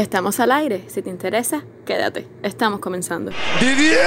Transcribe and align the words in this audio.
Estamos 0.00 0.40
al 0.40 0.50
aire. 0.50 0.84
Si 0.88 1.02
te 1.02 1.10
interesa, 1.10 1.62
quédate. 1.84 2.26
Estamos 2.42 2.80
comenzando. 2.80 3.32
¡Didier! 3.60 4.00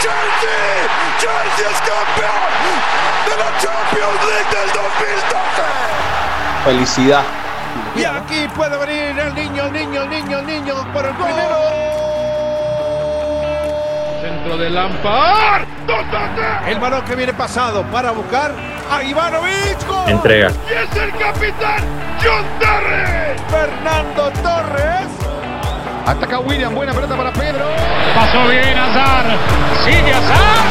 ¡Chelsea! 0.00 0.88
¡Chelsea 1.20 1.70
es 1.70 1.78
campeón 1.82 2.42
de 3.24 3.36
la 3.38 3.50
Champions 3.60 4.20
League 4.26 4.50
del 4.50 4.68
2012! 4.74 5.22
Felicidad. 6.64 7.22
Y 7.94 8.04
aquí 8.04 8.48
puede 8.56 8.76
venir 8.76 9.16
el 9.20 9.34
niño, 9.36 9.66
el 9.66 9.72
niño, 9.72 10.02
el 10.02 10.10
niño, 10.10 10.38
el 10.40 10.46
niño 10.46 10.74
por 10.92 11.06
el 11.06 11.14
primero. 11.14 11.56
Centro 14.20 14.58
de 14.58 14.68
Lampard. 14.68 15.62
El 16.66 16.80
balón 16.80 17.04
que 17.04 17.14
viene 17.14 17.32
pasado 17.34 17.84
para 17.84 18.10
buscar 18.10 18.52
a 18.90 19.04
Ivanovic. 19.04 19.86
¡Gol! 19.86 20.10
Entrega. 20.10 20.50
¡Y 20.68 20.72
es 20.72 20.96
el 21.00 21.16
capitán 21.16 22.11
John 22.24 22.44
Terry! 22.60 23.36
Fernando 23.50 24.30
Torres. 24.42 25.08
Ataca 26.06 26.38
William, 26.38 26.72
buena 26.72 26.92
pelota 26.92 27.16
para 27.16 27.32
Pedro. 27.32 27.64
Pasó 28.14 28.48
bien 28.48 28.78
Azar. 28.78 29.38
Sigue 29.84 30.12
Azar. 30.12 30.62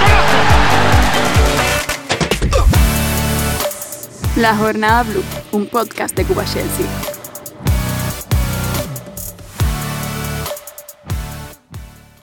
La 4.37 4.55
Jornada 4.55 5.03
Blue, 5.03 5.23
un 5.51 5.67
podcast 5.67 6.15
de 6.15 6.23
Cuba 6.23 6.45
Chelsea. 6.45 6.85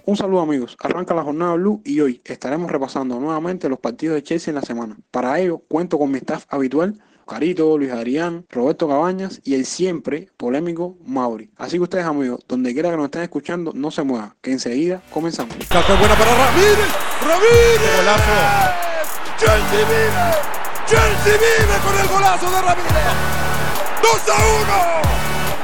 Un 0.06 0.16
saludo 0.16 0.40
amigos, 0.40 0.74
arranca 0.80 1.12
la 1.14 1.22
jornada 1.22 1.52
Blue 1.52 1.82
y 1.84 2.00
hoy 2.00 2.22
estaremos 2.24 2.70
repasando 2.70 3.20
nuevamente 3.20 3.68
los 3.68 3.78
partidos 3.78 4.14
de 4.14 4.22
Chelsea 4.22 4.50
en 4.50 4.54
la 4.54 4.62
semana. 4.62 4.96
Para 5.10 5.38
ello 5.38 5.58
cuento 5.68 5.98
con 5.98 6.10
mi 6.10 6.16
staff 6.16 6.46
habitual, 6.48 6.98
Carito, 7.28 7.76
Luis 7.76 7.92
Adrián, 7.92 8.46
Roberto 8.48 8.88
Cabañas 8.88 9.40
y 9.44 9.54
el 9.54 9.66
siempre 9.66 10.30
polémico 10.38 10.96
Mauri. 11.04 11.50
Así 11.58 11.76
que 11.76 11.82
ustedes 11.82 12.06
amigos, 12.06 12.40
donde 12.48 12.72
quiera 12.72 12.90
que 12.90 12.96
nos 12.96 13.04
estén 13.04 13.22
escuchando, 13.22 13.72
no 13.74 13.90
se 13.90 14.02
muevan, 14.02 14.32
que 14.40 14.50
enseguida 14.50 15.02
comenzamos. 15.12 15.54
Café 15.68 15.94
buena 15.96 16.14
para 16.14 16.34
Ramírez. 16.34 16.88
¡Ramírez! 17.20 17.98
¡Chelsea 19.38 19.84
vive! 19.84 20.48
¡Chelsea 20.86 21.34
vive 21.34 21.78
con 21.84 22.00
el 22.00 22.08
golazo 22.08 22.50
de 22.50 22.62
Ramírez! 22.62 23.12
¡2 24.02 24.32
a 24.32 24.38
1! 24.62 25.08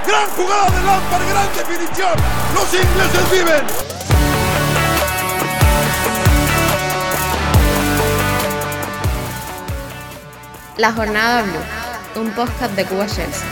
¡Gran 0.06 0.28
jugada 0.36 0.70
de 0.70 0.86
Lampard! 0.86 1.28
¡Gran 1.30 1.48
definición! 1.56 2.14
¡Los 2.54 2.74
ingleses 2.74 3.30
viven! 3.30 3.93
La 10.76 10.90
Jornada 10.90 11.44
Blue, 11.44 12.20
un 12.20 12.30
podcast 12.32 12.74
de 12.74 12.84
Cuba 12.84 13.06
Chelsea. 13.06 13.48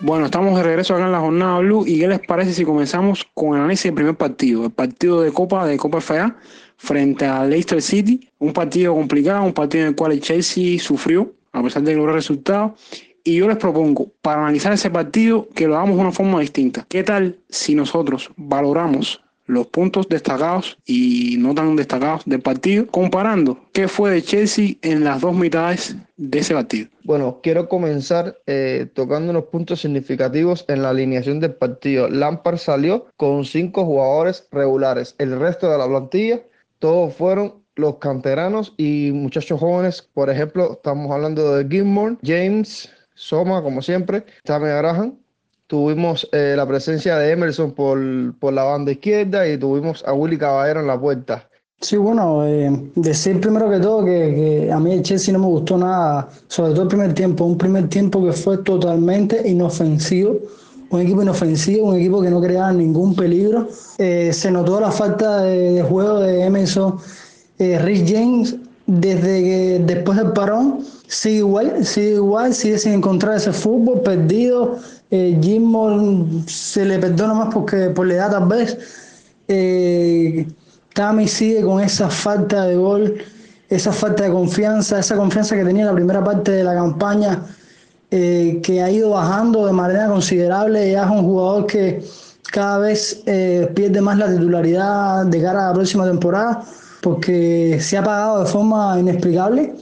Bueno, 0.00 0.24
estamos 0.24 0.56
de 0.56 0.62
regreso 0.62 0.94
acá 0.94 1.04
en 1.04 1.12
la 1.12 1.20
jornada 1.20 1.58
Blue 1.58 1.84
y 1.86 1.98
¿qué 1.98 2.08
les 2.08 2.20
parece 2.20 2.54
si 2.54 2.64
comenzamos 2.64 3.28
con 3.34 3.56
el 3.56 3.60
análisis 3.60 3.84
del 3.84 3.94
primer 3.94 4.16
partido? 4.16 4.64
El 4.64 4.70
partido 4.70 5.20
de 5.20 5.32
Copa 5.32 5.66
de 5.66 5.76
Copa 5.76 6.00
FA 6.00 6.34
frente 6.78 7.26
a 7.26 7.44
Leicester 7.44 7.82
City, 7.82 8.30
un 8.38 8.54
partido 8.54 8.94
complicado, 8.94 9.44
un 9.44 9.52
partido 9.52 9.82
en 9.82 9.88
el 9.90 9.96
cual 9.96 10.12
el 10.12 10.20
Chelsea 10.20 10.78
sufrió 10.78 11.30
a 11.52 11.62
pesar 11.62 11.82
de 11.82 11.94
lograr 11.94 12.14
resultados 12.14 12.72
y 13.22 13.36
yo 13.36 13.48
les 13.48 13.56
propongo, 13.58 14.12
para 14.22 14.42
analizar 14.42 14.72
ese 14.72 14.90
partido, 14.90 15.48
que 15.54 15.66
lo 15.66 15.76
hagamos 15.76 15.96
de 15.96 16.02
una 16.02 16.12
forma 16.12 16.40
distinta. 16.40 16.86
¿Qué 16.88 17.02
tal 17.02 17.38
si 17.48 17.74
nosotros 17.74 18.30
valoramos 18.36 19.23
los 19.46 19.66
puntos 19.66 20.08
destacados 20.08 20.78
y 20.86 21.36
no 21.38 21.54
tan 21.54 21.76
destacados 21.76 22.22
del 22.24 22.40
partido, 22.40 22.86
comparando 22.86 23.58
qué 23.72 23.88
fue 23.88 24.10
de 24.10 24.22
Chelsea 24.22 24.76
en 24.82 25.04
las 25.04 25.20
dos 25.20 25.34
mitades 25.34 25.96
de 26.16 26.38
ese 26.38 26.54
partido? 26.54 26.88
Bueno, 27.04 27.40
quiero 27.42 27.68
comenzar 27.68 28.38
eh, 28.46 28.86
tocando 28.94 29.30
unos 29.30 29.44
puntos 29.44 29.80
significativos 29.80 30.64
en 30.68 30.82
la 30.82 30.90
alineación 30.90 31.40
del 31.40 31.54
partido. 31.54 32.08
Lampard 32.08 32.58
salió 32.58 33.06
con 33.16 33.44
cinco 33.44 33.84
jugadores 33.84 34.48
regulares. 34.50 35.14
El 35.18 35.38
resto 35.38 35.70
de 35.70 35.78
la 35.78 35.86
plantilla, 35.86 36.42
todos 36.78 37.14
fueron 37.14 37.64
los 37.76 37.96
canteranos 37.96 38.74
y 38.76 39.10
muchachos 39.12 39.60
jóvenes. 39.60 40.02
Por 40.02 40.30
ejemplo, 40.30 40.72
estamos 40.72 41.10
hablando 41.10 41.56
de 41.56 41.66
Gilmore, 41.68 42.16
James, 42.22 42.90
Soma, 43.14 43.62
como 43.62 43.82
siempre, 43.82 44.24
Tammy 44.44 44.68
Graham. 44.68 45.18
Tuvimos 45.66 46.28
eh, 46.32 46.54
la 46.56 46.66
presencia 46.66 47.16
de 47.16 47.32
Emerson 47.32 47.72
por, 47.72 47.98
por 48.38 48.52
la 48.52 48.64
banda 48.64 48.92
izquierda 48.92 49.48
y 49.48 49.56
tuvimos 49.56 50.04
a 50.06 50.12
Willy 50.12 50.36
Caballero 50.36 50.80
en 50.80 50.86
la 50.86 51.00
puerta. 51.00 51.48
Sí, 51.80 51.96
bueno, 51.96 52.46
eh, 52.46 52.70
decir 52.94 53.40
primero 53.40 53.70
que 53.70 53.78
todo 53.78 54.04
que, 54.04 54.10
que 54.64 54.72
a 54.72 54.78
mí 54.78 54.92
el 54.92 55.02
Chelsea 55.02 55.32
no 55.32 55.40
me 55.40 55.46
gustó 55.46 55.76
nada, 55.76 56.28
sobre 56.48 56.72
todo 56.72 56.82
el 56.82 56.88
primer 56.88 57.12
tiempo, 57.12 57.44
un 57.44 57.58
primer 57.58 57.88
tiempo 57.88 58.24
que 58.24 58.32
fue 58.32 58.58
totalmente 58.58 59.46
inofensivo, 59.46 60.38
un 60.88 61.00
equipo 61.00 61.22
inofensivo, 61.22 61.88
un 61.88 61.96
equipo 61.96 62.22
que 62.22 62.30
no 62.30 62.40
creaba 62.40 62.72
ningún 62.72 63.14
peligro. 63.14 63.68
Eh, 63.98 64.32
se 64.32 64.50
notó 64.50 64.80
la 64.80 64.90
falta 64.90 65.42
de, 65.42 65.82
juego 65.82 66.20
de 66.20 66.44
Emerson, 66.44 66.98
eh, 67.58 67.78
Rich 67.78 68.10
James, 68.10 68.56
desde 68.86 69.42
que 69.42 69.82
después 69.84 70.16
del 70.18 70.32
parón, 70.32 70.80
sigue 71.06 71.38
igual, 71.38 71.84
sigue 71.84 72.14
igual, 72.14 72.54
sigue 72.54 72.78
sin 72.78 72.92
encontrar 72.92 73.36
ese 73.36 73.52
fútbol 73.52 74.00
perdido. 74.00 74.78
Eh, 75.10 75.38
se 76.46 76.84
le 76.84 76.98
perdona 76.98 77.34
más 77.34 77.54
porque 77.54 77.90
por 77.90 78.06
la 78.06 78.14
edad 78.14 78.30
tal 78.32 78.48
vez. 78.48 78.78
Eh, 79.48 80.46
sigue 81.26 81.62
con 81.62 81.80
esa 81.80 82.08
falta 82.08 82.64
de 82.66 82.76
gol, 82.76 83.16
esa 83.68 83.92
falta 83.92 84.24
de 84.24 84.30
confianza, 84.30 84.98
esa 84.98 85.16
confianza 85.16 85.56
que 85.56 85.64
tenía 85.64 85.82
en 85.82 85.88
la 85.88 85.94
primera 85.94 86.22
parte 86.22 86.52
de 86.52 86.64
la 86.64 86.74
campaña, 86.74 87.42
eh, 88.10 88.60
que 88.62 88.82
ha 88.82 88.90
ido 88.90 89.10
bajando 89.10 89.66
de 89.66 89.72
manera 89.72 90.08
considerable. 90.08 90.92
Ya 90.92 91.04
es 91.04 91.10
un 91.10 91.24
jugador 91.24 91.66
que 91.66 92.04
cada 92.52 92.78
vez 92.78 93.22
eh, 93.26 93.70
pierde 93.74 94.00
más 94.00 94.18
la 94.18 94.28
titularidad 94.30 95.26
de 95.26 95.42
cara 95.42 95.66
a 95.66 95.68
la 95.68 95.74
próxima 95.74 96.06
temporada, 96.06 96.62
porque 97.02 97.78
se 97.80 97.98
ha 97.98 98.04
pagado 98.04 98.44
de 98.44 98.46
forma 98.46 98.98
inexplicable. 98.98 99.74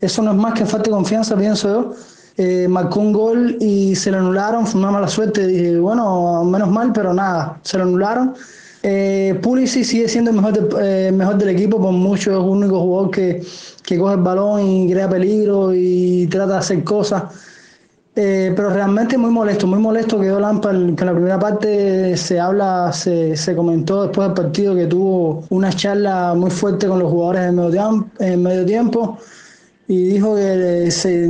Eso 0.00 0.22
no 0.22 0.32
es 0.32 0.36
más 0.36 0.54
que 0.54 0.66
falta 0.66 0.84
de 0.84 0.96
confianza, 0.96 1.36
pienso 1.36 1.68
yo. 1.68 1.94
Eh, 2.36 2.66
marcó 2.68 2.98
un 3.00 3.12
gol 3.12 3.56
y 3.60 3.94
se 3.94 4.10
lo 4.10 4.18
anularon, 4.18 4.66
fue 4.66 4.80
una 4.80 4.90
mala 4.90 5.08
suerte. 5.08 5.46
Dije, 5.46 5.78
bueno, 5.78 6.44
menos 6.44 6.68
mal, 6.70 6.92
pero 6.92 7.14
nada, 7.14 7.58
se 7.62 7.78
lo 7.78 7.84
anularon. 7.84 8.34
Eh, 8.82 9.38
Pulisic 9.42 9.84
sigue 9.84 10.08
siendo 10.08 10.30
el 10.30 10.36
mejor, 10.36 10.52
de- 10.52 11.08
eh, 11.08 11.12
del 11.38 11.48
equipo, 11.48 11.80
por 11.80 11.92
mucho 11.92 12.32
es 12.32 12.36
el 12.36 12.42
único 12.42 12.80
jugador 12.80 13.10
que, 13.10 13.42
que 13.82 13.98
coge 13.98 14.14
el 14.14 14.20
balón 14.20 14.60
y 14.62 14.92
crea 14.92 15.08
peligro 15.08 15.72
y 15.74 16.26
trata 16.26 16.54
de 16.54 16.58
hacer 16.58 16.84
cosas. 16.84 17.22
Eh, 18.16 18.52
pero 18.54 18.70
realmente 18.70 19.18
muy 19.18 19.30
molesto, 19.30 19.66
muy 19.66 19.78
molesto 19.80 20.20
quedó 20.20 20.38
Lampard, 20.38 20.94
que 20.94 21.02
en 21.02 21.06
la 21.06 21.12
primera 21.14 21.38
parte 21.38 22.16
se 22.16 22.38
habla, 22.38 22.92
se, 22.92 23.36
se 23.36 23.56
comentó 23.56 24.02
después 24.04 24.28
del 24.28 24.34
partido 24.34 24.74
que 24.76 24.86
tuvo 24.86 25.44
una 25.50 25.72
charla 25.72 26.32
muy 26.36 26.50
fuerte 26.52 26.86
con 26.86 27.00
los 27.00 27.10
jugadores 27.10 27.52
en 28.20 28.42
medio 28.42 28.64
tiempo 28.64 29.18
y 29.88 30.04
dijo 30.06 30.36
que 30.36 30.90
se, 30.90 31.28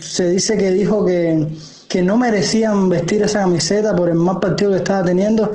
se 0.00 0.30
dice 0.30 0.56
que 0.56 0.70
dijo 0.72 1.04
que, 1.04 1.46
que 1.88 2.02
no 2.02 2.16
merecían 2.16 2.88
vestir 2.88 3.22
esa 3.22 3.40
camiseta 3.40 3.94
por 3.94 4.08
el 4.08 4.16
mal 4.16 4.40
partido 4.40 4.70
que 4.72 4.78
estaba 4.78 5.04
teniendo. 5.04 5.52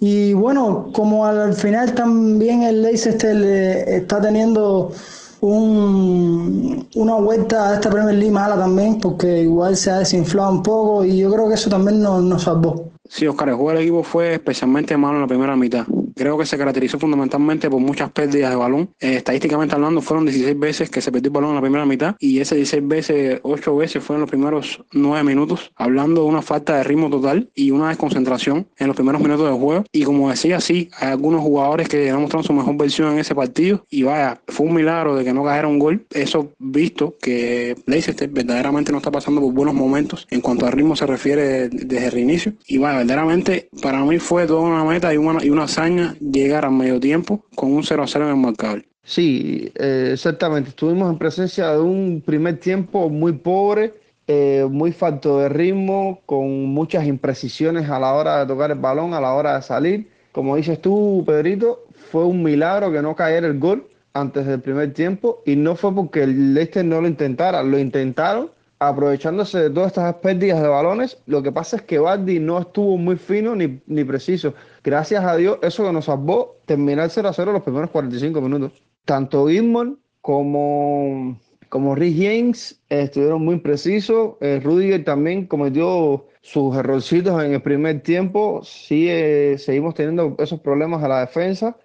Y 0.00 0.32
bueno, 0.32 0.90
como 0.92 1.26
al, 1.26 1.40
al 1.40 1.54
final 1.54 1.94
también 1.94 2.62
el 2.62 2.82
Leicester 2.82 3.34
le 3.34 3.96
está 3.96 4.20
teniendo 4.20 4.92
un, 5.40 6.86
una 6.94 7.14
vuelta 7.14 7.70
a 7.70 7.74
esta 7.74 7.90
Premier 7.90 8.14
League 8.14 8.32
mala 8.32 8.56
también, 8.56 9.00
porque 9.00 9.42
igual 9.42 9.76
se 9.76 9.90
ha 9.90 9.98
desinflado 9.98 10.50
un 10.52 10.62
poco 10.62 11.04
y 11.04 11.18
yo 11.18 11.32
creo 11.32 11.48
que 11.48 11.54
eso 11.54 11.70
también 11.70 12.02
nos, 12.02 12.22
nos 12.22 12.42
salvó. 12.42 12.90
Sí, 13.08 13.26
Oscar, 13.26 13.48
el 13.48 13.54
juego 13.54 13.70
del 13.70 13.82
equipo 13.82 14.02
fue 14.02 14.34
especialmente 14.34 14.96
malo 14.96 15.16
en 15.16 15.22
la 15.22 15.26
primera 15.26 15.56
mitad. 15.56 15.86
Creo 16.18 16.36
que 16.36 16.46
se 16.46 16.58
caracterizó 16.58 16.98
fundamentalmente 16.98 17.70
por 17.70 17.80
muchas 17.80 18.10
pérdidas 18.10 18.50
de 18.50 18.56
balón. 18.56 18.90
Eh, 18.98 19.16
estadísticamente 19.16 19.74
hablando, 19.74 20.00
fueron 20.00 20.26
16 20.26 20.58
veces 20.58 20.90
que 20.90 21.00
se 21.00 21.12
perdió 21.12 21.28
el 21.28 21.34
balón 21.34 21.50
en 21.50 21.56
la 21.56 21.62
primera 21.62 21.86
mitad 21.86 22.16
y 22.18 22.40
esas 22.40 22.56
16 22.56 22.88
veces, 22.88 23.40
8 23.42 23.76
veces 23.76 24.02
fueron 24.02 24.22
los 24.22 24.30
primeros 24.30 24.84
9 24.92 25.22
minutos, 25.22 25.70
hablando 25.76 26.22
de 26.22 26.28
una 26.28 26.42
falta 26.42 26.76
de 26.76 26.84
ritmo 26.84 27.08
total 27.08 27.48
y 27.54 27.70
una 27.70 27.88
desconcentración 27.88 28.66
en 28.76 28.86
los 28.88 28.96
primeros 28.96 29.20
minutos 29.20 29.46
del 29.46 29.58
juego. 29.58 29.84
Y 29.92 30.02
como 30.02 30.28
decía, 30.28 30.60
sí, 30.60 30.90
hay 30.98 31.08
algunos 31.08 31.40
jugadores 31.42 31.88
que 31.88 32.10
han 32.10 32.20
mostrado 32.20 32.42
su 32.42 32.52
mejor 32.52 32.76
versión 32.76 33.12
en 33.12 33.20
ese 33.20 33.34
partido 33.34 33.84
y 33.88 34.02
vaya, 34.02 34.40
fue 34.48 34.66
un 34.66 34.74
milagro 34.74 35.14
de 35.14 35.24
que 35.24 35.32
no 35.32 35.44
cayera 35.44 35.68
un 35.68 35.78
gol. 35.78 36.04
Eso 36.10 36.52
visto 36.58 37.16
que 37.20 37.76
Leicester 37.86 38.28
verdaderamente 38.28 38.90
no 38.90 38.98
está 38.98 39.10
pasando 39.10 39.40
por 39.40 39.52
buenos 39.52 39.74
momentos 39.74 40.26
en 40.30 40.40
cuanto 40.40 40.66
al 40.66 40.72
ritmo 40.72 40.96
se 40.96 41.06
refiere 41.06 41.68
desde 41.68 42.06
el 42.06 42.12
reinicio. 42.12 42.52
Y 42.66 42.78
vaya, 42.78 42.98
verdaderamente 42.98 43.68
para 43.80 44.04
mí 44.04 44.18
fue 44.18 44.46
toda 44.46 44.62
una 44.62 44.84
meta 44.84 45.12
y 45.14 45.16
una, 45.16 45.44
y 45.44 45.50
una 45.50 45.64
hazaña 45.64 46.07
llegar 46.14 46.64
al 46.64 46.72
medio 46.72 47.00
tiempo 47.00 47.44
con 47.54 47.72
un 47.72 47.82
0 47.82 48.02
a 48.02 48.06
0 48.06 48.24
en 48.26 48.30
el 48.30 48.36
marcador. 48.36 48.84
Sí, 49.02 49.72
eh, 49.76 50.10
exactamente. 50.12 50.70
Estuvimos 50.70 51.10
en 51.10 51.18
presencia 51.18 51.72
de 51.72 51.80
un 51.80 52.22
primer 52.24 52.60
tiempo 52.60 53.08
muy 53.08 53.32
pobre, 53.32 53.94
eh, 54.26 54.66
muy 54.70 54.92
falto 54.92 55.38
de 55.38 55.48
ritmo, 55.48 56.20
con 56.26 56.66
muchas 56.66 57.06
imprecisiones 57.06 57.88
a 57.88 57.98
la 57.98 58.12
hora 58.12 58.40
de 58.40 58.46
tocar 58.46 58.70
el 58.70 58.78
balón, 58.78 59.14
a 59.14 59.20
la 59.20 59.32
hora 59.32 59.56
de 59.56 59.62
salir. 59.62 60.10
Como 60.32 60.56
dices 60.56 60.80
tú, 60.80 61.24
Pedrito, 61.26 61.86
fue 62.10 62.24
un 62.24 62.42
milagro 62.42 62.92
que 62.92 63.00
no 63.00 63.16
cayera 63.16 63.46
el 63.46 63.58
gol 63.58 63.88
antes 64.12 64.46
del 64.46 64.60
primer 64.60 64.92
tiempo 64.92 65.42
y 65.46 65.56
no 65.56 65.76
fue 65.76 65.94
porque 65.94 66.24
el 66.24 66.54
Leicester 66.54 66.84
no 66.84 67.00
lo 67.00 67.08
intentara, 67.08 67.62
lo 67.62 67.78
intentaron, 67.78 68.50
aprovechándose 68.78 69.58
de 69.58 69.70
todas 69.70 69.88
estas 69.88 70.14
pérdidas 70.16 70.62
de 70.62 70.68
balones. 70.68 71.18
Lo 71.26 71.42
que 71.42 71.52
pasa 71.52 71.76
es 71.76 71.82
que 71.82 71.98
Bardi 71.98 72.38
no 72.38 72.58
estuvo 72.60 72.96
muy 72.96 73.16
fino 73.16 73.54
ni, 73.54 73.80
ni 73.86 74.04
preciso. 74.04 74.54
Gracias 74.84 75.24
a 75.24 75.36
Dios, 75.36 75.58
eso 75.62 75.84
que 75.84 75.92
nos 75.92 76.06
salvó 76.06 76.58
terminar 76.66 77.10
0 77.10 77.28
a 77.28 77.32
0 77.32 77.52
los 77.52 77.62
primeros 77.62 77.90
45 77.90 78.40
minutos. 78.40 78.72
Tanto 79.04 79.48
Gizmon 79.48 79.98
como, 80.20 81.38
como 81.68 81.94
Rick 81.94 82.16
James 82.16 82.80
estuvieron 82.88 83.44
muy 83.44 83.58
precisos. 83.60 84.36
Eh, 84.40 84.60
Rudiger 84.62 85.04
también 85.04 85.46
cometió 85.46 86.26
sus 86.40 86.76
errorcitos 86.76 87.42
en 87.42 87.54
el 87.54 87.62
primer 87.62 88.02
tiempo. 88.02 88.60
Sí, 88.62 89.08
seguimos 89.58 89.94
teniendo 89.94 90.36
esos 90.38 90.60
problemas 90.60 91.02
a 91.02 91.08
la 91.08 91.20
defensa. 91.20 91.76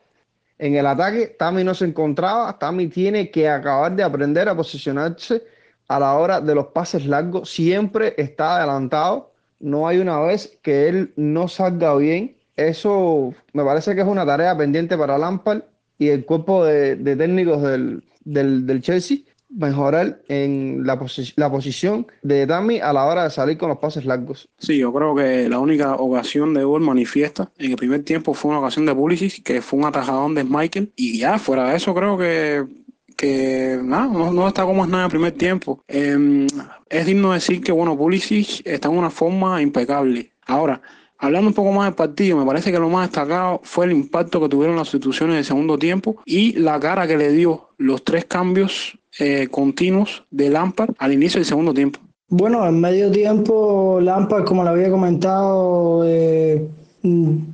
En 0.59 0.75
el 0.75 0.85
ataque, 0.85 1.27
Tami 1.27 1.63
no 1.63 1.73
se 1.73 1.85
encontraba. 1.85 2.57
Tami 2.59 2.87
tiene 2.87 3.31
que 3.31 3.49
acabar 3.49 3.95
de 3.95 4.03
aprender 4.03 4.47
a 4.47 4.55
posicionarse 4.55 5.43
a 5.87 5.99
la 5.99 6.13
hora 6.15 6.41
de 6.41 6.55
los 6.55 6.67
pases 6.67 7.05
largos. 7.05 7.49
Siempre 7.49 8.13
está 8.17 8.57
adelantado. 8.57 9.31
No 9.59 9.87
hay 9.87 9.99
una 9.99 10.19
vez 10.19 10.57
que 10.61 10.89
él 10.89 11.13
no 11.15 11.47
salga 11.47 11.95
bien. 11.95 12.35
Eso 12.55 13.33
me 13.53 13.63
parece 13.63 13.95
que 13.95 14.01
es 14.01 14.07
una 14.07 14.25
tarea 14.25 14.55
pendiente 14.57 14.97
para 14.97 15.17
Lampard 15.17 15.63
y 15.97 16.09
el 16.09 16.25
cuerpo 16.25 16.65
de, 16.65 16.95
técnicos 16.95 17.61
del, 17.61 18.03
del, 18.25 18.81
Chelsea 18.81 19.19
mejorar 19.49 20.19
en 20.27 20.85
la, 20.85 20.99
la 21.35 21.51
posición 21.51 22.07
de 22.23 22.47
Tami 22.47 22.79
a 22.79 22.91
la 22.91 23.05
hora 23.05 23.23
de 23.25 23.29
salir 23.29 23.57
con 23.57 23.69
los 23.69 23.77
pases 23.77 24.05
largos. 24.05 24.49
Sí, 24.57 24.79
yo 24.79 24.91
creo 24.91 25.15
que 25.15 25.47
la 25.47 25.59
única 25.59 25.95
ocasión 25.95 26.53
de 26.53 26.63
gol 26.63 26.81
manifiesta 26.81 27.51
en 27.57 27.71
el 27.71 27.77
primer 27.77 28.03
tiempo 28.03 28.33
fue 28.33 28.49
una 28.49 28.59
ocasión 28.59 28.85
de 28.85 28.95
Pulisic, 28.95 29.43
que 29.43 29.61
fue 29.61 29.79
un 29.79 29.85
atajadón 29.85 30.33
de 30.35 30.43
Michael, 30.43 30.91
y 30.95 31.19
ya 31.19 31.37
fuera 31.37 31.69
de 31.69 31.75
eso 31.77 31.93
creo 31.93 32.17
que 32.17 32.65
que 33.13 33.79
nada, 33.81 34.07
no, 34.07 34.31
no 34.31 34.45
destacó 34.45 34.73
nada 34.87 35.05
en 35.05 35.09
primer 35.09 35.31
tiempo. 35.33 35.81
Em, 35.87 36.47
es 36.89 37.05
digno 37.05 37.33
decir 37.33 37.61
que 37.61 37.71
bueno, 37.71 37.97
Pulisic 37.97 38.61
está 38.65 38.89
en 38.89 38.97
una 38.97 39.09
forma 39.09 39.61
impecable. 39.61 40.31
Ahora, 40.45 40.81
Hablando 41.23 41.47
un 41.47 41.53
poco 41.53 41.71
más 41.71 41.85
del 41.85 41.93
partido, 41.93 42.35
me 42.35 42.45
parece 42.45 42.69
que 42.69 42.77
lo 42.77 42.89
más 42.89 43.07
destacado 43.07 43.61
fue 43.63 43.85
el 43.85 43.93
impacto 43.93 44.41
que 44.41 44.49
tuvieron 44.49 44.75
las 44.75 44.87
instituciones 44.87 45.37
del 45.37 45.45
segundo 45.45 45.77
tiempo 45.77 46.17
y 46.25 46.51
la 46.59 46.77
cara 46.81 47.07
que 47.07 47.15
le 47.15 47.31
dio 47.31 47.69
los 47.77 48.03
tres 48.03 48.25
cambios 48.25 48.99
eh, 49.19 49.47
continuos 49.49 50.25
de 50.31 50.49
Lampard 50.49 50.89
al 50.97 51.13
inicio 51.13 51.39
del 51.39 51.45
segundo 51.45 51.73
tiempo. 51.73 52.01
Bueno, 52.27 52.67
en 52.67 52.81
medio 52.81 53.09
tiempo 53.09 53.99
Lampard, 54.01 54.43
como 54.43 54.65
le 54.65 54.71
había 54.71 54.89
comentado, 54.89 56.03
eh, 56.05 56.67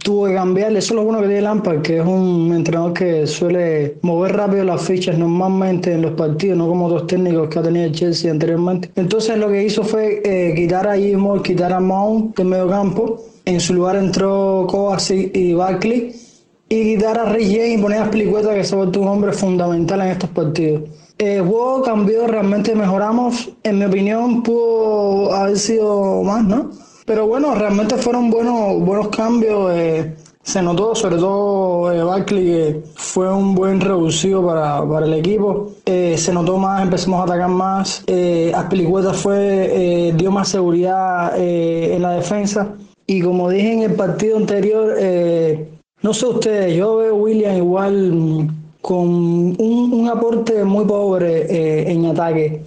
tuvo 0.03 0.27
que 0.27 0.33
cambiar. 0.33 0.71
Eso 0.71 0.93
es 0.93 0.95
lo 0.95 1.03
bueno 1.03 1.21
que 1.21 1.27
tiene 1.27 1.41
Lampard, 1.41 1.81
que 1.81 1.97
es 1.97 2.05
un 2.05 2.53
entrenador 2.55 2.93
que 2.93 3.27
suele 3.27 3.97
mover 4.01 4.35
rápido 4.35 4.63
las 4.63 4.81
fichas 4.81 5.17
normalmente 5.17 5.93
en 5.93 6.03
los 6.03 6.11
partidos, 6.13 6.57
no 6.57 6.67
como 6.67 6.85
otros 6.85 7.07
técnicos 7.07 7.49
que 7.49 7.59
ha 7.59 7.63
tenido 7.63 7.85
el 7.85 7.91
Chelsea 7.91 8.31
anteriormente. 8.31 8.91
Entonces 8.95 9.37
lo 9.37 9.49
que 9.49 9.63
hizo 9.63 9.83
fue 9.83 10.21
eh, 10.23 10.53
quitar 10.55 10.87
a 10.87 10.97
Imo, 10.97 11.41
quitar 11.41 11.73
a 11.73 11.79
Mount 11.79 12.37
del 12.37 12.47
medio 12.47 12.69
campo 12.69 13.23
en 13.49 13.59
su 13.59 13.73
lugar 13.73 13.95
entró 13.95 14.67
Kovacic 14.69 15.35
y 15.35 15.53
Barkley. 15.53 16.13
Y 16.71 16.95
quitar 16.95 17.17
a 17.17 17.33
Rick 17.33 17.47
James 17.47 17.79
y 17.79 17.81
poner 17.81 18.03
a 18.03 18.11
Pelicueta, 18.11 18.53
que 18.53 18.63
se 18.63 18.75
ha 18.75 18.77
un 18.77 19.07
hombre 19.07 19.33
fundamental 19.33 20.01
en 20.01 20.09
estos 20.09 20.29
partidos. 20.29 20.83
El 21.17 21.41
juego 21.41 21.81
cambió, 21.81 22.27
realmente 22.27 22.75
mejoramos. 22.75 23.49
En 23.63 23.79
mi 23.79 23.85
opinión, 23.85 24.43
pudo 24.43 25.33
haber 25.33 25.57
sido 25.57 26.21
más, 26.21 26.43
¿no? 26.43 26.69
Pero 27.09 27.25
bueno, 27.25 27.55
realmente 27.55 27.95
fueron 27.97 28.29
buenos, 28.29 28.79
buenos 28.81 29.07
cambios. 29.07 29.71
Eh, 29.73 30.15
se 30.43 30.61
notó, 30.61 30.93
sobre 30.93 31.15
todo 31.15 31.91
eh, 31.91 32.23
que 32.23 32.83
fue 32.93 33.33
un 33.33 33.55
buen 33.55 33.81
reducido 33.81 34.45
para, 34.45 34.87
para 34.87 35.07
el 35.07 35.15
equipo. 35.15 35.71
Eh, 35.87 36.15
se 36.19 36.31
notó 36.31 36.59
más, 36.59 36.83
empezamos 36.83 37.21
a 37.21 37.23
atacar 37.23 37.49
más. 37.49 38.03
Eh, 38.05 38.51
Aspilicueta 38.55 39.11
fue, 39.11 40.13
dio 40.15 40.29
más 40.29 40.49
seguridad 40.49 41.33
en 41.35 41.99
la 41.99 42.11
defensa. 42.11 42.75
Y 43.07 43.21
como 43.21 43.49
dije 43.49 43.73
en 43.73 43.81
el 43.81 43.95
partido 43.95 44.37
anterior, 44.37 44.93
eh, 44.99 45.67
no 46.03 46.13
sé 46.13 46.27
ustedes, 46.27 46.77
yo 46.77 46.97
veo 46.97 47.15
a 47.15 47.17
William 47.17 47.57
igual 47.57 48.11
mm, 48.13 48.47
con 48.81 49.07
un, 49.59 50.07
aporte 50.07 50.63
muy 50.63 50.85
pobre 50.85 51.47
eh, 51.49 51.91
en 51.91 52.05
ataque. 52.05 52.61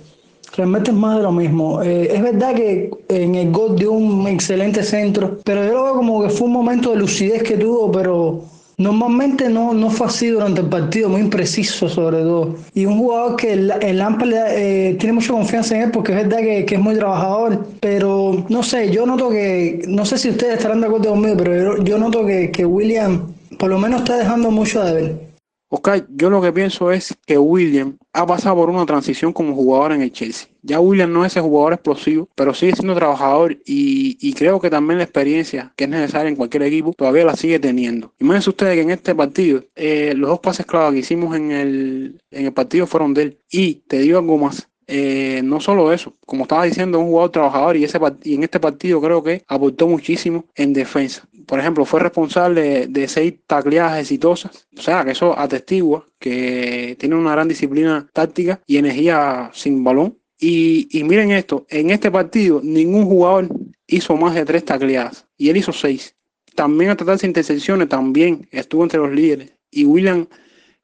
Realmente 0.57 0.91
es 0.91 0.97
más 0.97 1.17
de 1.17 1.23
lo 1.23 1.33
mismo. 1.33 1.83
Eh, 1.83 2.15
es 2.15 2.23
verdad 2.23 2.55
que 2.55 2.91
en 3.09 3.35
el 3.35 3.51
gol 3.51 3.77
dio 3.77 3.93
un 3.93 4.27
excelente 4.29 4.83
centro, 4.83 5.39
pero 5.45 5.65
yo 5.65 5.73
lo 5.73 5.85
veo 5.85 5.95
como 5.95 6.23
que 6.23 6.31
fue 6.31 6.47
un 6.47 6.53
momento 6.53 6.91
de 6.91 6.97
lucidez 6.97 7.43
que 7.43 7.57
tuvo, 7.57 7.91
pero 7.91 8.45
Normalmente 8.79 9.49
no, 9.49 9.75
no 9.75 9.91
fue 9.91 10.07
así 10.07 10.29
durante 10.29 10.61
el 10.61 10.69
partido, 10.69 11.09
muy 11.09 11.21
impreciso 11.21 11.89
sobre 11.89 12.19
todo. 12.19 12.57
Y 12.75 12.87
un 12.87 12.99
jugador 12.99 13.37
que 13.37 13.53
el, 13.53 13.71
el 13.81 14.03
eh, 14.35 14.97
tiene 14.99 15.13
mucha 15.13 15.33
confianza 15.33 15.77
en 15.77 15.83
él 15.83 15.91
porque 15.93 16.13
es 16.13 16.19
verdad 16.19 16.39
que, 16.39 16.65
que, 16.65 16.75
es 16.75 16.81
muy 16.81 16.97
trabajador, 16.97 17.65
pero 17.81 18.45
no 18.49 18.63
sé, 18.63 18.91
yo 18.91 19.07
noto 19.07 19.29
que, 19.29 19.83
no 19.87 20.05
sé 20.05 20.19
si 20.19 20.31
ustedes 20.31 20.55
estarán 20.55 20.81
de 20.81 20.87
acuerdo 20.87 21.11
conmigo, 21.11 21.37
pero 21.37 21.83
yo, 21.85 21.99
noto 21.99 22.25
que, 22.27 22.51
que 22.51 22.65
William 22.65 23.33
por 23.59 23.71
lo 23.71 23.79
menos 23.79 24.01
está 24.01 24.17
dejando 24.17 24.51
mucho 24.51 24.83
de 24.83 24.93
ver. 24.93 25.31
Oscar, 25.75 26.07
yo 26.11 26.29
lo 26.29 26.43
que 26.43 26.53
pienso 26.53 26.93
es 26.93 27.17
que 27.27 27.39
William 27.39 27.97
ha 28.13 28.27
pasado 28.27 28.57
por 28.57 28.69
una 28.69 28.85
transición 28.85 29.33
como 29.33 29.55
jugador 29.55 29.93
en 29.93 30.03
el 30.03 30.13
Chelsea. 30.13 30.49
Ya 30.61 30.79
William 30.81 31.11
no 31.11 31.25
es 31.25 31.33
ese 31.33 31.41
jugador 31.41 31.73
explosivo, 31.73 32.29
pero 32.35 32.53
sigue 32.53 32.75
siendo 32.75 32.95
trabajador 32.95 33.57
y, 33.65 34.35
creo 34.35 34.61
que 34.61 34.69
también 34.69 34.99
la 34.99 35.05
experiencia 35.05 35.73
que 35.75 35.85
es 35.85 35.91
necesaria 35.91 36.29
en 36.29 36.37
cualquier 36.37 36.65
equipo 36.65 36.93
todavía 36.93 37.25
la 37.25 37.37
sigue 37.37 37.59
teniendo. 37.59 38.13
Imagínense 38.19 38.51
ustedes 38.51 38.75
que 38.75 38.83
en 38.83 38.91
este 38.91 39.15
partido 39.15 39.65
eh, 39.75 40.13
los 40.15 40.29
dos 40.29 40.41
pases 40.41 40.67
clave 40.67 40.93
que 40.93 41.01
hicimos 41.01 41.35
en 41.35 41.51
el, 41.53 42.23
en 42.31 42.45
el 42.45 42.53
partido 42.53 42.87
fueron 42.87 43.15
de 43.15 43.23
él. 43.23 43.39
Y 43.51 43.77
te 43.87 43.99
digo 43.99 44.19
algo 44.19 44.37
más, 44.37 44.69
eh, 44.93 45.41
no 45.43 45.59
solo 45.61 45.93
eso, 45.93 46.15
como 46.27 46.43
estaba 46.43 46.65
diciendo, 46.65 46.99
un 46.99 47.06
jugador 47.06 47.31
trabajador 47.31 47.77
y, 47.77 47.85
ese, 47.85 47.99
y 48.25 48.35
en 48.35 48.43
este 48.43 48.61
partido 48.61 49.00
creo 49.00 49.23
que 49.23 49.43
aportó 49.49 49.89
muchísimo 49.89 50.44
en 50.55 50.73
defensa 50.73 51.27
por 51.47 51.61
ejemplo, 51.61 51.85
fue 51.85 52.00
responsable 52.00 52.87
de 52.87 53.09
seis 53.09 53.35
tacleadas 53.47 54.00
exitosas. 54.00 54.67
O 54.77 54.81
sea, 54.81 55.05
que 55.05 55.12
eso 55.12 55.39
atestigua 55.39 56.09
que 56.19 56.97
tiene 56.99 57.15
una 57.15 57.33
gran 57.33 57.49
disciplina 57.49 58.09
táctica 58.12 58.61
y 58.67 58.77
energía 58.77 59.50
sin 59.53 59.83
balón. 59.85 60.19
Y, 60.39 60.89
miren 61.05 61.31
esto, 61.31 61.67
en 61.69 61.91
este 61.91 62.11
partido 62.11 62.61
ningún 62.65 63.05
jugador 63.05 63.49
hizo 63.87 64.17
más 64.17 64.35
de 64.35 64.44
tres 64.44 64.65
tacleadas 64.65 65.27
y 65.37 65.50
él 65.50 65.56
hizo 65.56 65.73
seis. 65.73 66.17
También 66.55 66.91
a 66.91 66.97
tratarse 66.97 67.27
de 67.27 67.31
intersecciones, 67.31 67.89
también 67.89 68.49
estuvo 68.50 68.83
entre 68.83 68.99
los 68.99 69.12
líderes. 69.12 69.53
Y 69.71 69.85
William 69.85 70.27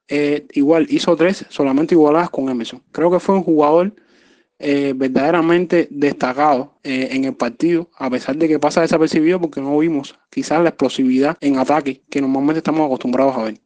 eh, 0.09 0.47
igual 0.53 0.87
hizo 0.89 1.15
tres, 1.17 1.45
solamente 1.51 1.95
igualadas 1.95 2.31
con 2.31 2.49
Emerson. 2.49 2.83
Creo 2.93 3.11
que 3.11 3.21
fue 3.21 3.35
un 3.35 3.43
jugador 3.43 3.93
eh, 4.59 4.95
verdaderamente 4.97 5.87
destacado 5.91 6.73
eh, 6.83 7.11
en 7.13 7.25
el 7.27 7.37
partido, 7.37 7.89
a 7.97 8.09
pesar 8.09 8.37
de 8.37 8.49
que 8.49 8.59
pasa 8.59 8.81
desapercibido 8.81 9.41
porque 9.41 9.61
no 9.61 9.77
vimos 9.79 10.19
quizás 10.31 10.63
la 10.63 10.71
explosividad 10.71 11.37
en 11.41 11.59
ataque 11.59 12.03
que 12.09 12.21
normalmente 12.21 12.59
estamos 12.59 12.87
acostumbrados 12.87 13.37
a 13.37 13.45
ver. 13.45 13.61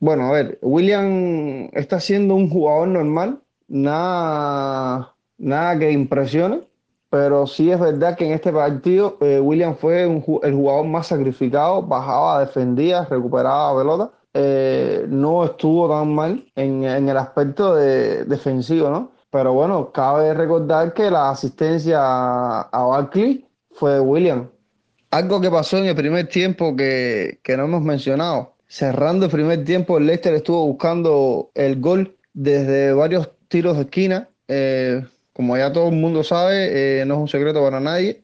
Bueno, 0.00 0.26
a 0.26 0.32
ver, 0.32 0.58
William 0.62 1.68
está 1.72 2.00
siendo 2.00 2.34
un 2.34 2.48
jugador 2.50 2.88
normal, 2.88 3.40
nada, 3.68 5.14
nada 5.38 5.78
que 5.78 5.92
impresione, 5.92 6.62
pero 7.08 7.46
sí 7.46 7.70
es 7.70 7.78
verdad 7.78 8.16
que 8.16 8.26
en 8.26 8.32
este 8.32 8.50
partido 8.50 9.18
William 9.20 9.76
fue 9.76 10.02
el 10.02 10.54
jugador 10.54 10.86
más 10.86 11.06
sacrificado, 11.06 11.82
bajaba, 11.82 12.40
defendía, 12.40 13.04
recuperaba 13.04 13.78
pelota. 13.78 14.10
No 14.34 15.44
estuvo 15.44 15.88
tan 15.88 16.14
mal 16.14 16.44
en, 16.54 16.84
en 16.84 17.08
el 17.08 17.16
aspecto 17.16 17.74
de, 17.74 18.24
defensivo, 18.24 18.90
¿no? 18.90 19.12
Pero 19.30 19.54
bueno, 19.54 19.92
cabe 19.92 20.34
recordar 20.34 20.92
que 20.92 21.10
la 21.10 21.30
asistencia 21.30 21.98
a 22.00 22.84
Barkley 22.84 23.46
fue 23.70 23.92
de 23.94 24.00
William. 24.00 24.48
Algo 25.12 25.42
que 25.42 25.50
pasó 25.50 25.76
en 25.76 25.84
el 25.84 25.94
primer 25.94 26.28
tiempo 26.28 26.74
que, 26.74 27.38
no 27.46 27.64
hemos 27.64 27.82
mencionado. 27.82 28.54
Cerrando 28.66 29.26
el 29.26 29.30
primer 29.30 29.62
tiempo, 29.62 29.98
el 29.98 30.06
Leicester 30.06 30.32
estuvo 30.32 30.66
buscando 30.66 31.50
el 31.54 31.78
gol 31.80 32.16
desde 32.32 32.94
varios 32.94 33.30
tiros 33.48 33.76
de 33.76 33.82
esquina. 33.82 34.30
Eh, 34.48 35.04
como 35.34 35.58
ya 35.58 35.70
todo 35.70 35.88
el 35.88 35.96
mundo 35.96 36.24
sabe, 36.24 37.00
eh, 37.00 37.04
no 37.04 37.14
es 37.14 37.20
un 37.20 37.28
secreto 37.28 37.62
para 37.62 37.78
nadie. 37.78 38.22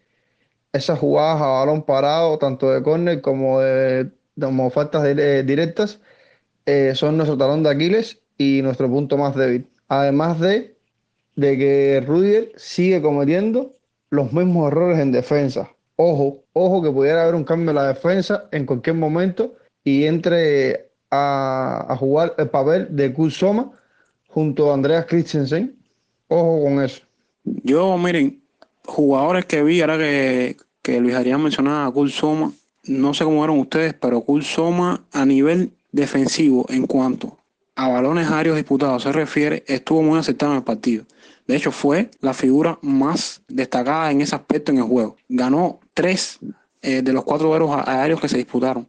Esas 0.73 0.99
jugadas 0.99 1.43
a 1.43 1.47
balón 1.47 1.83
parado, 1.83 2.39
tanto 2.39 2.71
de 2.71 2.83
córner 2.83 3.21
como 3.21 3.61
de, 3.61 4.11
como 4.41 4.71
faltas 4.71 5.05
directas, 5.05 6.01
eh, 6.67 6.93
son 6.95 7.17
nuestro 7.17 7.37
talón 7.37 7.63
de 7.63 7.71
Aquiles 7.71 8.21
y 8.37 8.63
nuestro 8.63 8.89
punto 8.89 9.17
más 9.17 9.35
débil. 9.35 9.67
Además 9.89 10.39
de 10.41 10.79
de 11.39 11.57
que 11.57 12.03
Rudiger 12.05 12.51
sigue 12.57 13.01
cometiendo 13.01 13.77
los 14.11 14.33
mismos 14.33 14.73
errores 14.73 14.99
en 14.99 15.13
defensa. 15.13 15.71
Ojo, 15.95 16.43
ojo 16.53 16.83
que 16.83 16.91
pudiera 16.91 17.23
haber 17.23 17.37
un 17.37 17.45
cambio 17.45 17.71
en 17.71 17.77
la 17.77 17.87
defensa 17.87 18.49
en 18.51 18.67
cualquier 18.67 18.97
momento 18.97 19.55
y 19.85 20.07
entre 20.07 20.91
a, 21.13 21.97
jugar 21.97 22.35
el 22.39 22.49
papel 22.49 22.89
de 22.91 23.13
Kul 23.13 23.31
Soma 23.31 23.71
junto 24.27 24.71
a 24.71 24.75
Andreas 24.75 25.07
Christensen. 25.07 25.77
Ojo 26.27 26.65
con 26.65 26.83
eso. 26.83 27.03
Yo, 27.45 27.97
miren, 27.97 28.43
jugadores 28.85 29.45
que 29.45 29.63
vi, 29.63 29.81
ahora 29.81 29.97
que, 29.97 30.57
que 30.83 31.01
Luis 31.01 31.15
Adrián 31.15 31.41
mencionaba 31.41 31.87
a 31.87 31.93
Kul 31.93 32.11
Soma, 32.11 32.53
no 32.89 33.15
sé 33.15 33.25
cómo 33.25 33.45
eran 33.45 33.59
ustedes, 33.59 33.95
pero 33.95 34.23
Kul 34.23 34.45
Soma 34.45 35.05
a 35.13 35.25
nivel 35.25 35.73
defensivo 35.93 36.67
en 36.69 36.87
cuanto 36.87 37.39
a 37.79 37.89
balones 37.89 38.29
aéreos 38.29 38.57
disputados 38.57 39.05
se 39.05 39.13
refiere, 39.13 39.63
estuvo 39.69 40.03
muy 40.03 40.19
aceptado 40.19 40.53
en 40.53 40.59
el 40.59 40.65
partido. 40.65 41.05
De 41.47 41.57
hecho, 41.57 41.71
fue 41.71 42.11
la 42.21 42.35
figura 42.35 42.79
más 42.83 43.41
destacada 43.47 44.11
en 44.11 44.21
ese 44.21 44.35
aspecto 44.35 44.73
en 44.73 44.79
el 44.79 44.85
juego. 44.85 45.17
Ganó 45.29 45.79
tres 45.95 46.41
eh, 46.83 47.03
de 47.03 47.13
los 47.13 47.25
cuatro 47.25 47.73
aéreos 47.87 48.21
que 48.21 48.29
se 48.29 48.37
disputaron. 48.37 48.87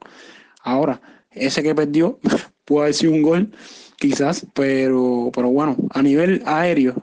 Ahora, 0.63 1.00
ese 1.32 1.62
que 1.62 1.75
perdió 1.75 2.20
puede 2.65 2.86
haber 2.86 2.96
sido 2.96 3.13
un 3.13 3.22
gol, 3.22 3.51
quizás, 3.98 4.46
pero, 4.53 5.29
pero 5.34 5.50
bueno, 5.50 5.77
a 5.91 6.01
nivel 6.01 6.41
aéreo, 6.46 6.96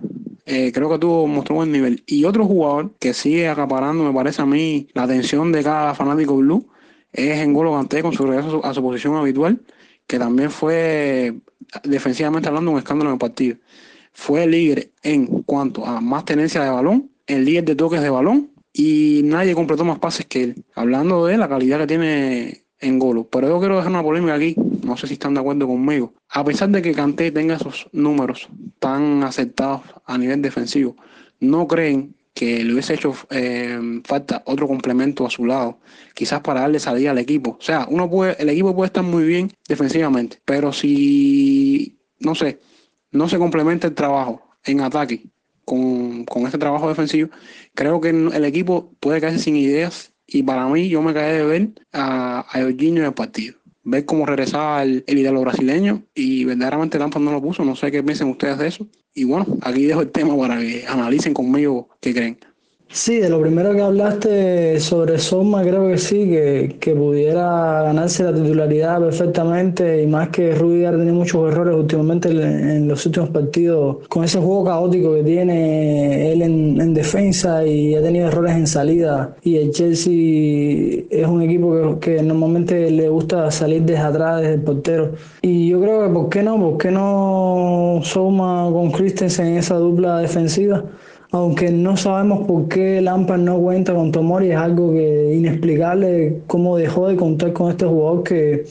eh, 0.45 0.73
creo 0.73 0.91
que 0.91 0.99
tuvo, 0.99 1.27
mostró 1.27 1.57
buen 1.57 1.71
nivel. 1.71 2.03
Y 2.07 2.25
otro 2.25 2.47
jugador 2.47 2.93
que 2.99 3.15
sigue 3.15 3.49
acaparando, 3.49 4.03
me 4.05 4.13
parece 4.13 4.43
a 4.43 4.47
mí, 4.47 4.89
la 4.93 5.05
atención 5.05 5.53
de 5.53 5.63
cada 5.63 5.95
fanático 5.95 6.37
blue, 6.37 6.67
es 7.17 7.39
Engolo 7.41 7.73
Kanté 7.73 8.03
con 8.03 8.13
su 8.13 8.27
regreso 8.27 8.65
a 8.65 8.75
su 8.75 8.83
posición 8.83 9.17
habitual, 9.17 9.61
que 10.07 10.19
también 10.19 10.51
fue, 10.51 11.35
defensivamente 11.85 12.49
hablando, 12.49 12.71
un 12.71 12.79
escándalo 12.79 13.11
en 13.11 13.15
el 13.15 13.19
partido. 13.19 13.57
Fue 14.13 14.45
el 14.45 14.53
líder 14.53 14.91
en 15.03 15.27
cuanto 15.43 15.85
a 15.85 16.01
más 16.01 16.25
tenencia 16.25 16.63
de 16.63 16.71
balón, 16.71 17.11
el 17.27 17.45
líder 17.45 17.65
de 17.65 17.77
toques 17.77 18.01
de 18.01 18.11
balón, 18.11 18.51
y 18.73 19.23
nadie 19.25 19.55
completó 19.55 19.85
más 19.85 19.99
pases 19.99 20.27
que 20.27 20.43
él. 20.43 20.65
Hablando 20.75 21.27
de 21.27 21.39
la 21.39 21.49
calidad 21.49 21.79
que 21.81 21.87
tiene 21.87 22.67
en 22.81 22.99
Golo. 22.99 23.29
Pero 23.29 23.49
yo 23.49 23.59
quiero 23.59 23.77
dejar 23.77 23.91
una 23.91 24.03
polémica 24.03 24.35
aquí, 24.35 24.55
no 24.85 24.97
sé 24.97 25.07
si 25.07 25.15
están 25.15 25.35
de 25.35 25.41
acuerdo 25.41 25.67
conmigo. 25.67 26.15
A 26.29 26.45
pesar 26.45 26.69
de 26.69 26.83
que 26.83 26.93
Kanté 26.93 27.31
tenga 27.31 27.57
esos 27.57 27.89
números 27.93 28.49
tan 28.79 29.23
aceptados 29.23 29.83
a 30.05 30.19
nivel 30.19 30.43
defensivo, 30.43 30.97
¿no 31.41 31.67
creen 31.67 32.15
que 32.37 32.63
le 32.63 32.75
hubiese 32.75 32.93
hecho 32.93 33.15
eh, 33.31 33.81
falta 34.05 34.43
otro 34.45 34.69
complemento 34.69 35.27
a 35.27 35.31
su 35.31 35.47
lado, 35.47 35.81
quizás 36.13 36.43
para 36.43 36.61
darle 36.61 36.79
salida 36.79 37.13
al 37.13 37.19
equipo? 37.19 37.57
O 37.59 37.63
sea, 37.63 37.87
uno 37.89 38.11
puede, 38.11 38.37
el 38.39 38.51
equipo 38.51 38.77
puede 38.77 38.89
estar 38.89 39.03
muy 39.03 39.25
bien 39.25 39.51
defensivamente, 39.67 40.39
pero 40.45 40.71
si, 40.71 41.99
no 42.21 42.35
sé, 42.35 42.61
no 43.11 43.27
se 43.27 43.39
complementa 43.39 43.87
el 43.87 43.95
trabajo 43.95 44.51
en 44.65 44.83
ataque 44.83 45.25
con, 45.65 46.27
con 46.27 46.45
este 46.45 46.59
trabajo 46.59 46.91
defensivo, 46.91 47.31
creo 47.75 48.03
que 48.03 48.11
el 48.11 48.45
equipo 48.45 48.93
puede 49.01 49.21
quedarse 49.21 49.39
sin 49.39 49.57
ideas 49.57 50.13
y 50.27 50.43
para 50.43 50.67
mí, 50.69 50.91
yo 50.91 51.01
me 51.01 51.15
caí 51.15 51.39
de 51.39 51.45
ver 51.45 51.69
a, 51.93 52.45
a 52.51 52.61
Eugenio 52.61 53.01
en 53.01 53.07
el 53.07 53.15
partido. 53.15 53.57
Ver 53.89 54.05
cómo 54.05 54.27
regresaba 54.27 54.83
el, 54.83 55.05
el 55.07 55.39
brasileño 55.39 56.03
y 56.13 56.45
verdaderamente 56.45 56.99
Lampard 56.99 57.23
no 57.23 57.31
lo 57.31 57.41
puso. 57.41 57.65
No 57.65 57.77
sé 57.77 57.93
qué 57.93 58.03
piensan 58.03 58.29
ustedes 58.29 58.59
de 58.59 58.67
eso. 58.67 58.89
Y 59.15 59.23
bueno, 59.23 59.47
aquí 59.63 59.85
dejo 59.85 60.03
el 60.03 60.11
tema 60.11 60.37
para 60.37 60.59
que 60.59 60.85
analicen 60.89 61.33
conmigo 61.33 61.89
qué 62.01 62.13
creen. 62.13 62.39
Sí, 62.89 63.19
de 63.19 63.29
lo 63.29 63.41
primero 63.43 63.75
que 63.75 63.83
hablaste 63.83 64.81
sobre 64.81 65.19
Soma, 65.19 65.63
creo 65.63 65.89
que 65.89 65.99
sí, 65.99 66.31
que, 66.31 66.77
que, 66.81 66.95
pudiera 66.95 67.83
ganarse 67.83 68.23
la 68.25 68.33
titularidad 68.33 69.01
perfectamente 69.01 70.03
y 70.03 70.07
más 70.07 70.29
que 70.29 70.55
Rudiger 70.55 70.95
ha 70.95 70.97
tenido 70.97 71.15
muchos 71.15 71.53
errores 71.53 71.75
últimamente 71.77 72.31
en, 72.31 72.89
los 72.89 73.05
últimos 73.05 73.29
partidos 73.31 73.99
con 74.09 74.25
ese 74.25 74.39
juego 74.39 74.65
caótico 74.65 75.15
que 75.15 75.25
tiene 75.25 76.33
él 76.33 76.43
en, 76.43 76.95
defensa 76.95 77.67
y 77.67 77.95
ha 77.95 78.03
tenido 78.03 78.29
errores 78.29 78.55
en 78.55 78.67
salida 78.67 79.37
y 79.43 79.57
el 79.57 79.73
Chelsea 79.73 81.05
es 81.11 81.27
un 81.27 81.43
equipo 81.43 81.99
que, 82.01 82.17
que, 82.17 82.23
normalmente 82.23 82.91
le 82.91 83.09
gusta 83.09 83.51
salir 83.51 83.83
desde 83.83 84.03
atrás, 84.03 84.41
desde 84.41 84.55
el 84.55 84.63
portero 84.63 85.13
y 85.43 85.69
yo 85.69 85.81
creo 85.81 86.07
que 86.07 86.15
¿por 86.15 86.29
qué 86.31 86.43
no? 86.43 86.59
¿Por 86.59 86.79
qué 86.79 86.91
no 86.91 88.01
Soma 88.05 88.71
con 88.73 88.91
Christensen 88.93 89.49
en 89.49 89.57
esa 89.59 89.75
dupla 89.75 90.19
defensiva? 90.21 90.83
Aunque 91.31 91.71
no 91.71 91.97
sabemos 91.97 92.47
por 92.47 92.69
qué 92.69 93.01
Lampard 93.01 93.41
no 93.41 93.59
cuenta 93.59 93.95
con 93.95 94.13
Tomori, 94.13 94.51
es 94.51 94.57
algo 94.57 94.93
que 94.93 95.35
inexplicable 95.35 96.43
cómo 96.47 96.77
dejó 96.77 97.09
de 97.09 97.17
contar 97.17 97.53
con 97.53 97.71
este 97.71 97.87
jugador 97.87 98.23
que 98.23 98.65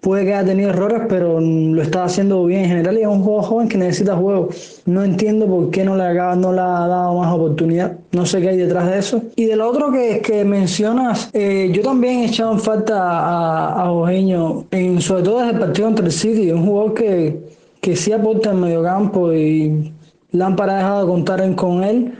puede 0.00 0.24
que 0.24 0.34
haya 0.34 0.46
tenido 0.46 0.70
errores, 0.70 1.02
pero 1.08 1.40
lo 1.40 1.82
está 1.82 2.04
haciendo 2.04 2.44
bien 2.44 2.62
en 2.62 2.68
general 2.68 2.98
y 2.98 3.02
es 3.02 3.06
un 3.06 3.22
jugador 3.22 3.44
joven 3.44 3.68
que 3.68 3.78
necesita 3.78 4.16
juego. 4.16 4.48
No 4.86 5.02
entiendo 5.02 5.46
por 5.46 5.70
qué 5.70 5.84
no 5.84 5.96
le, 5.96 6.04
ha, 6.04 6.34
dado 6.34 7.18
más 7.18 7.34
oportunidad. 7.34 7.96
No 8.12 8.24
sé 8.24 8.40
qué 8.40 8.50
hay 8.50 8.56
detrás 8.56 8.88
de 8.88 8.98
eso. 8.98 9.22
Y 9.36 9.46
del 9.46 9.60
otro 9.60 9.90
que, 9.90 10.20
que 10.20 10.44
mencionas, 10.44 11.30
eh, 11.32 11.70
yo 11.72 11.82
también 11.82 12.20
he 12.20 12.26
echado 12.26 12.52
en 12.52 12.60
falta 12.60 12.96
a, 12.96 13.88
a 13.88 14.14
en, 14.14 15.00
sobre 15.00 15.22
todo 15.22 15.38
desde 15.40 15.52
el 15.52 15.58
partido 15.58 15.88
entre 15.88 16.06
el 16.06 16.12
City, 16.12 16.50
un 16.52 16.64
jugador 16.64 16.94
que, 16.94 17.36
que 17.80 17.96
sí 17.96 18.12
aporta 18.12 18.52
en 18.52 18.60
medio 18.60 18.82
campo 18.82 19.32
y 19.32 19.92
Lampard 20.32 20.70
ha 20.70 20.76
dejado 20.76 21.00
de 21.00 21.12
contar 21.12 21.54
con 21.54 21.84
él. 21.84 22.14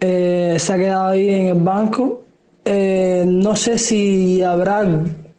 Eh, 0.00 0.56
se 0.58 0.72
ha 0.72 0.76
quedado 0.76 1.08
ahí 1.08 1.28
en 1.28 1.46
el 1.48 1.62
banco. 1.62 2.22
Eh, 2.64 3.24
no 3.26 3.56
sé 3.56 3.78
si 3.78 4.42
habrá, 4.42 4.86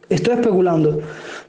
estoy 0.08 0.34
especulando, 0.34 1.00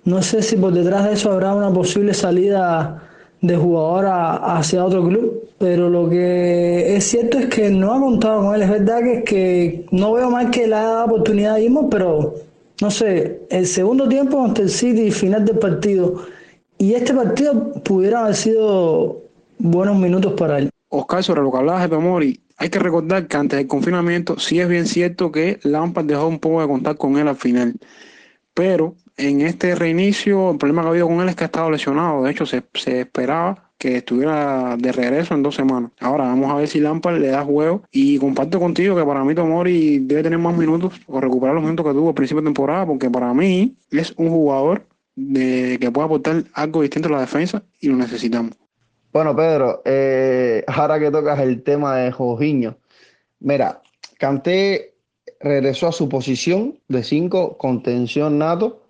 no 0.05 0.21
sé 0.21 0.41
si 0.41 0.55
por 0.55 0.71
detrás 0.71 1.05
de 1.05 1.13
eso 1.13 1.31
habrá 1.31 1.55
una 1.55 1.73
posible 1.73 2.13
salida 2.13 3.01
de 3.41 3.57
jugador 3.57 4.05
hacia 4.07 4.85
otro 4.85 5.05
club, 5.07 5.49
pero 5.57 5.89
lo 5.89 6.09
que 6.09 6.95
es 6.95 7.03
cierto 7.05 7.39
es 7.39 7.47
que 7.47 7.69
no 7.69 7.93
ha 7.93 7.99
contado 7.99 8.43
con 8.43 8.55
él. 8.55 8.61
Es 8.61 8.69
verdad 8.69 9.01
que, 9.25 9.85
no 9.91 10.13
veo 10.13 10.29
más 10.29 10.51
que 10.51 10.67
dado 10.67 11.05
oportunidad 11.05 11.55
a 11.55 11.89
pero 11.89 12.35
no 12.81 12.91
sé, 12.91 13.41
el 13.49 13.65
segundo 13.65 14.07
tiempo 14.07 14.43
ante 14.43 14.61
el 14.61 14.69
City, 14.69 15.11
final 15.11 15.43
del 15.43 15.57
partido, 15.57 16.23
y 16.77 16.93
este 16.93 17.13
partido 17.13 17.73
pudiera 17.83 18.21
haber 18.21 18.35
sido 18.35 19.22
buenos 19.57 19.97
minutos 19.97 20.33
para 20.33 20.59
él. 20.59 20.69
Oscar, 20.89 21.23
sobre 21.23 21.41
lo 21.41 21.51
que 21.51 21.57
hablabas 21.57 21.83
de 21.83 21.89
Tomori, 21.89 22.39
hay 22.57 22.69
que 22.69 22.79
recordar 22.79 23.27
que 23.27 23.37
antes 23.37 23.57
del 23.57 23.67
confinamiento 23.67 24.37
sí 24.39 24.59
es 24.59 24.67
bien 24.67 24.85
cierto 24.85 25.31
que 25.31 25.59
Lampard 25.63 26.05
dejó 26.05 26.27
un 26.27 26.39
poco 26.39 26.61
de 26.61 26.67
contar 26.67 26.97
con 26.97 27.17
él 27.17 27.27
al 27.27 27.35
final. 27.35 27.75
Pero 28.53 28.95
en 29.17 29.41
este 29.41 29.75
reinicio, 29.75 30.51
el 30.51 30.57
problema 30.57 30.81
que 30.81 30.87
ha 30.87 30.91
habido 30.91 31.07
con 31.07 31.21
él 31.21 31.29
es 31.29 31.35
que 31.35 31.43
ha 31.43 31.47
estado 31.47 31.71
lesionado. 31.71 32.23
De 32.23 32.31
hecho, 32.31 32.45
se, 32.45 32.63
esperaba 32.73 33.71
que 33.77 33.97
estuviera 33.97 34.77
de 34.77 34.91
regreso 34.91 35.33
en 35.33 35.43
dos 35.43 35.55
semanas. 35.55 35.91
Ahora 35.99 36.25
vamos 36.25 36.51
a 36.51 36.55
ver 36.55 36.67
si 36.67 36.79
Lampard 36.79 37.17
le 37.19 37.27
da 37.29 37.43
juego. 37.43 37.83
Y 37.91 38.17
comparto 38.19 38.59
contigo 38.59 38.95
que 38.95 39.03
para 39.03 39.23
mí 39.23 39.35
Tomori 39.35 39.99
debe 39.99 40.23
tener 40.23 40.39
más 40.39 40.55
minutos 40.55 41.01
o 41.07 41.19
recuperar 41.19 41.55
los 41.55 41.63
minutos 41.63 41.85
que 41.85 41.93
tuvo 41.93 42.09
al 42.09 42.15
principio 42.15 42.41
de 42.41 42.47
temporada, 42.47 42.85
porque 42.85 43.09
para 43.09 43.33
mí 43.33 43.75
es 43.91 44.13
un 44.17 44.29
jugador 44.29 44.85
de, 45.15 45.77
que 45.81 45.91
puede 45.91 46.05
aportar 46.05 46.43
algo 46.53 46.81
distinto 46.81 47.09
a 47.09 47.13
la 47.13 47.21
defensa 47.21 47.63
y 47.79 47.87
lo 47.87 47.95
necesitamos. 47.95 48.53
Bueno, 49.13 49.35
Pedro, 49.35 49.83
eh, 49.85 50.63
ahora 50.65 50.99
que 50.99 51.11
tocas 51.11 51.39
el 51.39 51.61
tema 51.61 51.97
de 51.97 52.11
Jorginho, 52.11 52.77
mira, 53.41 53.83
Canté 54.17 54.95
regresó 55.39 55.89
a 55.89 55.91
su 55.91 56.09
posición 56.09 56.79
de 56.87 57.03
5 57.03 57.59
contención 57.59 58.39
nato. 58.39 58.81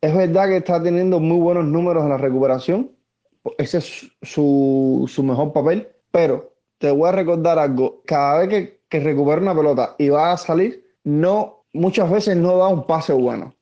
Es 0.00 0.14
verdad 0.14 0.46
que 0.46 0.58
está 0.58 0.80
teniendo 0.80 1.18
muy 1.18 1.38
buenos 1.38 1.64
números 1.64 2.04
en 2.04 2.10
la 2.10 2.16
recuperación. 2.16 2.92
Ese 3.58 3.78
es 3.78 4.08
su, 4.22 5.10
mejor 5.24 5.52
papel. 5.52 5.88
Pero 6.12 6.52
te 6.78 6.92
voy 6.92 7.08
a 7.08 7.12
recordar 7.12 7.58
algo. 7.58 8.02
Cada 8.06 8.38
vez 8.38 8.48
que, 8.48 8.80
que 8.88 9.00
recupera 9.00 9.42
una 9.42 9.56
pelota 9.56 9.96
y 9.98 10.10
va 10.10 10.30
a 10.30 10.36
salir, 10.36 10.86
no, 11.02 11.64
muchas 11.72 12.08
veces 12.08 12.36
no 12.36 12.56
da 12.56 12.68
un 12.68 12.86
pase 12.86 13.12
bueno. 13.12 13.52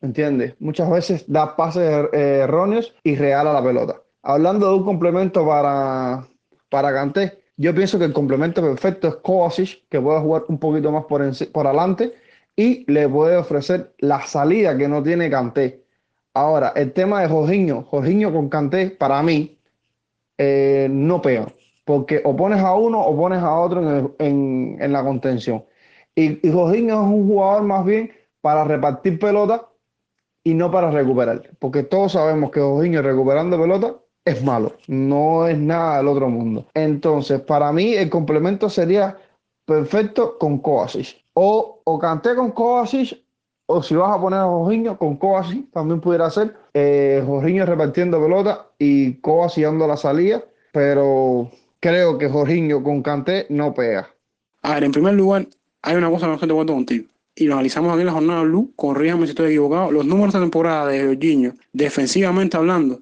¿Entiendes? 0.00 0.56
Muchas 0.58 0.90
veces 0.90 1.24
da 1.28 1.54
pases 1.54 2.08
eh, 2.12 2.40
erróneos 2.42 2.92
y 3.04 3.14
regala 3.14 3.52
la 3.52 3.62
pelota 3.62 4.02
hablando 4.22 4.68
de 4.68 4.74
un 4.74 4.84
complemento 4.84 5.46
para, 5.46 6.26
para 6.68 6.92
Kanté, 6.92 7.42
yo 7.56 7.74
pienso 7.74 7.98
que 7.98 8.06
el 8.06 8.12
complemento 8.12 8.62
perfecto 8.62 9.08
es 9.08 9.16
Kovacic, 9.16 9.88
que 9.88 10.00
puede 10.00 10.20
jugar 10.20 10.44
un 10.48 10.58
poquito 10.58 10.90
más 10.90 11.04
por, 11.04 11.22
por 11.52 11.66
adelante 11.66 12.14
y 12.56 12.90
le 12.90 13.08
puede 13.08 13.36
ofrecer 13.36 13.94
la 13.98 14.26
salida 14.26 14.76
que 14.76 14.88
no 14.88 15.02
tiene 15.02 15.30
Kanté. 15.30 15.84
Ahora, 16.34 16.72
el 16.74 16.92
tema 16.92 17.22
de 17.22 17.28
Jorginho, 17.28 17.82
Jorginho 17.82 18.32
con 18.32 18.48
Kanté, 18.48 18.90
para 18.90 19.22
mí, 19.22 19.58
eh, 20.38 20.88
no 20.90 21.20
pega, 21.20 21.52
porque 21.84 22.22
o 22.24 22.34
pones 22.34 22.60
a 22.60 22.74
uno 22.74 23.00
o 23.00 23.16
pones 23.16 23.42
a 23.42 23.54
otro 23.54 24.14
en, 24.18 24.92
la 24.92 25.04
contención. 25.04 25.64
Y, 26.14 26.46
y 26.46 26.50
Jorginho 26.50 27.02
es 27.02 27.06
un 27.06 27.28
jugador 27.28 27.62
más 27.64 27.84
bien 27.84 28.12
para 28.40 28.64
repartir 28.64 29.18
pelota 29.18 29.68
y 30.42 30.54
no 30.54 30.70
para 30.70 30.90
recuperar, 30.90 31.50
porque 31.58 31.82
todos 31.84 32.12
sabemos 32.12 32.50
que 32.50 32.60
Jorginho 32.60 33.02
recuperando 33.02 33.60
pelota 33.60 34.01
es 34.24 34.42
malo, 34.42 34.76
no 34.86 35.46
es 35.46 35.58
nada 35.58 35.98
del 35.98 36.08
otro 36.08 36.28
mundo. 36.28 36.66
Entonces, 36.74 37.40
para 37.40 37.72
mí 37.72 37.94
el 37.94 38.08
complemento 38.08 38.70
sería 38.70 39.16
perfecto 39.66 40.38
con 40.38 40.58
Kovacic. 40.58 41.22
O, 41.34 41.80
o 41.84 41.98
canté 41.98 42.34
con 42.34 42.52
Kovacic, 42.52 43.18
o 43.66 43.82
si 43.82 43.94
vas 43.94 44.16
a 44.16 44.20
poner 44.20 44.40
a 44.40 44.44
Jorginho 44.44 44.98
con 44.98 45.16
Kovacic, 45.16 45.70
también 45.72 46.00
pudiera 46.00 46.30
ser 46.30 46.54
eh, 46.74 47.22
Jorginho 47.26 47.66
repartiendo 47.66 48.20
pelota 48.20 48.66
y 48.78 49.14
Kovacic 49.14 49.64
dando 49.64 49.86
la 49.86 49.96
salida, 49.96 50.44
pero 50.72 51.50
creo 51.80 52.18
que 52.18 52.28
Jorginho 52.28 52.82
con 52.82 53.02
Canté 53.02 53.46
no 53.48 53.74
pega. 53.74 54.08
A 54.62 54.74
ver, 54.74 54.84
en 54.84 54.92
primer 54.92 55.14
lugar, 55.14 55.48
hay 55.82 55.96
una 55.96 56.10
cosa 56.10 56.26
que 56.26 56.28
no 56.28 56.34
estoy 56.34 56.48
de 56.48 56.72
contigo. 56.72 57.04
Y 57.34 57.46
lo 57.46 57.54
analizamos 57.54 57.90
aquí 57.92 58.00
en 58.00 58.06
la 58.06 58.12
jornada 58.12 58.42
Blue, 58.42 58.72
corrígame 58.76 59.24
si 59.24 59.30
estoy 59.30 59.48
equivocado. 59.48 59.90
Los 59.90 60.04
números 60.04 60.34
de 60.34 60.40
temporada 60.40 60.86
de 60.88 61.06
Jorginho, 61.06 61.54
defensivamente 61.72 62.58
hablando, 62.58 63.00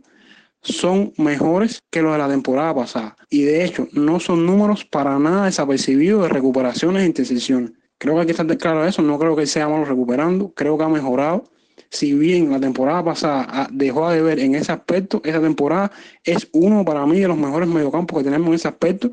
son 0.62 1.12
mejores 1.16 1.82
que 1.90 2.02
los 2.02 2.12
de 2.12 2.18
la 2.18 2.28
temporada 2.28 2.74
pasada. 2.74 3.16
Y 3.30 3.42
de 3.42 3.64
hecho, 3.64 3.88
no 3.92 4.20
son 4.20 4.44
números 4.46 4.84
para 4.84 5.18
nada 5.18 5.46
desapercibidos 5.46 6.22
de 6.22 6.28
recuperaciones 6.28 7.02
e 7.02 7.06
intercepciones. 7.06 7.72
Creo 7.98 8.14
que 8.14 8.20
hay 8.20 8.26
que 8.26 8.56
claro 8.56 8.86
eso. 8.86 9.02
No 9.02 9.18
creo 9.18 9.36
que 9.36 9.46
sea 9.46 9.68
malo 9.68 9.84
recuperando. 9.84 10.52
Creo 10.54 10.78
que 10.78 10.84
ha 10.84 10.88
mejorado. 10.88 11.44
Si 11.90 12.14
bien 12.14 12.50
la 12.50 12.60
temporada 12.60 13.04
pasada 13.04 13.46
ah, 13.48 13.68
dejó 13.70 14.10
de 14.10 14.22
ver 14.22 14.38
en 14.40 14.54
ese 14.54 14.72
aspecto, 14.72 15.20
esa 15.24 15.40
temporada 15.40 15.90
es 16.24 16.48
uno 16.52 16.84
para 16.84 17.04
mí 17.06 17.20
de 17.20 17.28
los 17.28 17.36
mejores 17.36 17.68
mediocampos 17.68 18.18
que 18.18 18.24
tenemos 18.24 18.48
en 18.48 18.54
ese 18.54 18.68
aspecto. 18.68 19.10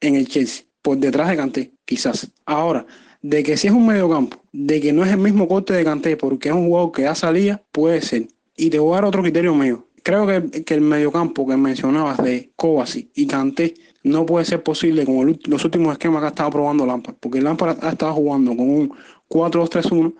en 0.00 0.16
el 0.16 0.28
Chelsea, 0.28 0.64
por 0.82 0.98
detrás 0.98 1.28
de 1.30 1.36
Kanté, 1.36 1.72
quizás. 1.84 2.30
Ahora, 2.44 2.86
de 3.22 3.42
que 3.42 3.56
si 3.56 3.68
es 3.68 3.72
un 3.72 3.86
mediocampo, 3.86 4.42
de 4.52 4.80
que 4.80 4.92
no 4.92 5.04
es 5.04 5.12
el 5.12 5.18
mismo 5.18 5.48
corte 5.48 5.72
de 5.72 5.84
Kanté, 5.84 6.16
porque 6.16 6.48
es 6.48 6.54
un 6.54 6.66
jugador 6.66 6.92
que 6.92 7.02
ya 7.02 7.14
salía, 7.14 7.62
puede 7.72 8.02
ser. 8.02 8.28
Y 8.56 8.70
te 8.70 8.78
voy 8.78 8.92
a 8.92 8.96
dar 8.96 9.04
otro 9.06 9.22
criterio 9.22 9.54
mío. 9.54 9.86
Creo 10.02 10.26
que, 10.26 10.64
que 10.64 10.74
el 10.74 10.80
mediocampo 10.80 11.46
que 11.46 11.56
mencionabas 11.56 12.18
de 12.18 12.50
Kovacic 12.56 13.10
y 13.14 13.26
Kanté 13.26 13.74
no 14.04 14.26
puede 14.26 14.44
ser 14.44 14.62
posible 14.62 15.04
como 15.04 15.24
los 15.24 15.64
últimos 15.64 15.92
esquemas 15.92 16.20
que 16.20 16.26
ha 16.26 16.30
estado 16.30 16.50
probando 16.50 16.86
Lampard, 16.86 17.16
porque 17.20 17.40
Lampard 17.40 17.84
ha 17.84 17.90
estado 17.90 18.14
jugando 18.14 18.56
con 18.56 18.68
un 18.68 18.94
4-2-3-1 19.28 20.14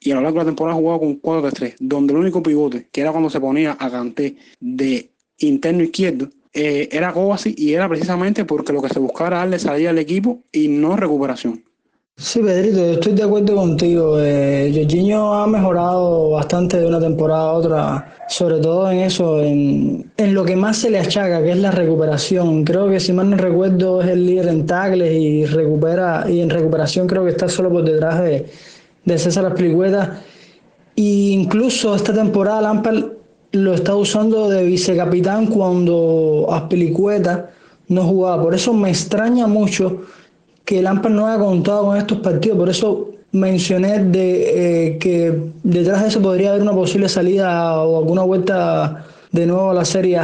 y 0.00 0.10
a 0.10 0.16
lo 0.16 0.22
largo 0.22 0.38
de 0.38 0.44
la 0.44 0.50
temporada 0.50 0.76
ha 0.76 0.80
jugado 0.80 1.00
con 1.00 1.20
4-3-3, 1.20 1.76
donde 1.80 2.14
el 2.14 2.20
único 2.20 2.42
pivote, 2.42 2.88
que 2.90 3.00
era 3.00 3.10
cuando 3.10 3.30
se 3.30 3.40
ponía 3.40 3.76
a 3.78 3.90
Kanté 3.90 4.36
de 4.60 5.10
interno 5.38 5.82
izquierdo, 5.82 6.30
eh, 6.52 6.88
era 6.90 7.12
Kovacic 7.12 7.58
y 7.58 7.74
era 7.74 7.88
precisamente 7.88 8.46
porque 8.46 8.72
lo 8.72 8.80
que 8.80 8.88
se 8.88 8.98
buscaba 8.98 9.38
darle 9.38 9.58
salida 9.58 9.90
al 9.90 9.98
equipo 9.98 10.42
y 10.52 10.68
no 10.68 10.96
recuperación. 10.96 11.62
Sí, 12.18 12.40
Pedrito, 12.40 12.92
estoy 12.92 13.12
de 13.12 13.24
acuerdo 13.24 13.54
contigo. 13.56 14.18
Eh, 14.18 14.72
Jorginho 14.74 15.34
ha 15.34 15.46
mejorado 15.46 16.30
bastante 16.30 16.78
de 16.78 16.86
una 16.86 16.98
temporada 16.98 17.50
a 17.50 17.52
otra, 17.52 18.16
sobre 18.26 18.58
todo 18.58 18.90
en 18.90 19.00
eso, 19.00 19.42
en, 19.42 20.10
lo 20.16 20.42
que 20.42 20.56
más 20.56 20.78
se 20.78 20.88
le 20.88 20.98
achaca, 20.98 21.42
que 21.42 21.50
es 21.50 21.58
la 21.58 21.70
recuperación. 21.70 22.64
Creo 22.64 22.88
que 22.88 23.00
si 23.00 23.12
mal 23.12 23.28
no 23.28 23.36
recuerdo 23.36 24.00
es 24.00 24.08
el 24.08 24.24
líder 24.26 24.48
en 24.48 24.64
tackles 24.64 25.12
y 25.12 25.44
recupera 25.44 26.24
y 26.26 26.40
en 26.40 26.48
recuperación 26.48 27.06
creo 27.06 27.22
que 27.22 27.32
está 27.32 27.50
solo 27.50 27.70
por 27.70 27.84
detrás 27.84 28.22
de, 28.22 29.18
César 29.18 29.44
Aspilicueta. 29.44 30.22
E 30.96 31.02
incluso 31.02 31.94
esta 31.94 32.14
temporada 32.14 32.62
Lampard 32.62 33.04
lo 33.52 33.74
está 33.74 33.94
usando 33.94 34.48
de 34.48 34.64
vicecapitán 34.64 35.48
cuando 35.48 36.46
Aspilicueta 36.50 37.50
no 37.88 38.04
jugaba. 38.04 38.42
Por 38.42 38.54
eso 38.54 38.72
me 38.72 38.88
extraña 38.88 39.46
mucho 39.46 40.00
que 40.66 40.82
Lampard 40.82 41.12
no 41.12 41.26
haya 41.26 41.38
contado 41.38 41.86
con 41.86 41.96
estos 41.96 42.18
partidos. 42.18 42.58
Por 42.58 42.68
eso 42.68 43.10
mencioné 43.32 44.04
de, 44.04 44.88
eh, 44.88 44.98
que 44.98 45.32
detrás 45.62 46.02
de 46.02 46.08
eso 46.08 46.20
podría 46.20 46.50
haber 46.50 46.62
una 46.62 46.72
posible 46.72 47.08
salida 47.08 47.80
o 47.82 47.98
alguna 47.98 48.22
vuelta 48.22 49.06
de 49.32 49.46
nuevo 49.46 49.70
a 49.70 49.74
la 49.74 49.84
Serie 49.84 50.20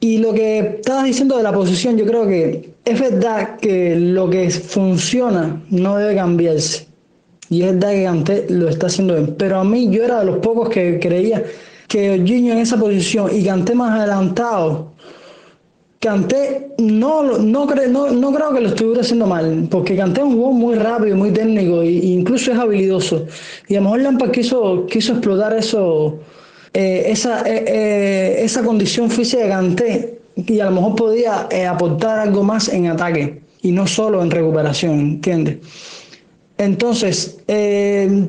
Y 0.00 0.18
lo 0.18 0.32
que 0.32 0.76
estabas 0.80 1.04
diciendo 1.04 1.36
de 1.36 1.42
la 1.42 1.52
posición, 1.52 1.96
yo 1.96 2.06
creo 2.06 2.26
que 2.26 2.74
es 2.84 3.00
verdad 3.00 3.56
que 3.56 3.96
lo 3.96 4.28
que 4.28 4.50
funciona 4.50 5.60
no 5.70 5.96
debe 5.96 6.14
cambiarse. 6.14 6.86
Y 7.50 7.62
es 7.62 7.72
verdad 7.72 7.90
que 7.92 8.04
Kanté 8.04 8.46
lo 8.50 8.68
está 8.68 8.86
haciendo 8.86 9.14
bien. 9.14 9.34
Pero 9.38 9.58
a 9.58 9.64
mí 9.64 9.88
yo 9.90 10.04
era 10.04 10.20
de 10.20 10.26
los 10.26 10.38
pocos 10.38 10.68
que 10.68 11.00
creía 11.00 11.42
que 11.88 12.10
Jorginho 12.10 12.52
en 12.52 12.58
esa 12.58 12.76
posición 12.76 13.30
y 13.34 13.42
Kanté 13.42 13.74
más 13.74 13.98
adelantado, 13.98 14.92
Kanté 16.00 16.68
no, 16.78 17.24
no, 17.24 17.66
no, 17.66 18.10
no, 18.12 18.32
creo 18.32 18.54
que 18.54 18.60
lo 18.60 18.68
estuviera 18.68 19.00
haciendo 19.00 19.26
mal, 19.26 19.66
porque 19.68 19.96
Kanté 19.96 20.20
es 20.20 20.26
un 20.26 20.34
juego 20.34 20.52
muy 20.52 20.76
rápido, 20.76 21.16
muy 21.16 21.32
técnico 21.32 21.82
e 21.82 21.90
incluso 21.90 22.52
es 22.52 22.58
habilidoso. 22.58 23.26
Y 23.66 23.74
a 23.74 23.78
lo 23.78 23.84
mejor 23.84 24.02
Lampard 24.02 24.30
quiso, 24.30 24.86
quiso 24.86 25.14
explotar 25.14 25.54
eso, 25.54 26.20
eh, 26.72 27.06
esa, 27.08 27.40
eh, 27.40 27.64
eh, 27.66 28.44
esa 28.44 28.62
condición 28.62 29.10
física 29.10 29.42
de 29.42 29.48
Kanté 29.48 30.20
y 30.36 30.60
a 30.60 30.66
lo 30.66 30.70
mejor 30.70 30.94
podía 30.94 31.48
aportar 31.68 32.20
algo 32.20 32.44
más 32.44 32.68
en 32.68 32.86
ataque 32.86 33.42
y 33.62 33.72
no 33.72 33.88
solo 33.88 34.22
en 34.22 34.30
recuperación, 34.30 35.00
¿entiendes? 35.00 35.56
Entonces, 36.58 37.38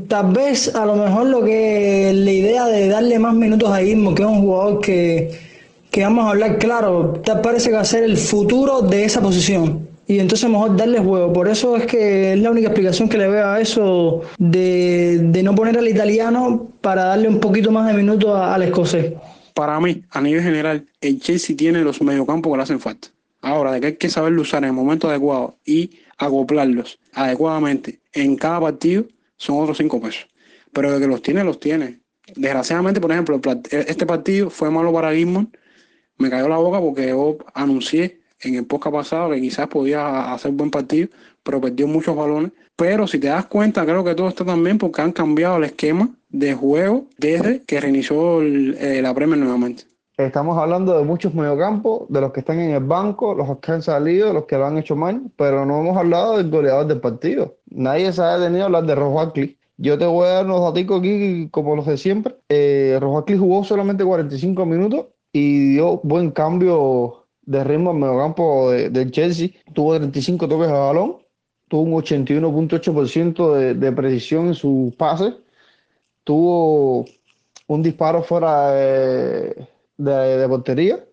tal 0.07 0.31
vez 0.33 0.73
a 0.75 0.85
lo 0.85 0.95
mejor 0.95 1.27
lo 1.27 1.43
que 1.43 2.11
la 2.15 2.31
idea 2.31 2.65
de 2.65 2.87
darle 2.87 3.19
más 3.19 3.35
minutos 3.35 3.69
a 3.69 3.81
Ismo, 3.83 4.15
que 4.15 4.23
es 4.23 4.27
un 4.27 4.41
jugador 4.41 4.81
que, 4.81 5.48
que 5.91 6.03
vamos 6.03 6.25
a 6.25 6.29
hablar 6.29 6.57
claro, 6.57 7.21
tal 7.25 7.41
parece 7.41 7.69
que 7.69 7.75
va 7.75 7.81
a 7.81 7.85
ser 7.85 8.03
el 8.03 8.17
futuro 8.17 8.81
de 8.81 9.05
esa 9.05 9.21
posición. 9.21 9.87
Y 10.07 10.17
entonces 10.19 10.49
mejor 10.49 10.75
darle 10.75 10.99
juego. 10.99 11.31
Por 11.31 11.47
eso 11.47 11.77
es 11.77 11.85
que 11.85 12.33
es 12.33 12.39
la 12.39 12.49
única 12.49 12.69
explicación 12.69 13.09
que 13.09 13.17
le 13.19 13.27
veo 13.27 13.45
a 13.45 13.61
eso 13.61 14.21
de, 14.39 15.19
de 15.21 15.43
no 15.43 15.53
poner 15.53 15.77
al 15.77 15.87
italiano 15.87 16.67
para 16.81 17.03
darle 17.03 17.27
un 17.27 17.39
poquito 17.39 17.71
más 17.71 17.87
de 17.87 17.93
minutos 17.93 18.35
al 18.35 18.63
escocés. 18.63 19.13
Para 19.53 19.79
mí, 19.79 20.01
a 20.09 20.21
nivel 20.21 20.41
general, 20.41 20.85
el 21.01 21.19
Chelsea 21.19 21.55
tiene 21.55 21.81
los 21.81 22.01
mediocampos 22.01 22.51
que 22.51 22.57
le 22.57 22.63
hacen 22.63 22.79
falta. 22.79 23.09
Ahora, 23.41 23.71
de 23.71 23.81
que 23.81 23.87
hay 23.87 23.95
que 23.97 24.09
saberlo 24.09 24.41
usar 24.41 24.63
en 24.63 24.69
el 24.69 24.73
momento 24.73 25.09
adecuado 25.09 25.57
y 25.63 25.91
acoplarlos 26.17 26.99
adecuadamente 27.13 27.99
en 28.13 28.35
cada 28.35 28.59
partido 28.59 29.05
son 29.37 29.61
otros 29.61 29.77
cinco 29.77 30.01
pesos. 30.01 30.27
Pero 30.73 30.91
de 30.91 30.99
que 30.99 31.07
los 31.07 31.21
tiene, 31.21 31.43
los 31.43 31.59
tiene. 31.59 31.99
Desgraciadamente, 32.35 32.99
por 32.99 33.11
ejemplo, 33.11 33.39
este 33.71 34.05
partido 34.05 34.49
fue 34.49 34.69
malo 34.69 34.93
para 34.93 35.13
Gizmon. 35.13 35.51
Me 36.19 36.29
cayó 36.29 36.49
la 36.49 36.57
boca 36.57 36.81
porque 36.81 37.07
yo 37.07 37.37
anuncié 37.53 38.19
en 38.41 38.55
el 38.55 38.65
podcast 38.65 38.93
pasado 38.93 39.31
que 39.31 39.39
quizás 39.39 39.67
podía 39.67 40.33
hacer 40.33 40.51
buen 40.51 40.69
partido, 40.69 41.07
pero 41.43 41.61
perdió 41.61 41.87
muchos 41.87 42.15
balones. 42.15 42.51
Pero 42.75 43.07
si 43.07 43.19
te 43.19 43.27
das 43.27 43.45
cuenta, 43.45 43.85
creo 43.85 44.03
que 44.03 44.15
todo 44.15 44.27
está 44.27 44.43
también 44.43 44.77
porque 44.77 45.01
han 45.01 45.13
cambiado 45.13 45.57
el 45.57 45.63
esquema 45.63 46.09
de 46.29 46.53
juego 46.53 47.05
desde 47.17 47.63
que 47.63 47.79
reinició 47.79 48.41
eh, 48.41 49.01
la 49.01 49.13
Premier 49.13 49.39
nuevamente. 49.39 49.83
Estamos 50.17 50.57
hablando 50.57 50.97
de 50.97 51.05
muchos 51.05 51.33
mediocampos, 51.33 52.03
de 52.09 52.19
los 52.19 52.33
que 52.33 52.41
están 52.41 52.59
en 52.59 52.71
el 52.71 52.83
banco, 52.83 53.33
los 53.33 53.57
que 53.59 53.71
han 53.71 53.81
salido, 53.81 54.33
los 54.33 54.45
que 54.45 54.57
lo 54.57 54.65
han 54.65 54.77
hecho 54.77 54.97
mal, 54.97 55.21
pero 55.37 55.65
no 55.65 55.79
hemos 55.79 55.95
hablado 55.95 56.35
del 56.35 56.49
goleador 56.49 56.85
del 56.85 56.99
partido. 56.99 57.55
Nadie 57.69 58.11
se 58.11 58.21
ha 58.21 58.37
detenido 58.37 58.63
a 58.63 58.65
hablar 58.65 58.85
de 58.85 58.95
Rojo 58.95 59.33
Yo 59.77 59.97
te 59.97 60.05
voy 60.05 60.27
a 60.27 60.31
dar 60.31 60.45
unos 60.45 60.73
datos 60.73 60.99
aquí, 60.99 61.47
como 61.51 61.77
los 61.77 61.85
de 61.85 61.97
siempre. 61.97 62.35
Eh, 62.49 62.97
Rojo 62.99 63.23
jugó 63.37 63.63
solamente 63.63 64.03
45 64.03 64.65
minutos 64.65 65.05
y 65.39 65.73
dio 65.73 65.99
buen 66.03 66.31
cambio 66.31 67.25
de 67.43 67.63
ritmo 67.63 67.91
al 67.91 67.97
mediocampo 67.97 68.71
del 68.71 69.11
Chelsea. 69.11 69.49
Tuvo 69.73 69.95
35 69.95 70.47
toques 70.47 70.67
de 70.67 70.73
balón, 70.73 71.17
tuvo 71.67 71.81
un 71.81 71.91
81.8% 71.93 73.75
de, 73.75 73.91
precisión 73.91 74.47
en 74.47 74.55
sus 74.55 74.93
pases, 74.95 75.33
tuvo 76.23 77.05
un 77.67 77.83
disparo 77.83 78.23
fuera 78.23 78.71
de 78.71 80.47
portería, 80.47 81.03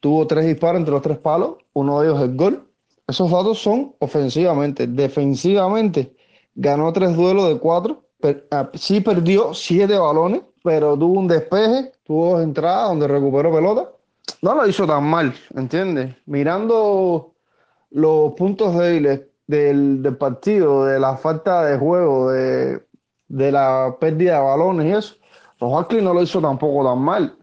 tuvo 0.00 0.26
tres 0.26 0.46
disparos 0.46 0.78
entre 0.78 0.92
los 0.92 1.02
tres 1.02 1.18
palos, 1.18 1.56
uno 1.72 2.00
de 2.00 2.08
ellos 2.08 2.22
el 2.22 2.36
gol. 2.36 2.62
Esos 3.08 3.30
datos 3.30 3.58
son 3.58 3.94
ofensivamente. 3.98 4.86
Defensivamente, 4.86 6.14
ganó 6.54 6.92
tres 6.92 7.16
duelos 7.16 7.48
de 7.48 7.58
cuatro. 7.58 8.04
Ah, 8.50 8.70
sí 8.74 9.00
perdió 9.00 9.54
siete 9.54 9.98
balones, 9.98 10.42
pero 10.66 10.98
tuvo 10.98 11.20
un 11.20 11.28
despeje, 11.28 11.92
tuvo 12.02 12.32
dos 12.32 12.42
entradas 12.42 12.88
donde 12.88 13.06
recuperó 13.06 13.52
pelota. 13.52 13.88
No 14.42 14.56
lo 14.56 14.66
hizo 14.66 14.84
tan 14.84 15.04
mal, 15.04 15.32
¿entiendes? 15.54 16.16
Mirando 16.26 17.34
los 17.90 18.32
puntos 18.32 18.76
débiles 18.76 19.20
del, 19.46 20.02
del 20.02 20.16
partido, 20.16 20.84
de 20.84 20.98
la 20.98 21.16
falta 21.16 21.64
de 21.66 21.78
juego, 21.78 22.32
de, 22.32 22.82
de 23.28 23.52
la 23.52 23.96
pérdida 24.00 24.40
de 24.40 24.44
balones 24.44 24.86
y 24.86 24.90
eso, 24.90 25.14
los 25.60 26.02
no 26.02 26.12
lo 26.12 26.20
hizo 26.20 26.40
tampoco 26.40 26.84
tan 26.84 26.98
mal. 26.98 27.36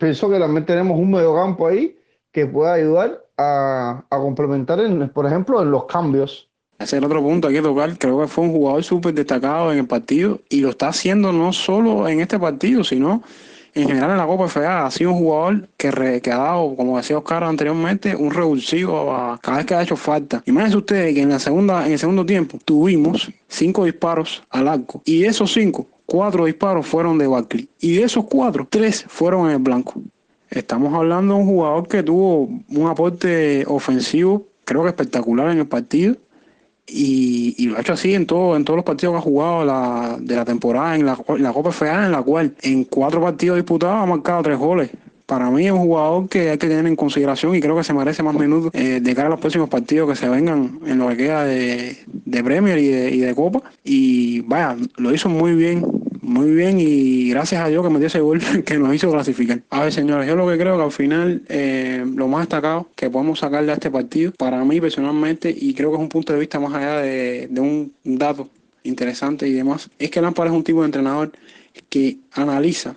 Pienso 0.00 0.28
que 0.28 0.40
también 0.40 0.66
tenemos 0.66 0.98
un 0.98 1.12
mediocampo 1.12 1.68
ahí 1.68 1.96
que 2.32 2.44
puede 2.48 2.72
ayudar 2.72 3.24
a, 3.38 4.02
complementar, 4.10 4.80
por 5.12 5.26
ejemplo, 5.26 5.62
en 5.62 5.70
los 5.70 5.84
cambios. 5.84 6.50
Ese 6.84 6.96
es 6.96 6.98
el 6.98 7.04
otro 7.04 7.22
punto 7.22 7.48
hay 7.48 7.54
que 7.54 7.62
tocar. 7.62 7.96
Creo 7.98 8.20
que 8.20 8.28
fue 8.28 8.44
un 8.44 8.52
jugador 8.52 8.84
súper 8.84 9.14
destacado 9.14 9.72
en 9.72 9.78
el 9.78 9.86
partido 9.86 10.40
y 10.48 10.60
lo 10.60 10.70
está 10.70 10.88
haciendo 10.88 11.32
no 11.32 11.52
solo 11.52 12.06
en 12.08 12.20
este 12.20 12.38
partido, 12.38 12.84
sino 12.84 13.22
en 13.74 13.88
general 13.88 14.10
en 14.10 14.18
la 14.18 14.26
Copa 14.26 14.48
FA. 14.48 14.86
Ha 14.86 14.90
sido 14.90 15.12
un 15.12 15.18
jugador 15.18 15.68
que, 15.76 16.20
que 16.22 16.30
ha 16.30 16.36
dado, 16.36 16.76
como 16.76 16.98
decía 16.98 17.18
Oscar 17.18 17.42
anteriormente, 17.44 18.14
un 18.14 18.30
revulsivo 18.30 19.12
a 19.12 19.38
cada 19.40 19.58
vez 19.58 19.66
que 19.66 19.74
ha 19.74 19.82
hecho 19.82 19.96
falta. 19.96 20.42
Imagínense 20.46 20.76
ustedes 20.76 21.14
que 21.14 21.22
en, 21.22 21.30
la 21.30 21.38
segunda, 21.38 21.86
en 21.86 21.92
el 21.92 21.98
segundo 21.98 22.26
tiempo 22.26 22.58
tuvimos 22.64 23.30
cinco 23.48 23.84
disparos 23.84 24.42
al 24.50 24.68
arco 24.68 25.02
y 25.04 25.24
esos 25.24 25.52
cinco 25.52 25.86
cuatro 26.06 26.44
disparos 26.44 26.86
fueron 26.86 27.18
de 27.18 27.26
Barkley. 27.26 27.68
Y 27.80 27.96
de 27.96 28.02
esos 28.04 28.24
cuatro, 28.26 28.66
tres 28.68 29.04
fueron 29.08 29.46
en 29.46 29.52
el 29.52 29.58
blanco. 29.58 30.02
Estamos 30.50 30.94
hablando 30.94 31.34
de 31.34 31.40
un 31.40 31.46
jugador 31.46 31.88
que 31.88 32.02
tuvo 32.02 32.48
un 32.68 32.86
aporte 32.86 33.64
ofensivo, 33.66 34.46
creo 34.64 34.82
que 34.82 34.90
espectacular 34.90 35.50
en 35.50 35.58
el 35.58 35.66
partido. 35.66 36.16
Y, 36.86 37.66
lo 37.66 37.76
ha 37.76 37.80
hecho 37.80 37.94
así 37.94 38.14
en, 38.14 38.26
todo, 38.26 38.56
en 38.56 38.64
todos 38.64 38.76
los 38.76 38.84
partidos 38.84 39.14
que 39.14 39.18
ha 39.18 39.22
jugado 39.22 39.64
la, 39.64 40.16
de 40.20 40.36
la 40.36 40.44
temporada 40.44 40.94
en 40.94 41.06
la, 41.06 41.16
Copa 41.52 41.72
FA, 41.72 42.06
en 42.06 42.12
la 42.12 42.22
cual 42.22 42.54
en 42.62 42.84
cuatro 42.84 43.22
partidos 43.22 43.56
disputados 43.56 44.02
ha 44.02 44.06
marcado 44.06 44.42
tres 44.42 44.58
goles 44.58 44.90
para 45.26 45.50
mí 45.50 45.66
es 45.66 45.72
un 45.72 45.78
jugador 45.78 46.28
que 46.28 46.50
hay 46.50 46.58
que 46.58 46.68
tener 46.68 46.86
en 46.86 46.96
consideración 46.96 47.54
y 47.54 47.60
creo 47.60 47.76
que 47.76 47.84
se 47.84 47.94
merece 47.94 48.22
más 48.22 48.34
minutos 48.34 48.70
eh, 48.74 49.00
de 49.00 49.14
cara 49.14 49.28
a 49.28 49.30
los 49.30 49.40
próximos 49.40 49.68
partidos 49.68 50.10
que 50.10 50.16
se 50.16 50.28
vengan 50.28 50.78
en 50.86 50.98
lo 50.98 51.08
que 51.08 51.16
queda 51.16 51.44
de, 51.44 51.96
Premier 52.44 52.78
y 52.78 52.88
de, 52.88 53.10
y 53.10 53.20
de, 53.20 53.34
Copa. 53.34 53.62
Y 53.82 54.42
vaya, 54.42 54.76
lo 54.96 55.14
hizo 55.14 55.30
muy 55.30 55.54
bien, 55.54 55.82
muy 56.24 56.50
bien 56.50 56.80
y 56.80 57.28
gracias 57.30 57.60
a 57.62 57.68
Dios 57.68 57.84
que 57.84 57.90
metió 57.90 58.06
ese 58.06 58.20
gol 58.20 58.40
que 58.64 58.78
nos 58.78 58.94
hizo 58.94 59.10
clasificar. 59.10 59.62
A 59.70 59.84
ver, 59.84 59.92
señores, 59.92 60.26
yo 60.26 60.36
lo 60.36 60.48
que 60.48 60.58
creo 60.58 60.76
que 60.76 60.82
al 60.82 60.92
final 60.92 61.42
eh, 61.48 62.04
lo 62.14 62.28
más 62.28 62.40
destacado 62.42 62.88
que 62.94 63.10
podemos 63.10 63.38
sacarle 63.38 63.72
a 63.72 63.74
este 63.74 63.90
partido, 63.90 64.32
para 64.32 64.64
mí 64.64 64.80
personalmente, 64.80 65.54
y 65.56 65.74
creo 65.74 65.90
que 65.90 65.96
es 65.96 66.02
un 66.02 66.08
punto 66.08 66.32
de 66.32 66.38
vista 66.38 66.58
más 66.58 66.74
allá 66.74 66.98
de, 66.98 67.48
de 67.48 67.60
un 67.60 67.92
dato 68.04 68.48
interesante 68.84 69.48
y 69.48 69.52
demás, 69.52 69.90
es 69.98 70.10
que 70.10 70.20
Lampard 70.20 70.48
es 70.48 70.54
un 70.54 70.64
tipo 70.64 70.80
de 70.80 70.86
entrenador 70.86 71.32
que 71.88 72.18
analiza 72.32 72.96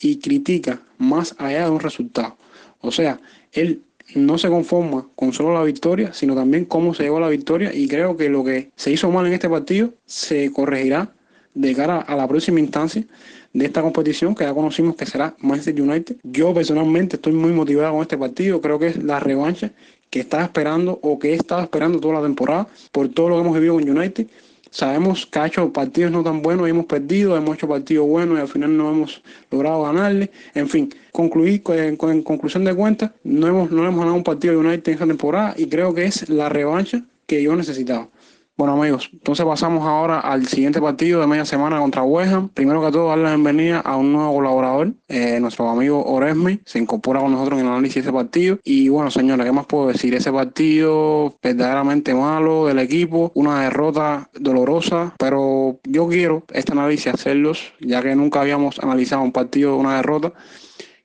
y 0.00 0.18
critica 0.18 0.80
más 0.98 1.34
allá 1.38 1.64
de 1.64 1.70
un 1.70 1.80
resultado. 1.80 2.36
O 2.80 2.90
sea, 2.90 3.20
él 3.52 3.82
no 4.14 4.38
se 4.38 4.48
conforma 4.48 5.08
con 5.16 5.32
solo 5.32 5.54
la 5.54 5.64
victoria, 5.64 6.12
sino 6.12 6.34
también 6.34 6.66
cómo 6.66 6.94
se 6.94 7.04
llegó 7.04 7.16
a 7.18 7.22
la 7.22 7.28
victoria 7.28 7.74
y 7.74 7.88
creo 7.88 8.16
que 8.16 8.28
lo 8.28 8.44
que 8.44 8.70
se 8.76 8.92
hizo 8.92 9.10
mal 9.10 9.26
en 9.26 9.32
este 9.32 9.48
partido 9.48 9.94
se 10.04 10.52
corregirá 10.52 11.10
de 11.54 11.74
cara 11.74 12.00
a 12.00 12.16
la 12.16 12.28
próxima 12.28 12.60
instancia 12.60 13.04
de 13.52 13.64
esta 13.64 13.82
competición 13.82 14.34
que 14.34 14.44
ya 14.44 14.52
conocimos 14.52 14.96
que 14.96 15.06
será 15.06 15.34
Manchester 15.38 15.80
United. 15.80 16.16
Yo 16.24 16.52
personalmente 16.52 17.16
estoy 17.16 17.32
muy 17.32 17.52
motivado 17.52 17.92
con 17.92 18.02
este 18.02 18.18
partido, 18.18 18.60
creo 18.60 18.78
que 18.78 18.88
es 18.88 19.02
la 19.02 19.20
revancha 19.20 19.70
que 20.10 20.20
estaba 20.20 20.44
esperando 20.44 20.98
o 21.02 21.18
que 21.18 21.30
he 21.30 21.34
estado 21.34 21.62
esperando 21.62 22.00
toda 22.00 22.14
la 22.14 22.22
temporada 22.22 22.68
por 22.92 23.08
todo 23.08 23.30
lo 23.30 23.34
que 23.36 23.40
hemos 23.40 23.54
vivido 23.54 23.74
con 23.74 23.88
United. 23.88 24.26
Sabemos 24.70 25.24
que 25.26 25.38
ha 25.38 25.46
hecho 25.46 25.72
partidos 25.72 26.10
no 26.10 26.24
tan 26.24 26.42
buenos 26.42 26.66
y 26.66 26.70
hemos 26.70 26.86
perdido, 26.86 27.36
hemos 27.36 27.56
hecho 27.56 27.68
partidos 27.68 28.08
buenos 28.08 28.38
y 28.38 28.40
al 28.40 28.48
final 28.48 28.76
no 28.76 28.90
hemos 28.90 29.22
logrado 29.50 29.84
ganarle. 29.84 30.32
En 30.52 30.68
fin, 30.68 30.92
concluir 31.12 31.62
en, 31.68 31.96
conclusión 31.96 32.64
de 32.64 32.74
cuentas, 32.74 33.12
no 33.22 33.46
hemos, 33.46 33.70
no 33.70 33.86
hemos 33.86 34.00
ganado 34.00 34.16
un 34.16 34.24
partido 34.24 34.54
de 34.54 34.58
United 34.58 34.88
en 34.88 34.94
esta 34.94 35.06
temporada 35.06 35.54
y 35.56 35.68
creo 35.68 35.94
que 35.94 36.06
es 36.06 36.28
la 36.28 36.48
revancha 36.48 37.04
que 37.26 37.40
yo 37.40 37.54
necesitaba. 37.54 38.08
Bueno 38.56 38.80
amigos, 38.80 39.10
entonces 39.12 39.44
pasamos 39.44 39.84
ahora 39.84 40.20
al 40.20 40.46
siguiente 40.46 40.80
partido 40.80 41.20
de 41.20 41.26
media 41.26 41.44
semana 41.44 41.80
contra 41.80 42.04
West 42.04 42.32
Primero 42.54 42.84
que 42.84 42.92
todo, 42.92 43.08
darle 43.08 43.24
la 43.24 43.30
bienvenida 43.30 43.80
a 43.80 43.96
un 43.96 44.12
nuevo 44.12 44.32
colaborador, 44.34 44.94
eh, 45.08 45.40
nuestro 45.40 45.68
amigo 45.68 46.04
Oresme, 46.04 46.60
se 46.64 46.78
incorpora 46.78 47.18
con 47.18 47.32
nosotros 47.32 47.58
en 47.58 47.66
el 47.66 47.72
análisis 47.72 47.96
de 47.96 48.00
ese 48.02 48.12
partido. 48.12 48.60
Y 48.62 48.88
bueno, 48.90 49.10
señores, 49.10 49.44
¿qué 49.44 49.50
más 49.50 49.66
puedo 49.66 49.88
decir? 49.88 50.14
Ese 50.14 50.30
partido 50.30 51.36
verdaderamente 51.42 52.14
malo 52.14 52.66
del 52.66 52.78
equipo, 52.78 53.32
una 53.34 53.62
derrota 53.62 54.30
dolorosa, 54.38 55.16
pero 55.18 55.80
yo 55.82 56.06
quiero 56.06 56.44
este 56.52 56.70
análisis 56.70 57.12
hacerlos, 57.12 57.72
ya 57.80 58.02
que 58.02 58.14
nunca 58.14 58.40
habíamos 58.40 58.78
analizado 58.78 59.22
un 59.22 59.32
partido 59.32 59.72
de 59.72 59.78
una 59.78 59.96
derrota. 59.96 60.32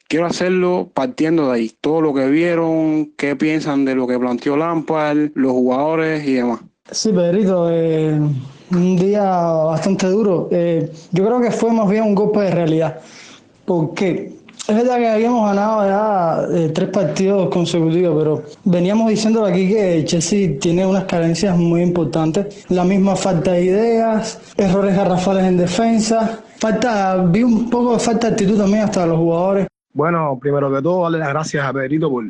Quiero 0.07 0.27
hacerlo 0.27 0.91
partiendo 0.93 1.47
de 1.47 1.55
ahí, 1.55 1.71
todo 1.81 2.01
lo 2.01 2.13
que 2.13 2.27
vieron, 2.27 3.11
qué 3.17 3.35
piensan 3.35 3.85
de 3.85 3.95
lo 3.95 4.05
que 4.05 4.19
planteó 4.19 4.55
Lampard, 4.55 5.31
los 5.33 5.51
jugadores 5.51 6.27
y 6.27 6.33
demás. 6.33 6.59
Sí, 6.91 7.11
Pedrito, 7.13 7.69
eh, 7.69 8.19
un 8.71 8.95
día 8.97 9.23
bastante 9.23 10.07
duro. 10.07 10.47
Eh, 10.51 10.91
yo 11.11 11.25
creo 11.25 11.39
que 11.39 11.51
fue 11.51 11.71
más 11.71 11.87
bien 11.89 12.03
un 12.03 12.15
golpe 12.15 12.39
de 12.41 12.51
realidad. 12.51 12.99
Porque 13.65 14.33
es 14.67 14.75
verdad 14.75 14.97
que 14.97 15.07
habíamos 15.07 15.47
ganado 15.47 15.87
ya 15.87 16.57
eh, 16.57 16.69
tres 16.69 16.89
partidos 16.89 17.49
consecutivos, 17.49 18.17
pero 18.17 18.43
veníamos 18.63 19.09
diciendo 19.09 19.45
aquí 19.45 19.69
que 19.69 20.03
Chelsea 20.05 20.59
tiene 20.59 20.85
unas 20.85 21.05
carencias 21.05 21.55
muy 21.55 21.81
importantes. 21.81 22.65
La 22.69 22.83
misma 22.83 23.15
falta 23.15 23.51
de 23.51 23.65
ideas, 23.65 24.39
errores 24.57 24.95
garrafales 24.95 25.45
en 25.45 25.57
defensa. 25.57 26.41
Falta, 26.57 27.17
vi 27.17 27.43
un 27.43 27.69
poco 27.69 27.93
de 27.93 27.99
falta 27.99 28.27
de 28.27 28.33
actitud 28.33 28.57
también 28.57 28.83
hasta 28.83 29.05
los 29.05 29.17
jugadores. 29.17 29.67
Bueno, 29.93 30.37
primero 30.41 30.73
que 30.73 30.81
todo, 30.81 31.03
darle 31.03 31.19
las 31.19 31.29
gracias 31.29 31.65
a 31.65 31.71
Pedrito 31.71 32.09
por 32.09 32.25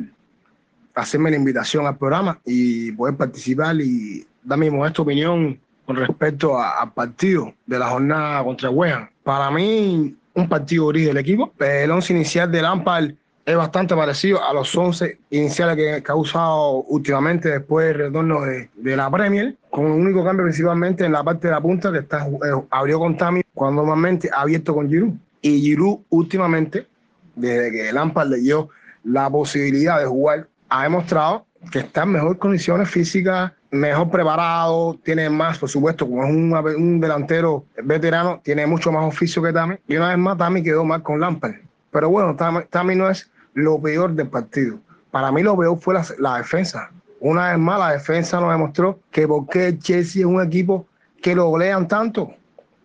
hacerme 0.94 1.30
la 1.30 1.36
invitación 1.36 1.86
al 1.86 1.96
programa 1.96 2.38
y 2.44 2.92
poder 2.92 3.16
participar 3.16 3.80
y 3.80 4.26
dar 4.42 4.58
mi 4.58 4.70
modesta 4.70 5.02
opinión 5.02 5.58
con 5.86 5.96
respecto 5.96 6.58
al 6.60 6.92
partido 6.92 7.52
de 7.66 7.78
la 7.78 7.90
jornada 7.90 8.44
contra 8.44 8.70
West 8.70 9.10
Para 9.24 9.50
mí, 9.50 10.16
un 10.34 10.48
partido 10.48 10.86
gris 10.88 11.06
del 11.06 11.16
equipo. 11.16 11.52
El 11.58 11.90
once 11.90 12.12
inicial 12.12 12.50
de 12.50 12.62
Lampard 12.62 13.12
es 13.44 13.56
bastante 13.56 13.96
parecido 13.96 14.42
a 14.42 14.52
los 14.52 14.74
11 14.76 15.18
iniciales 15.30 15.76
que, 15.76 16.10
ha 16.10 16.14
usado 16.14 16.84
últimamente 16.84 17.48
después 17.48 17.88
del 17.88 18.06
retorno 18.06 18.42
de, 18.42 18.96
la 18.96 19.10
Premier, 19.10 19.56
con 19.70 19.86
un 19.86 20.02
único 20.02 20.24
cambio 20.24 20.44
principalmente 20.44 21.04
en 21.04 21.12
la 21.12 21.24
parte 21.24 21.48
de 21.48 21.54
la 21.54 21.60
punta 21.60 21.90
que 21.90 21.98
está, 21.98 22.26
eh, 22.26 22.62
abrió 22.70 22.98
con 22.98 23.16
Tami 23.16 23.42
cuando 23.54 23.82
normalmente 23.82 24.30
ha 24.32 24.42
abierto 24.42 24.74
con 24.74 24.88
Giroud. 24.88 25.14
Y 25.42 25.60
Giroud 25.60 26.00
últimamente, 26.10 26.86
desde 27.34 27.72
que 27.72 27.92
Lampard 27.92 28.28
le 28.28 28.38
dio 28.38 28.68
la 29.02 29.28
posibilidad 29.28 29.98
de 29.98 30.06
jugar, 30.06 30.46
ha 30.68 30.84
demostrado 30.84 31.46
que 31.72 31.80
está 31.80 32.04
en 32.04 32.10
mejores 32.10 32.38
condiciones 32.38 32.88
físicas, 32.88 33.52
mejor 33.70 34.10
preparado, 34.10 34.98
tiene 35.02 35.30
más, 35.30 35.58
por 35.58 35.68
supuesto, 35.68 36.06
como 36.06 36.24
es 36.24 36.76
un, 36.76 37.00
delantero 37.00 37.64
veterano, 37.82 38.40
tiene 38.42 38.66
mucho 38.66 38.90
más 38.90 39.04
oficio 39.04 39.42
que 39.42 39.52
Tami. 39.52 39.76
Y 39.86 39.96
una 39.96 40.08
vez 40.08 40.18
más, 40.18 40.38
Tami 40.38 40.62
quedó 40.62 40.84
mal 40.84 41.02
con 41.02 41.20
Lampard. 41.20 41.54
Pero 41.90 42.08
bueno, 42.10 42.36
Tami, 42.36 42.94
no 42.94 43.08
es 43.08 43.30
lo 43.54 43.80
peor 43.80 44.12
del 44.12 44.28
partido. 44.28 44.78
Para 45.10 45.32
mí 45.32 45.42
lo 45.42 45.56
peor 45.56 45.78
fue 45.78 45.94
la, 46.18 46.38
defensa. 46.38 46.90
Una 47.20 47.50
vez 47.50 47.58
más, 47.58 47.78
la 47.78 47.92
defensa 47.92 48.40
nos 48.40 48.52
demostró 48.52 48.98
que 49.10 49.26
porque 49.26 49.78
Chelsea 49.78 50.20
es 50.20 50.26
un 50.26 50.40
equipo 50.40 50.86
que 51.20 51.34
lo 51.34 51.48
golean 51.48 51.86
tanto, 51.86 52.32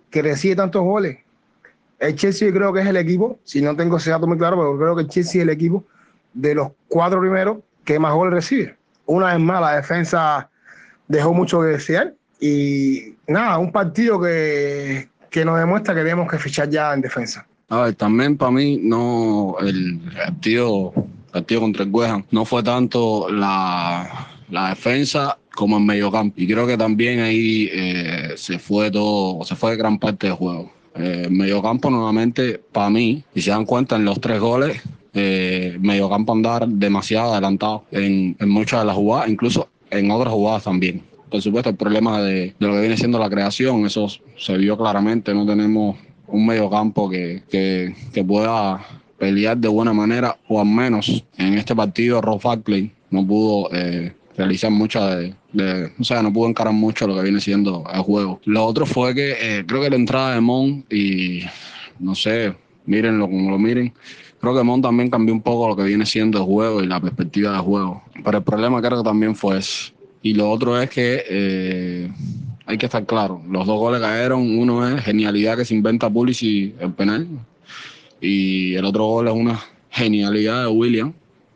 que 0.09 0.21
recibe 0.21 0.55
tantos 0.55 0.83
goles. 0.83 1.19
El 1.99 2.15
Chelsea 2.15 2.51
creo 2.51 2.73
que 2.73 2.81
es 2.81 2.87
el 2.87 2.97
equipo, 2.97 3.39
si 3.43 3.61
no 3.61 3.75
tengo 3.75 3.97
ese 3.97 4.09
dato 4.09 4.27
muy 4.27 4.37
claro, 4.37 4.57
pero 4.57 4.77
creo 4.77 4.95
que 4.95 5.03
el 5.03 5.07
Chelsea 5.07 5.41
es 5.41 5.43
el 5.43 5.49
equipo 5.49 5.85
de 6.33 6.55
los 6.55 6.71
cuatro 6.89 7.21
primeros 7.21 7.59
que 7.85 7.97
más 7.97 8.13
goles 8.13 8.33
recibe. 8.33 8.75
Una 9.05 9.27
vez 9.33 9.39
más, 9.39 9.61
la 9.61 9.75
defensa 9.77 10.49
dejó 11.07 11.33
mucho 11.33 11.61
que 11.61 11.67
desear 11.67 12.13
y 12.39 13.15
nada, 13.27 13.57
un 13.57 13.71
partido 13.71 14.19
que, 14.21 15.07
que 15.29 15.45
nos 15.45 15.57
demuestra 15.57 15.93
que 15.93 16.01
tenemos 16.01 16.29
que 16.29 16.37
fichar 16.37 16.69
ya 16.69 16.93
en 16.93 17.01
defensa. 17.01 17.45
A 17.69 17.81
ver, 17.81 17.95
también 17.95 18.37
para 18.37 18.51
mí 18.51 18.79
no 18.81 19.55
el 19.59 19.99
partido, 20.15 20.93
partido 21.31 21.61
contra 21.61 21.83
el 21.83 21.89
West 21.91 22.25
no 22.31 22.45
fue 22.45 22.61
tanto 22.61 23.27
la, 23.29 24.27
la 24.49 24.69
defensa 24.69 25.37
como 25.55 25.77
el 25.77 25.83
mediocampo. 25.83 26.35
Y 26.39 26.47
creo 26.47 26.67
que 26.67 26.77
también 26.77 27.21
ahí 27.21 27.69
eh, 27.71 28.33
se 28.35 28.59
fue 28.59 28.91
todo, 28.91 29.43
se 29.45 29.55
fue 29.55 29.75
gran 29.77 29.97
parte 29.97 30.27
del 30.27 30.35
juego. 30.35 30.71
Eh, 30.95 31.23
el 31.25 31.31
mediocampo 31.31 31.89
nuevamente, 31.89 32.61
para 32.71 32.89
mí, 32.89 33.23
y 33.33 33.41
se 33.41 33.49
dan 33.49 33.65
cuenta 33.65 33.95
en 33.95 34.05
los 34.05 34.21
tres 34.21 34.39
goles, 34.39 34.81
eh, 35.13 35.77
mediocampo 35.79 36.33
andar 36.33 36.67
demasiado 36.67 37.31
adelantado 37.31 37.85
en, 37.91 38.35
en 38.39 38.49
muchas 38.49 38.81
de 38.81 38.85
las 38.85 38.95
jugadas, 38.95 39.29
incluso 39.29 39.69
en 39.97 40.11
otras 40.11 40.33
jugadas 40.33 40.63
también. 40.63 41.01
Por 41.29 41.41
supuesto, 41.41 41.69
el 41.69 41.75
problema 41.75 42.21
de, 42.21 42.53
lo 42.59 42.73
que 42.73 42.81
viene 42.81 42.97
siendo 42.97 43.19
la 43.19 43.29
creación, 43.29 43.85
eso 43.85 44.07
se 44.37 44.57
vio 44.57 44.77
claramente. 44.77 45.33
No 45.33 45.45
tenemos 45.45 45.97
un 46.27 46.45
mediocampo 46.45 47.09
que, 47.09 47.43
que, 47.49 48.23
pueda 48.23 48.85
pelear 49.17 49.57
de 49.57 49.67
buena 49.67 49.93
manera, 49.93 50.37
o 50.47 50.59
al 50.59 50.67
menos 50.67 51.23
en 51.37 51.55
este 51.55 51.75
partido, 51.75 52.21
Rob 52.21 52.39
Fackley 52.39 52.91
no 53.09 53.25
pudo 53.25 53.69
eh, 53.73 54.13
realizar 54.37 54.71
mucha 54.71 55.15
de, 55.15 55.33
o 55.99 56.03
sea, 56.03 56.21
no 56.21 56.31
pudo 56.33 56.49
encarar 56.49 56.73
mucho 56.73 57.07
lo 57.07 57.15
que 57.15 57.23
viene 57.23 57.39
siendo 57.39 57.83
el 57.91 58.01
juego. 58.01 58.39
Lo 58.45 58.65
otro 58.65 58.85
fue 58.85 59.15
que 59.15 59.35
eh, 59.39 59.65
creo 59.65 59.81
que 59.81 59.89
la 59.89 59.95
entrada 59.95 60.35
de 60.35 60.41
Mon 60.41 60.85
y 60.89 61.41
no 61.99 62.15
sé, 62.15 62.53
mírenlo 62.85 63.27
como 63.27 63.51
lo 63.51 63.59
miren, 63.59 63.93
Creo 64.45 64.55
que 64.55 64.63
Mon 64.63 64.79
también 64.79 65.09
cambió 65.09 65.33
un 65.33 65.41
poco 65.41 65.69
lo 65.69 65.75
que 65.75 65.81
viene 65.81 66.05
siendo 66.05 66.37
el 66.37 66.43
juego 66.43 66.83
y 66.83 66.85
la 66.85 66.99
perspectiva 66.99 67.53
del 67.53 67.61
juego. 67.61 68.03
Pero 68.23 68.37
el 68.37 68.43
problema 68.43 68.79
creo 68.79 68.99
que 68.99 69.03
también 69.03 69.35
fue 69.35 69.57
eso. 69.57 69.91
Y 70.21 70.35
lo 70.35 70.51
otro 70.51 70.79
es 70.79 70.87
que 70.87 71.23
eh, 71.27 72.11
hay 72.67 72.77
que 72.77 72.85
estar 72.85 73.03
claro, 73.07 73.41
los 73.49 73.65
dos 73.65 73.79
goles 73.79 74.01
cayeron, 74.01 74.59
uno 74.59 74.87
es 74.87 75.03
genialidad 75.03 75.57
que 75.57 75.65
se 75.65 75.73
inventa 75.73 76.11
Pulisic 76.11 76.79
el 76.79 76.93
penal 76.93 77.27
y 78.21 78.75
el 78.75 78.85
otro 78.85 79.07
gol 79.07 79.29
es 79.29 79.33
una 79.33 79.59
genialidad 79.89 80.61
de 80.61 80.67
William. 80.67 81.11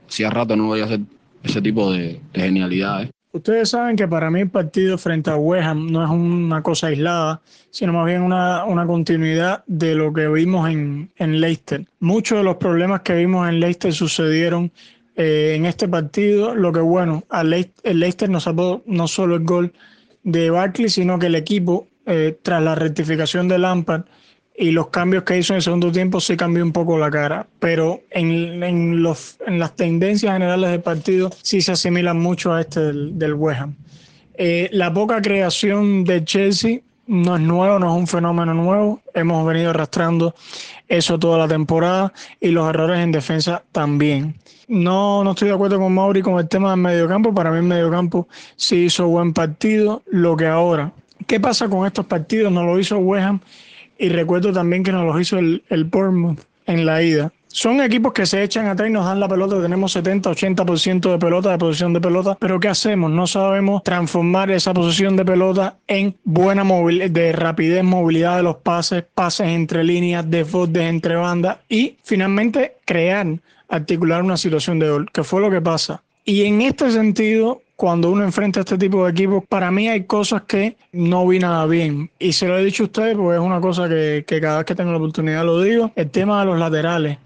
Si 0.08 0.24
a 0.24 0.32
rato 0.32 0.56
no 0.56 0.66
voy 0.66 0.82
a 0.82 0.86
hacer 0.86 1.02
ese 1.44 1.62
tipo 1.62 1.92
de, 1.92 2.20
de 2.34 2.42
genialidades. 2.42 3.12
Ustedes 3.32 3.70
saben 3.70 3.96
que 3.96 4.08
para 4.08 4.32
mí 4.32 4.42
el 4.42 4.50
partido 4.50 4.98
frente 4.98 5.30
a 5.30 5.36
West 5.36 5.68
Ham 5.68 5.92
no 5.92 6.04
es 6.04 6.10
una 6.10 6.64
cosa 6.64 6.88
aislada, 6.88 7.42
sino 7.70 7.94
más 7.94 8.08
bien 8.08 8.24
una, 8.24 8.86
continuidad 8.88 9.64
de 9.68 9.94
lo 9.94 10.12
que 10.12 10.28
vimos 10.28 10.68
en, 10.68 11.12
en, 11.16 11.40
Leicester. 11.40 11.86
Muchos 12.00 12.40
de 12.40 12.44
los 12.44 12.56
problemas 12.56 13.02
que 13.02 13.14
vimos 13.14 13.48
en 13.48 13.60
Leicester 13.60 13.94
sucedieron 13.94 14.72
eh, 15.16 15.54
en 15.56 15.66
este 15.66 15.88
partido, 15.88 16.56
lo 16.56 16.72
que 16.72 16.80
bueno, 16.80 17.24
el 17.84 18.00
Leicester 18.00 18.30
nos 18.30 18.46
sacó 18.46 18.82
no 18.86 19.08
solo 19.08 19.36
el 19.36 19.44
gol 19.44 19.74
de 20.24 20.50
Barkley, 20.50 20.90
sino 20.90 21.20
que 21.20 21.28
el 21.28 21.36
equipo, 21.36 21.88
eh, 22.06 22.38
tras 22.42 22.64
la 22.64 22.74
rectificación 22.74 23.48
de 23.48 23.60
Lampard, 23.60 24.06
y 24.60 24.72
los 24.72 24.90
cambios 24.90 25.24
que 25.24 25.38
hizo 25.38 25.54
en 25.54 25.58
el 25.58 25.64
segundo 25.64 25.90
tiempo 25.90 26.20
sí 26.20 26.36
cambió 26.36 26.64
un 26.66 26.74
poco 26.74 26.98
la 26.98 27.10
cara, 27.10 27.48
pero 27.60 28.02
en, 28.12 28.62
en, 28.62 29.02
los, 29.02 29.38
en 29.48 29.58
las 29.58 29.74
tendencias 29.78 30.34
generales 30.34 30.70
del 30.72 30.82
partido 30.82 31.32
sí 31.42 31.62
se 31.62 31.72
asimilan 31.72 32.20
mucho 32.20 32.54
a 32.54 32.60
este 32.60 32.82
del, 32.82 33.18
del 33.18 33.36
West 33.36 33.62
Ham. 33.62 33.76
Eh, 34.34 34.70
la 34.74 34.94
poca 34.94 35.22
creación 35.22 36.04
de 36.04 36.26
Chelsea 36.26 36.82
no 37.08 37.38
es 37.38 37.42
nuevo, 37.42 37.80
no 37.80 37.88
es 37.88 38.00
un 38.02 38.08
fenómeno 38.08 38.54
nuevo. 38.54 39.02
Hemos 39.14 39.48
venido 39.48 39.70
arrastrando 39.70 40.36
eso 40.90 41.18
toda 41.18 41.38
la 41.38 41.48
temporada 41.48 42.12
y 42.42 42.50
los 42.50 42.70
errores 42.70 43.00
en 43.00 43.14
defensa 43.14 43.64
también. 43.72 44.36
No, 44.68 45.24
no 45.24 45.32
estoy 45.32 45.48
de 45.48 45.56
acuerdo 45.56 45.80
con 45.80 45.94
Mauri 45.94 46.22
con 46.22 46.38
el 46.38 46.50
tema 46.50 46.72
del 46.72 46.82
mediocampo. 46.82 47.34
Para 47.34 47.50
mí 47.52 47.58
el 47.58 47.64
mediocampo 47.64 48.28
sí 48.58 48.86
hizo 48.86 49.08
buen 49.08 49.34
partido. 49.34 50.04
Lo 50.08 50.36
que 50.36 50.48
ahora, 50.48 50.92
¿qué 51.28 51.40
pasa 51.40 51.70
con 51.70 51.88
estos 51.88 52.06
partidos? 52.06 52.52
No 52.52 52.66
lo 52.66 52.78
hizo 52.78 52.98
West 52.98 53.26
Ham 53.26 53.40
y 54.00 54.10
recuerdo 54.10 54.52
también 54.52 54.84
que 54.84 54.92
nos 54.92 55.06
lo 55.06 55.20
hizo 55.20 55.38
el, 55.38 55.64
el 55.70 55.84
Bournemouth 55.84 56.40
en 56.66 56.86
la 56.86 57.04
ida. 57.04 57.32
Son 57.52 57.82
equipos 57.82 58.14
que 58.14 58.28
se 58.28 58.44
echan 58.44 58.68
atrás 58.68 58.90
y 58.90 58.94
nos 58.94 59.06
dan 59.06 59.20
la 59.20 59.28
pelota, 59.28 59.60
tenemos 59.60 59.92
70, 59.94 60.30
80% 60.30 61.12
de 61.12 61.18
pelota, 61.18 61.50
de 61.50 61.58
posición 61.58 61.94
de 61.94 62.00
pelota, 62.00 62.38
pero 62.40 62.60
¿qué 62.60 62.68
hacemos? 62.68 63.10
No 63.10 63.26
sabemos 63.26 63.82
transformar 63.82 64.52
esa 64.52 64.72
posición 64.72 65.16
de 65.16 65.26
pelota 65.26 65.76
en 65.88 66.16
buena 66.24 66.64
movilidad, 66.64 67.10
de 67.10 67.32
rapidez, 67.32 67.84
movilidad 67.84 68.38
de 68.38 68.44
los 68.44 68.58
pases, 68.58 69.04
pases 69.16 69.48
entre 69.48 69.84
líneas, 69.84 70.30
desbordes 70.30 70.84
entre 70.84 71.16
bandas 71.16 71.58
y 71.68 71.98
finalmente 72.04 72.76
crear, 72.86 73.26
articular 73.68 74.22
una 74.22 74.38
situación 74.38 74.78
de 74.78 74.90
gol, 74.90 75.12
que 75.12 75.24
fue 75.24 75.42
lo 75.42 75.50
que 75.50 75.60
pasa. 75.60 76.04
Y 76.30 76.44
en 76.44 76.62
este 76.62 76.92
sentido, 76.92 77.64
cuando 77.76 78.12
uno 78.12 78.24
enfrenta 78.24 78.60
a 78.60 78.62
este 78.62 78.78
tipo 78.78 79.04
de 79.04 79.10
equipos, 79.10 79.44
para 79.50 79.72
mí 79.72 79.90
hay 79.90 80.04
cosas 80.04 80.44
que 80.44 80.76
no 80.92 81.26
vi 81.28 81.40
nada 81.40 81.66
bien. 81.66 82.12
Y 82.20 82.34
se 82.34 82.48
lo 82.48 82.56
he 82.56 82.64
dicho 82.64 82.84
a 82.84 82.86
ustedes 82.86 83.18
porque 83.18 83.38
es 83.40 83.42
una 83.42 83.60
cosa 83.60 83.90
que, 83.90 84.24
cada 84.40 84.58
vez 84.58 84.68
que 84.68 84.76
tengo 84.76 84.92
la 84.92 84.98
oportunidad 84.98 85.44
lo 85.44 85.60
digo, 85.60 85.92
el 85.96 86.12
tema 86.12 86.42
de 86.42 86.46
los 86.46 86.60
laterales. 86.60 87.18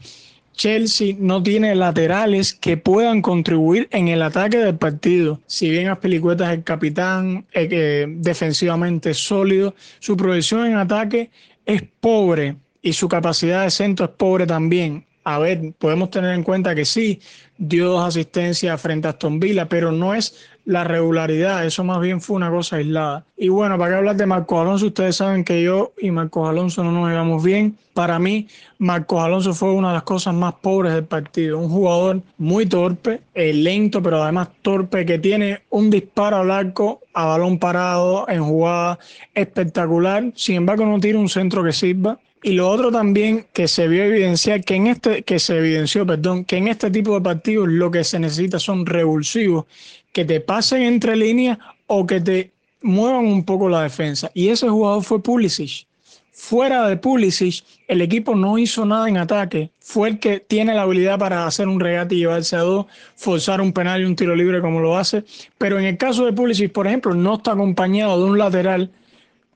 Chelsea 0.53 1.17
no 1.19 1.43
tiene 1.43 1.75
laterales 1.75 2.53
que 2.53 2.77
puedan 2.77 3.21
contribuir 3.21 3.89
en 3.91 4.07
el 4.07 4.21
ataque 4.21 4.59
del 4.59 4.77
partido. 4.77 5.41
Si 5.47 5.69
bien 5.69 5.89
Aspilicueta 5.89 6.49
es 6.49 6.59
el 6.59 6.63
capitán, 6.63 7.45
eh, 7.51 8.05
defensivamente 8.07 9.13
sólido, 9.13 9.75
su 9.99 10.15
proyección 10.15 10.65
en 10.67 10.77
ataque 10.77 11.29
es 11.65 11.83
pobre 11.99 12.55
y 12.81 12.93
su 12.93 13.09
capacidad 13.09 13.65
de 13.65 13.69
centro 13.69 14.05
es 14.05 14.11
pobre 14.13 14.47
también. 14.47 15.05
A 15.23 15.39
ver, 15.39 15.73
podemos 15.77 16.09
tener 16.09 16.33
en 16.33 16.43
cuenta 16.43 16.75
que 16.75 16.85
sí, 16.85 17.21
dio 17.57 17.89
dos 17.89 18.05
asistencias 18.05 18.81
frente 18.81 19.07
a 19.07 19.11
Aston 19.11 19.39
Villa, 19.39 19.67
pero 19.69 19.91
no 19.91 20.13
es 20.13 20.35
la 20.65 20.83
regularidad, 20.83 21.65
eso 21.65 21.83
más 21.83 21.99
bien 21.99 22.21
fue 22.21 22.37
una 22.37 22.49
cosa 22.49 22.77
aislada. 22.77 23.25
Y 23.35 23.49
bueno, 23.49 23.77
para 23.77 23.91
qué 23.91 23.97
hablar 23.97 24.15
de 24.15 24.25
Marcos 24.25 24.61
Alonso, 24.61 24.87
ustedes 24.87 25.17
saben 25.17 25.43
que 25.43 25.61
yo 25.61 25.93
y 25.99 26.11
Marcos 26.11 26.47
Alonso 26.47 26.83
no 26.83 26.91
nos 26.91 27.09
llevamos 27.09 27.43
bien. 27.43 27.77
Para 27.93 28.17
mí, 28.17 28.47
Marcos 28.77 29.21
Alonso 29.21 29.53
fue 29.53 29.71
una 29.71 29.89
de 29.89 29.95
las 29.95 30.03
cosas 30.03 30.33
más 30.33 30.53
pobres 30.55 30.93
del 30.93 31.03
partido. 31.03 31.59
Un 31.59 31.69
jugador 31.69 32.21
muy 32.37 32.65
torpe, 32.65 33.21
eh, 33.33 33.53
lento, 33.53 34.01
pero 34.01 34.23
además 34.23 34.49
torpe, 34.61 35.05
que 35.05 35.19
tiene 35.19 35.63
un 35.69 35.89
disparo 35.89 36.37
al 36.37 36.51
arco 36.51 37.01
a 37.13 37.25
balón 37.25 37.59
parado 37.59 38.27
en 38.29 38.43
jugada 38.43 38.99
espectacular. 39.35 40.31
Sin 40.35 40.55
embargo, 40.55 40.85
no 40.85 40.99
tiene 40.99 41.19
un 41.19 41.29
centro 41.29 41.63
que 41.63 41.73
sirva. 41.73 42.17
Y 42.45 42.51
lo 42.51 42.69
otro 42.69 42.91
también 42.91 43.47
que 43.53 43.69
se 43.69 43.87
vio 43.87 44.03
evidenciar, 44.03 44.65
que 44.65 44.75
en 44.75 44.87
este, 44.87 45.23
que 45.23 45.39
se 45.39 45.57
evidenció, 45.57 46.05
perdón, 46.05 46.43
que 46.43 46.57
en 46.57 46.67
este 46.67 46.91
tipo 46.91 47.13
de 47.13 47.21
partidos 47.21 47.69
lo 47.69 47.89
que 47.89 48.03
se 48.03 48.19
necesita 48.19 48.59
son 48.59 48.85
revulsivos, 48.85 49.65
que 50.11 50.25
te 50.25 50.41
pasen 50.41 50.81
entre 50.81 51.15
líneas 51.15 51.57
o 51.87 52.05
que 52.05 52.19
te 52.19 52.51
muevan 52.81 53.25
un 53.25 53.45
poco 53.45 53.69
la 53.69 53.83
defensa. 53.83 54.29
Y 54.33 54.49
ese 54.49 54.67
jugador 54.67 55.03
fue 55.03 55.23
Pulisic. 55.23 55.87
Fuera 56.33 56.85
de 56.89 56.97
Pulisic, 56.97 57.63
el 57.87 58.01
equipo 58.01 58.35
no 58.35 58.57
hizo 58.57 58.85
nada 58.85 59.07
en 59.07 59.17
ataque. 59.17 59.69
Fue 59.79 60.09
el 60.09 60.19
que 60.19 60.41
tiene 60.41 60.73
la 60.73 60.81
habilidad 60.81 61.17
para 61.17 61.47
hacer 61.47 61.69
un 61.69 61.79
regate 61.79 62.15
y 62.15 62.19
llevarse 62.19 62.57
a 62.57 62.59
dos, 62.59 62.87
forzar 63.15 63.61
un 63.61 63.71
penal 63.71 64.01
y 64.01 64.05
un 64.05 64.17
tiro 64.17 64.35
libre 64.35 64.59
como 64.59 64.81
lo 64.81 64.97
hace. 64.97 65.23
Pero 65.57 65.79
en 65.79 65.85
el 65.85 65.97
caso 65.97 66.25
de 66.25 66.33
Pulisic, 66.33 66.73
por 66.73 66.87
ejemplo, 66.87 67.13
no 67.13 67.35
está 67.35 67.53
acompañado 67.53 68.19
de 68.19 68.29
un 68.29 68.37
lateral 68.37 68.91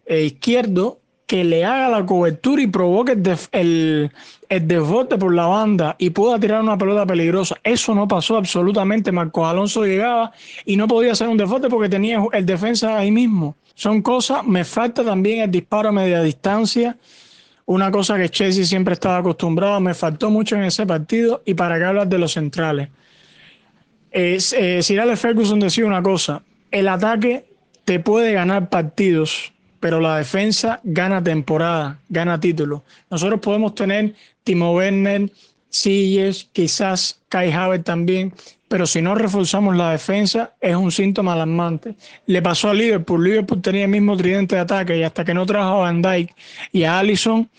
eh, 0.06 0.23
izquierdo 0.23 1.00
que 1.28 1.44
le 1.44 1.66
haga 1.66 1.90
la 1.90 2.06
cobertura 2.06 2.62
y 2.62 2.68
provoque 2.68 3.12
el, 3.52 4.12
el, 4.50 4.68
desborde 4.68 5.18
por 5.18 5.36
la 5.36 5.46
banda 5.46 5.96
y 6.00 6.10
pueda 6.10 6.40
tirar 6.40 6.62
una 6.62 6.78
pelota 6.78 7.06
peligrosa. 7.06 7.58
Eso 7.63 7.94
no 7.94 8.08
pasó 8.08 8.38
absolutamente. 8.38 9.12
Marcos 9.12 9.46
Alonso 9.46 9.86
llegaba 9.86 10.32
y 10.66 10.78
no 10.78 10.88
podía 10.88 11.12
hacer 11.12 11.28
un 11.28 11.38
desborde 11.38 11.70
porque 11.70 11.90
tenía 11.90 12.24
el 12.32 12.46
defensa 12.46 12.98
ahí 12.98 13.12
mismo. 13.12 13.58
Son 13.76 14.02
cosas, 14.02 14.44
me 14.46 14.63
falta 14.63 15.04
también 15.04 15.42
el 15.42 15.52
disparo 15.52 15.90
a 15.90 15.92
media 15.92 16.24
distancia, 16.24 16.98
una 17.66 17.92
cosa 17.92 18.18
que 18.18 18.30
Chelsea 18.30 18.66
siempre 18.66 18.94
estaba 18.94 19.18
acostumbrado, 19.18 19.80
me 19.82 19.94
faltó 19.94 20.32
mucho 20.32 20.56
en 20.56 20.63
ese 20.63 20.86
partido 20.88 21.44
y 21.46 21.54
para 21.54 21.78
qué 21.78 21.84
hablar 21.84 22.08
de 22.08 22.18
los 22.18 22.32
centrales. 22.32 22.90
Es, 24.10 24.54
eh, 24.54 24.82
Sir 24.82 25.02
Alex 25.02 25.20
Ferguson 25.20 25.60
decía 25.60 25.86
una 25.86 26.02
cosa, 26.02 26.42
el 26.72 26.88
ataque 26.88 27.46
te 27.86 28.00
puede 28.00 28.32
ganar 28.32 28.70
partidos, 28.70 29.54
pero 29.80 30.00
la 30.00 30.18
defensa 30.18 30.80
gana 30.84 31.24
temporada, 31.24 32.00
gana 32.10 32.40
título. 32.40 32.84
Nosotros 33.10 33.40
podemos 33.40 33.76
tener 33.76 34.16
Timo 34.44 34.74
Werner, 34.74 35.32
Silles, 35.70 36.50
quizás 36.54 37.22
Kai 37.30 37.52
Havertz 37.52 37.86
también, 37.86 38.34
pero 38.68 38.86
si 38.86 39.02
no 39.02 39.16
reforzamos 39.16 39.76
la 39.76 39.92
defensa 39.92 40.54
es 40.60 40.76
un 40.76 40.92
síntoma 40.92 41.34
alarmante. 41.34 41.96
Le 42.26 42.42
pasó 42.42 42.70
a 42.70 42.74
Liverpool, 42.74 43.24
Liverpool 43.24 43.62
tenía 43.62 43.86
el 43.86 43.92
mismo 43.92 44.18
tridente 44.18 44.56
de 44.56 44.62
ataque 44.62 44.98
y 44.98 45.04
hasta 45.04 45.24
que 45.24 45.34
no 45.34 45.46
trajo 45.46 45.76
a 45.76 45.92
Van 45.92 46.02
Dijk 46.02 46.34
y 46.72 46.84
a 46.84 47.00
Allison 47.00 47.50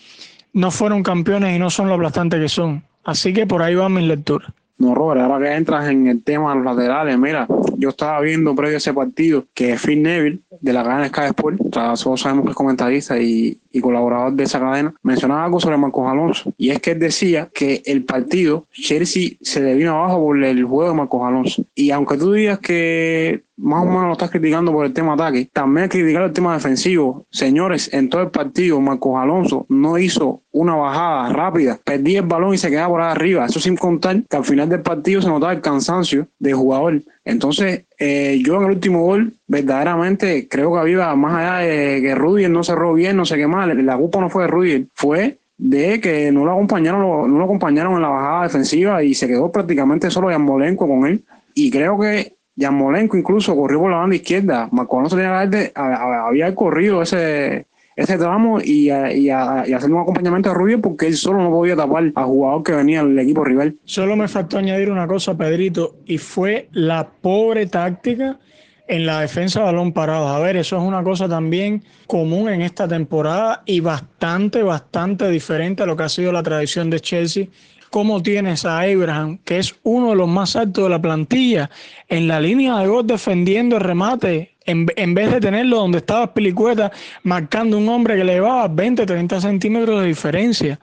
no 0.53 0.71
fueron 0.71 1.03
campeones 1.03 1.55
y 1.55 1.59
no 1.59 1.69
son 1.69 1.87
lo 1.87 1.95
aplastante 1.95 2.39
que 2.39 2.49
son. 2.49 2.83
Así 3.03 3.33
que 3.33 3.47
por 3.47 3.61
ahí 3.61 3.75
va 3.75 3.89
mi 3.89 4.05
lectura. 4.05 4.53
No, 4.79 4.95
Robert, 4.95 5.19
ahora 5.19 5.45
que 5.45 5.55
entras 5.55 5.89
en 5.89 6.07
el 6.07 6.23
tema 6.23 6.51
de 6.51 6.61
los 6.61 6.65
laterales, 6.65 7.19
mira, 7.19 7.45
yo 7.77 7.89
estaba 7.89 8.21
viendo 8.21 8.55
previo 8.55 8.75
a 8.75 8.77
ese 8.77 8.93
partido 8.93 9.45
que 9.53 9.75
Phil 9.75 10.01
Neville, 10.01 10.39
de 10.61 10.71
la 10.71 10.83
cadena 10.83 11.09
Sky 11.09 11.27
Sport, 11.27 11.59
todos 11.69 12.21
sabemos 12.21 12.45
que 12.45 12.51
es 12.51 12.55
comentarista 12.55 13.19
y, 13.19 13.59
y, 13.73 13.81
colaborador 13.81 14.31
de 14.33 14.45
esa 14.45 14.59
cadena, 14.61 14.93
mencionaba 15.03 15.43
algo 15.43 15.59
sobre 15.59 15.75
Marcos 15.75 16.09
Alonso. 16.09 16.53
Y 16.57 16.69
es 16.69 16.79
que 16.79 16.91
él 16.91 16.99
decía 16.99 17.49
que 17.53 17.81
el 17.85 18.05
partido, 18.05 18.67
Chelsea 18.71 19.31
se 19.41 19.59
le 19.59 19.75
vino 19.75 19.97
abajo 19.97 20.23
por 20.23 20.41
el 20.41 20.63
juego 20.63 20.91
de 20.91 20.95
Marcos 20.95 21.27
Alonso. 21.27 21.65
Y 21.75 21.91
aunque 21.91 22.17
tú 22.17 22.31
digas 22.31 22.59
que 22.59 23.43
más 23.59 23.83
o 23.83 23.85
menos 23.85 24.05
lo 24.05 24.11
estás 24.13 24.31
criticando 24.31 24.71
por 24.71 24.85
el 24.85 24.93
tema 24.93 25.13
ataque, 25.13 25.49
también 25.51 25.89
criticar 25.89 26.23
el 26.23 26.33
tema 26.33 26.53
defensivo. 26.53 27.25
Señores, 27.29 27.93
en 27.93 28.09
todo 28.09 28.21
el 28.21 28.31
partido, 28.31 28.79
Marcos 28.79 29.17
Alonso 29.17 29.65
no 29.67 29.97
hizo 29.97 30.41
una 30.59 30.75
bajada 30.75 31.29
rápida, 31.29 31.79
perdía 31.83 32.19
el 32.19 32.25
balón 32.25 32.53
y 32.53 32.57
se 32.57 32.69
quedaba 32.69 32.89
por 32.89 33.01
arriba. 33.01 33.45
Eso 33.45 33.59
sin 33.59 33.77
contar 33.77 34.21
que 34.29 34.37
al 34.37 34.43
final 34.43 34.67
del 34.67 34.81
partido 34.81 35.21
se 35.21 35.29
notaba 35.29 35.53
el 35.53 35.61
cansancio 35.61 36.27
del 36.37 36.55
jugador. 36.55 37.01
Entonces, 37.23 37.85
eh, 37.97 38.41
yo 38.45 38.57
en 38.57 38.65
el 38.65 38.71
último 38.71 39.03
gol, 39.03 39.33
verdaderamente 39.47 40.47
creo 40.49 40.73
que 40.73 40.79
había 40.79 41.15
más 41.15 41.35
allá 41.35 41.67
de 41.67 42.01
que 42.01 42.15
Rudiger 42.15 42.51
no 42.51 42.63
cerró 42.63 42.93
bien, 42.93 43.15
no 43.15 43.25
sé 43.25 43.37
qué 43.37 43.47
más. 43.47 43.73
La 43.73 43.97
culpa 43.97 44.19
no 44.19 44.29
fue 44.29 44.43
de 44.43 44.47
Rudiger, 44.49 44.85
fue 44.93 45.37
de 45.57 46.01
que 46.01 46.31
no 46.31 46.43
lo 46.43 46.51
acompañaron, 46.51 47.01
no 47.01 47.37
lo 47.37 47.43
acompañaron 47.43 47.95
en 47.95 48.01
la 48.01 48.09
bajada 48.09 48.43
defensiva 48.43 49.03
y 49.03 49.13
se 49.13 49.27
quedó 49.27 49.51
prácticamente 49.51 50.11
solo 50.11 50.37
Molenco 50.39 50.87
con 50.87 51.05
él. 51.05 51.23
Y 51.53 51.71
creo 51.71 51.97
que 51.97 52.35
Molenco 52.69 53.15
incluso 53.15 53.55
corrió 53.55 53.79
por 53.79 53.91
la 53.91 53.97
banda 53.97 54.17
izquierda. 54.17 54.67
Marco 54.71 54.97
Alonso 54.97 55.15
tenía 55.15 55.39
había 55.75 56.53
corrido 56.53 57.01
ese, 57.01 57.65
ese 57.99 58.17
tramo 58.17 58.61
y, 58.61 58.89
y, 58.89 59.29
hacer 59.29 59.91
un 59.91 59.99
acompañamiento 59.99 60.51
a 60.51 60.53
Rubio 60.53 60.79
porque 60.79 61.07
él 61.07 61.17
solo 61.17 61.43
no 61.43 61.49
podía 61.49 61.75
tapar 61.75 62.11
al 62.15 62.25
jugador 62.25 62.63
que 62.63 62.71
venía 62.71 63.03
del 63.03 63.19
equipo 63.19 63.43
rival. 63.43 63.75
Solo 63.83 64.15
me 64.15 64.29
faltó 64.29 64.57
añadir 64.57 64.89
una 64.89 65.05
cosa, 65.05 65.35
Pedrito, 65.35 65.97
y 66.05 66.17
fue 66.17 66.69
la 66.71 67.09
pobre 67.09 67.65
táctica 67.65 68.39
en 68.87 69.05
la 69.05 69.19
defensa 69.19 69.59
de 69.59 69.65
balón 69.65 69.91
parado. 69.91 70.29
A 70.29 70.39
ver, 70.39 70.55
eso 70.55 70.77
es 70.77 70.81
una 70.81 71.03
cosa 71.03 71.27
también 71.27 71.83
común 72.07 72.47
en 72.47 72.61
esta 72.61 72.87
temporada 72.87 73.63
y 73.65 73.81
bastante, 73.81 74.63
bastante 74.63 75.29
diferente 75.29 75.83
a 75.83 75.85
lo 75.85 75.97
que 75.97 76.03
ha 76.03 76.09
sido 76.09 76.31
la 76.31 76.41
tradición 76.41 76.89
de 76.89 77.01
Chelsea 77.01 77.47
cómo 77.89 78.21
tienes 78.21 78.65
a 78.65 78.81
Abraham, 78.81 79.39
que 79.43 79.59
es 79.59 79.75
uno 79.83 80.11
de 80.11 80.15
los 80.15 80.27
más 80.27 80.55
altos 80.55 80.83
de 80.85 80.89
la 80.89 81.01
plantilla, 81.01 81.69
en 82.07 82.27
la 82.27 82.39
línea 82.39 82.77
de 82.77 82.87
gol 82.87 83.07
defendiendo 83.07 83.77
el 83.77 83.83
remate, 83.83 84.55
en, 84.69 85.13
vez 85.13 85.31
de 85.31 85.39
tenerlo 85.39 85.77
donde 85.77 85.99
estaba 85.99 86.33
Pelicueta, 86.33 86.91
marcando 87.23 87.77
un 87.77 87.89
hombre 87.89 88.15
que 88.17 88.23
le 88.23 88.33
llevaba 88.33 88.67
20, 88.67 89.05
30 89.05 89.41
centímetros 89.41 90.01
de 90.01 90.07
diferencia. 90.07 90.79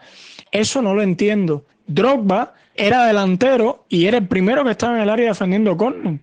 Eso 0.51 0.83
no 0.83 0.95
lo 0.95 1.03
entiendo. 1.03 1.65
Drogba 1.87 2.55
era 2.75 3.07
delantero 3.07 3.85
y 3.89 4.07
era 4.07 4.19
el 4.19 4.27
primero 4.27 4.65
que 4.65 4.73
estaba 4.73 4.97
en 4.97 5.03
el 5.03 5.11
área 5.11 5.29
defendiendo 5.29 5.77
con 5.77 6.21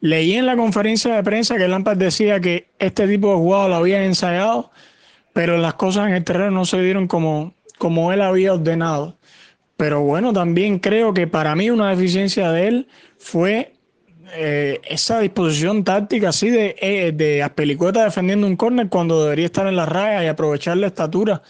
Leí 0.00 0.34
en 0.34 0.44
la 0.44 0.54
conferencia 0.54 1.14
de 1.14 1.22
prensa 1.22 1.56
que 1.56 1.66
Lampard 1.66 1.96
decía 1.96 2.38
que 2.38 2.68
este 2.78 3.08
tipo 3.08 3.30
de 3.30 3.36
jugador 3.36 3.70
lo 3.70 3.76
habían 3.76 4.02
ensayado, 4.02 4.70
pero 5.32 5.56
las 5.56 5.74
cosas 5.74 6.08
en 6.08 6.14
el 6.14 6.24
terreno 6.24 6.50
no 6.50 6.66
se 6.66 6.78
dieron 6.82 7.08
como, 7.08 7.54
como 7.78 8.12
él 8.12 8.20
había 8.20 8.52
ordenado. 8.52 9.16
Pero 9.78 10.02
bueno, 10.02 10.34
también 10.34 10.78
creo 10.78 11.14
que 11.14 11.26
para 11.26 11.56
mí 11.56 11.70
una 11.70 11.88
deficiencia 11.88 12.52
de 12.52 12.68
él 12.68 12.88
fue 13.16 13.72
eh, 14.34 14.80
esa 14.88 15.20
disposición 15.20 15.84
táctica 15.84 16.30
así 16.30 16.50
de, 16.50 16.76
eh, 16.80 17.12
de 17.12 17.42
Aspelicueta 17.42 18.04
defendiendo 18.04 18.46
un 18.46 18.56
córner 18.56 18.88
cuando 18.88 19.22
debería 19.24 19.46
estar 19.46 19.66
en 19.66 19.76
la 19.76 19.86
raya 19.86 20.24
y 20.24 20.26
aprovechar 20.26 20.76
la 20.76 20.88
estatura 20.88 21.42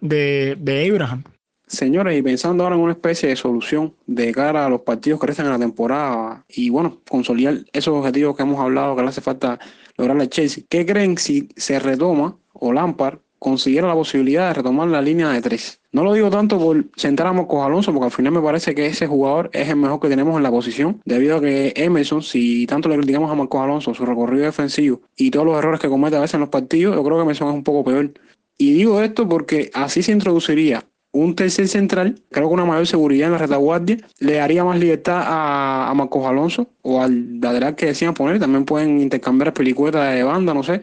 de, 0.00 0.56
de 0.58 0.88
Abraham. 0.88 1.24
Señores, 1.66 2.18
y 2.18 2.22
pensando 2.22 2.64
ahora 2.64 2.74
en 2.74 2.82
una 2.82 2.92
especie 2.94 3.28
de 3.28 3.36
solución 3.36 3.94
de 4.06 4.32
cara 4.32 4.66
a 4.66 4.68
los 4.68 4.80
partidos 4.80 5.20
que 5.20 5.28
restan 5.28 5.46
en 5.46 5.52
la 5.52 5.58
temporada 5.58 6.44
y 6.48 6.68
bueno, 6.68 7.00
consolidar 7.08 7.58
esos 7.72 7.94
objetivos 7.94 8.36
que 8.36 8.42
hemos 8.42 8.58
hablado 8.58 8.96
que 8.96 9.02
le 9.02 9.08
hace 9.08 9.20
falta 9.20 9.58
lograr 9.96 10.20
a 10.20 10.26
Chelsea, 10.28 10.64
¿qué 10.68 10.84
creen 10.84 11.16
si 11.16 11.48
se 11.56 11.78
retoma 11.78 12.36
o 12.54 12.72
Lampard 12.72 13.18
consiguiera 13.40 13.88
la 13.88 13.94
posibilidad 13.94 14.48
de 14.48 14.54
retomar 14.54 14.86
la 14.86 15.02
línea 15.02 15.30
de 15.30 15.40
tres. 15.40 15.80
No 15.90 16.04
lo 16.04 16.12
digo 16.12 16.30
tanto 16.30 16.58
por 16.60 16.84
sentar 16.94 17.26
a 17.26 17.32
Marcos 17.32 17.66
Alonso, 17.66 17.92
porque 17.92 18.04
al 18.04 18.12
final 18.12 18.34
me 18.34 18.40
parece 18.40 18.74
que 18.74 18.86
ese 18.86 19.08
jugador 19.08 19.50
es 19.52 19.68
el 19.68 19.76
mejor 19.76 19.98
que 19.98 20.08
tenemos 20.08 20.36
en 20.36 20.44
la 20.44 20.50
posición, 20.50 21.00
debido 21.04 21.38
a 21.38 21.40
que 21.40 21.72
Emerson, 21.74 22.22
si 22.22 22.66
tanto 22.66 22.88
le 22.88 22.96
criticamos 22.96 23.32
a 23.32 23.34
Marcos 23.34 23.60
Alonso, 23.60 23.94
su 23.94 24.06
recorrido 24.06 24.44
defensivo 24.44 25.00
y 25.16 25.32
todos 25.32 25.46
los 25.46 25.58
errores 25.58 25.80
que 25.80 25.88
comete 25.88 26.16
a 26.16 26.20
veces 26.20 26.34
en 26.34 26.40
los 26.40 26.50
partidos, 26.50 26.94
yo 26.94 27.02
creo 27.02 27.16
que 27.16 27.22
Emerson 27.22 27.48
es 27.48 27.54
un 27.54 27.64
poco 27.64 27.82
peor. 27.82 28.12
Y 28.58 28.74
digo 28.74 29.00
esto 29.00 29.28
porque 29.28 29.70
así 29.74 30.02
se 30.02 30.12
introduciría 30.12 30.84
un 31.12 31.34
tercer 31.34 31.66
central, 31.68 32.22
creo 32.30 32.48
que 32.48 32.54
una 32.54 32.64
mayor 32.64 32.86
seguridad 32.86 33.26
en 33.26 33.32
la 33.32 33.38
retaguardia, 33.38 33.98
le 34.20 34.34
daría 34.34 34.64
más 34.64 34.78
libertad 34.78 35.22
a, 35.26 35.92
Marcos 35.94 36.24
Alonso 36.24 36.68
o 36.82 37.02
al 37.02 37.40
lateral 37.40 37.74
que 37.74 37.86
decían 37.86 38.14
poner, 38.14 38.38
también 38.38 38.64
pueden 38.64 39.00
intercambiar 39.00 39.52
pelicuetas 39.52 40.14
de 40.14 40.22
banda, 40.22 40.54
no 40.54 40.62
sé, 40.62 40.82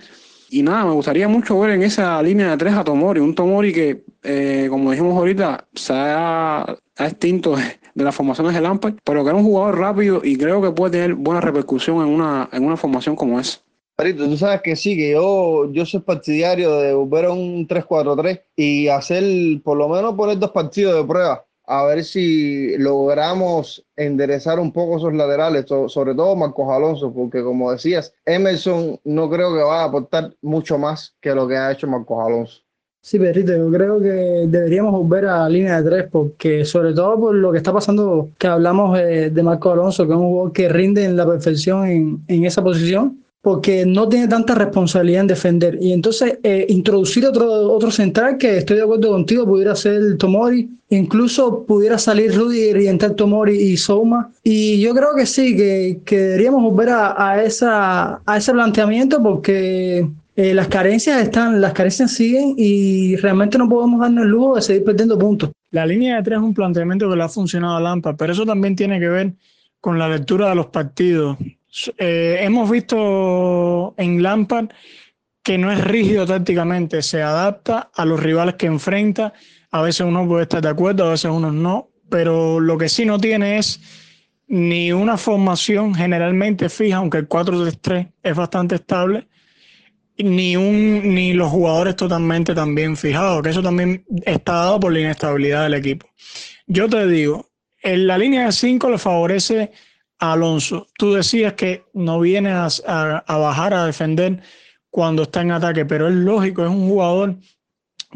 y 0.49 0.63
nada, 0.63 0.86
me 0.86 0.93
gustaría 0.93 1.27
mucho 1.27 1.60
ver 1.60 1.71
en 1.71 1.83
esa 1.83 2.21
línea 2.21 2.51
de 2.51 2.57
tres 2.57 2.73
a 2.73 2.83
Tomori, 2.83 3.19
un 3.19 3.36
Tomori 3.36 3.73
que, 3.73 4.03
eh, 4.23 4.67
como 4.69 4.91
dijimos 4.91 5.15
ahorita, 5.15 5.67
se 5.73 5.93
ha 5.93 6.77
extinto 6.97 7.55
de 7.55 8.03
las 8.03 8.15
formaciones 8.15 8.53
de 8.53 8.62
Lampard, 8.62 8.95
pero 9.03 9.23
que 9.23 9.29
era 9.29 9.38
un 9.38 9.43
jugador 9.43 9.79
rápido 9.79 10.21
y 10.23 10.38
creo 10.38 10.62
que 10.62 10.71
puede 10.71 10.91
tener 10.91 11.15
buena 11.15 11.41
repercusión 11.41 11.97
en 11.97 12.13
una, 12.13 12.49
en 12.51 12.63
una 12.63 12.77
formación 12.77 13.15
como 13.15 13.39
esa. 13.39 13.60
Marito, 13.97 14.25
tú 14.25 14.38
sabes 14.38 14.62
que 14.62 14.75
sí, 14.75 14.95
que 14.95 15.13
yo, 15.13 15.71
yo 15.71 15.83
soy 15.83 16.01
partidario 16.01 16.77
de 16.77 16.93
volver 16.93 17.25
a 17.25 17.31
un 17.31 17.67
3-4-3 17.67 18.43
y 18.55 18.88
hacer 18.89 19.23
por 19.63 19.75
lo 19.75 19.89
menos 19.89 20.13
poner 20.13 20.38
dos 20.38 20.51
partidos 20.51 20.95
de 20.95 21.03
prueba, 21.03 21.43
a 21.67 21.86
ver 21.86 22.03
si 22.06 22.77
logramos 22.77 23.86
enderezar 23.97 24.60
un 24.60 24.71
poco 24.71 24.97
esos 24.97 25.13
laterales, 25.13 25.65
sobre 25.88 26.15
todo 26.15 26.36
Marcos 26.36 26.69
Alonso, 26.69 27.13
porque 27.13 27.43
como 27.43 27.71
decías, 27.71 28.13
Emerson 28.25 28.99
no 29.03 29.30
creo 29.30 29.53
que 29.53 29.62
va 29.62 29.82
a 29.82 29.86
aportar 29.86 30.34
mucho 30.41 30.77
más 30.77 31.13
que 31.21 31.36
lo 31.36 31.47
que 31.47 31.58
ha 31.58 31.71
hecho 31.71 31.86
Marcos 31.86 32.25
Alonso. 32.25 32.62
Sí, 33.01 33.19
Perrito, 33.19 33.56
yo 33.56 33.71
creo 33.71 33.99
que 34.01 34.47
deberíamos 34.47 34.91
volver 34.91 35.27
a 35.27 35.47
línea 35.47 35.82
de 35.82 35.89
tres, 35.89 36.10
porque 36.12 36.65
sobre 36.65 36.93
todo 36.93 37.19
por 37.19 37.36
lo 37.36 37.51
que 37.51 37.58
está 37.58 37.71
pasando, 37.71 38.30
que 38.38 38.47
hablamos 38.47 38.97
de, 38.97 39.30
de 39.30 39.43
Marco 39.43 39.71
Alonso, 39.71 40.06
que 40.06 40.13
es 40.13 40.17
un 40.17 40.30
jugador 40.30 40.51
que 40.53 40.69
rinde 40.69 41.06
en 41.06 41.15
la 41.15 41.25
perfección 41.25 41.88
en, 41.88 42.23
en 42.27 42.45
esa 42.45 42.63
posición, 42.63 43.23
porque 43.41 43.86
no 43.86 44.10
tiene 44.10 44.28
tanta 44.28 44.56
responsabilidad 44.56 45.21
en 45.21 45.28
defender. 45.28 45.78
Y 45.82 45.93
entonces 45.93 46.39
eh, 46.43 46.65
introducir 46.69 47.26
otro, 47.26 47.71
otro 47.71 47.91
central, 47.91 48.38
que 48.38 48.58
estoy 48.58 48.78
de 48.78 48.84
acuerdo 48.84 49.12
contigo, 49.12 49.45
pudiera 49.45 49.76
ser 49.76 50.17
Tomori, 50.17 50.69
incluso 50.89 51.63
pudiera 51.65 51.97
salir 51.97 52.36
Rudy 52.36 52.71
y 52.71 52.88
entrar 52.88 53.13
Tomori 53.13 53.56
y 53.56 53.78
Souma. 53.78 54.32
Y 54.43 54.82
yo 54.82 54.93
creo 54.93 55.10
que 55.15 55.26
sí, 55.26 55.56
que, 55.56 56.02
que 56.04 56.17
deberíamos 56.17 56.63
volver 56.63 56.89
a, 56.89 57.32
a, 57.32 57.43
esa, 57.43 58.21
a 58.26 58.38
ese 58.38 58.52
planteamiento 58.52 59.21
porque 59.21 60.08
eh, 60.36 60.54
las 60.54 60.67
carencias 60.67 61.19
están, 61.19 61.60
las 61.60 61.73
carencias 61.73 62.12
siguen 62.12 62.54
y 62.58 63.15
realmente 63.15 63.58
no 63.58 63.67
podemos 63.67 64.00
darnos 64.00 64.23
el 64.23 64.30
lujo 64.30 64.56
de 64.56 64.62
seguir 64.62 64.84
perdiendo 64.84 65.17
puntos. 65.17 65.52
La 65.71 65.84
línea 65.84 66.17
de 66.17 66.23
tres 66.23 66.38
es 66.38 66.43
un 66.43 66.54
planteamiento 66.54 67.10
que 67.10 67.15
le 67.15 67.23
ha 67.23 67.30
funcionado 67.30 67.76
a 67.76 67.82
Lampa, 67.82 68.15
pero 68.15 68.34
eso 68.34 68.45
también 68.45 68.76
tiene 68.76 69.00
que 69.00 69.08
ver 69.08 69.34
con 69.82 69.97
la 69.97 70.08
lectura 70.08 70.50
de 70.50 70.56
los 70.56 70.67
partidos. 70.67 71.38
Eh, 71.97 72.37
hemos 72.41 72.69
visto 72.69 73.93
en 73.97 74.23
Lampard 74.23 74.69
que 75.43 75.57
no 75.57 75.71
es 75.71 75.81
rígido 75.81 76.25
tácticamente, 76.25 77.01
se 77.01 77.21
adapta 77.21 77.89
a 77.93 78.05
los 78.05 78.21
rivales 78.21 78.55
que 78.55 78.65
enfrenta. 78.65 79.33
A 79.71 79.81
veces 79.81 80.01
uno 80.01 80.27
puede 80.27 80.43
estar 80.43 80.61
de 80.61 80.69
acuerdo, 80.69 81.05
a 81.05 81.11
veces 81.11 81.31
uno 81.31 81.51
no, 81.51 81.89
pero 82.09 82.59
lo 82.59 82.77
que 82.77 82.89
sí 82.89 83.05
no 83.05 83.17
tiene 83.17 83.57
es 83.57 83.79
ni 84.47 84.91
una 84.91 85.17
formación 85.17 85.93
generalmente 85.93 86.67
fija, 86.69 86.97
aunque 86.97 87.19
el 87.19 87.29
4-3-3 87.29 88.11
es 88.23 88.35
bastante 88.35 88.75
estable, 88.75 89.27
ni, 90.17 90.57
un, 90.57 91.13
ni 91.13 91.33
los 91.33 91.49
jugadores 91.49 91.95
totalmente 91.95 92.55
también 92.55 92.97
fijados, 92.97 93.41
que 93.41 93.49
eso 93.49 93.61
también 93.61 94.05
está 94.25 94.53
dado 94.53 94.79
por 94.79 94.91
la 94.91 94.99
inestabilidad 94.99 95.63
del 95.63 95.75
equipo. 95.75 96.07
Yo 96.65 96.89
te 96.89 97.07
digo, 97.07 97.49
en 97.81 98.07
la 98.07 98.17
línea 98.17 98.47
de 98.47 98.51
5 98.51 98.89
le 98.89 98.97
favorece 98.97 99.71
Alonso. 100.19 100.88
Tú 100.97 101.13
decías 101.13 101.53
que 101.53 101.86
no 101.93 102.19
viene 102.19 102.51
a, 102.51 102.67
a, 102.86 103.38
bajar 103.38 103.73
a 103.73 103.86
defender 103.86 104.41
cuando 104.89 105.23
está 105.23 105.41
en 105.41 105.51
ataque, 105.51 105.86
pero 105.86 106.08
es 106.08 106.15
lógico, 106.15 106.63
es 106.63 106.69
un 106.69 106.88
jugador 106.88 107.38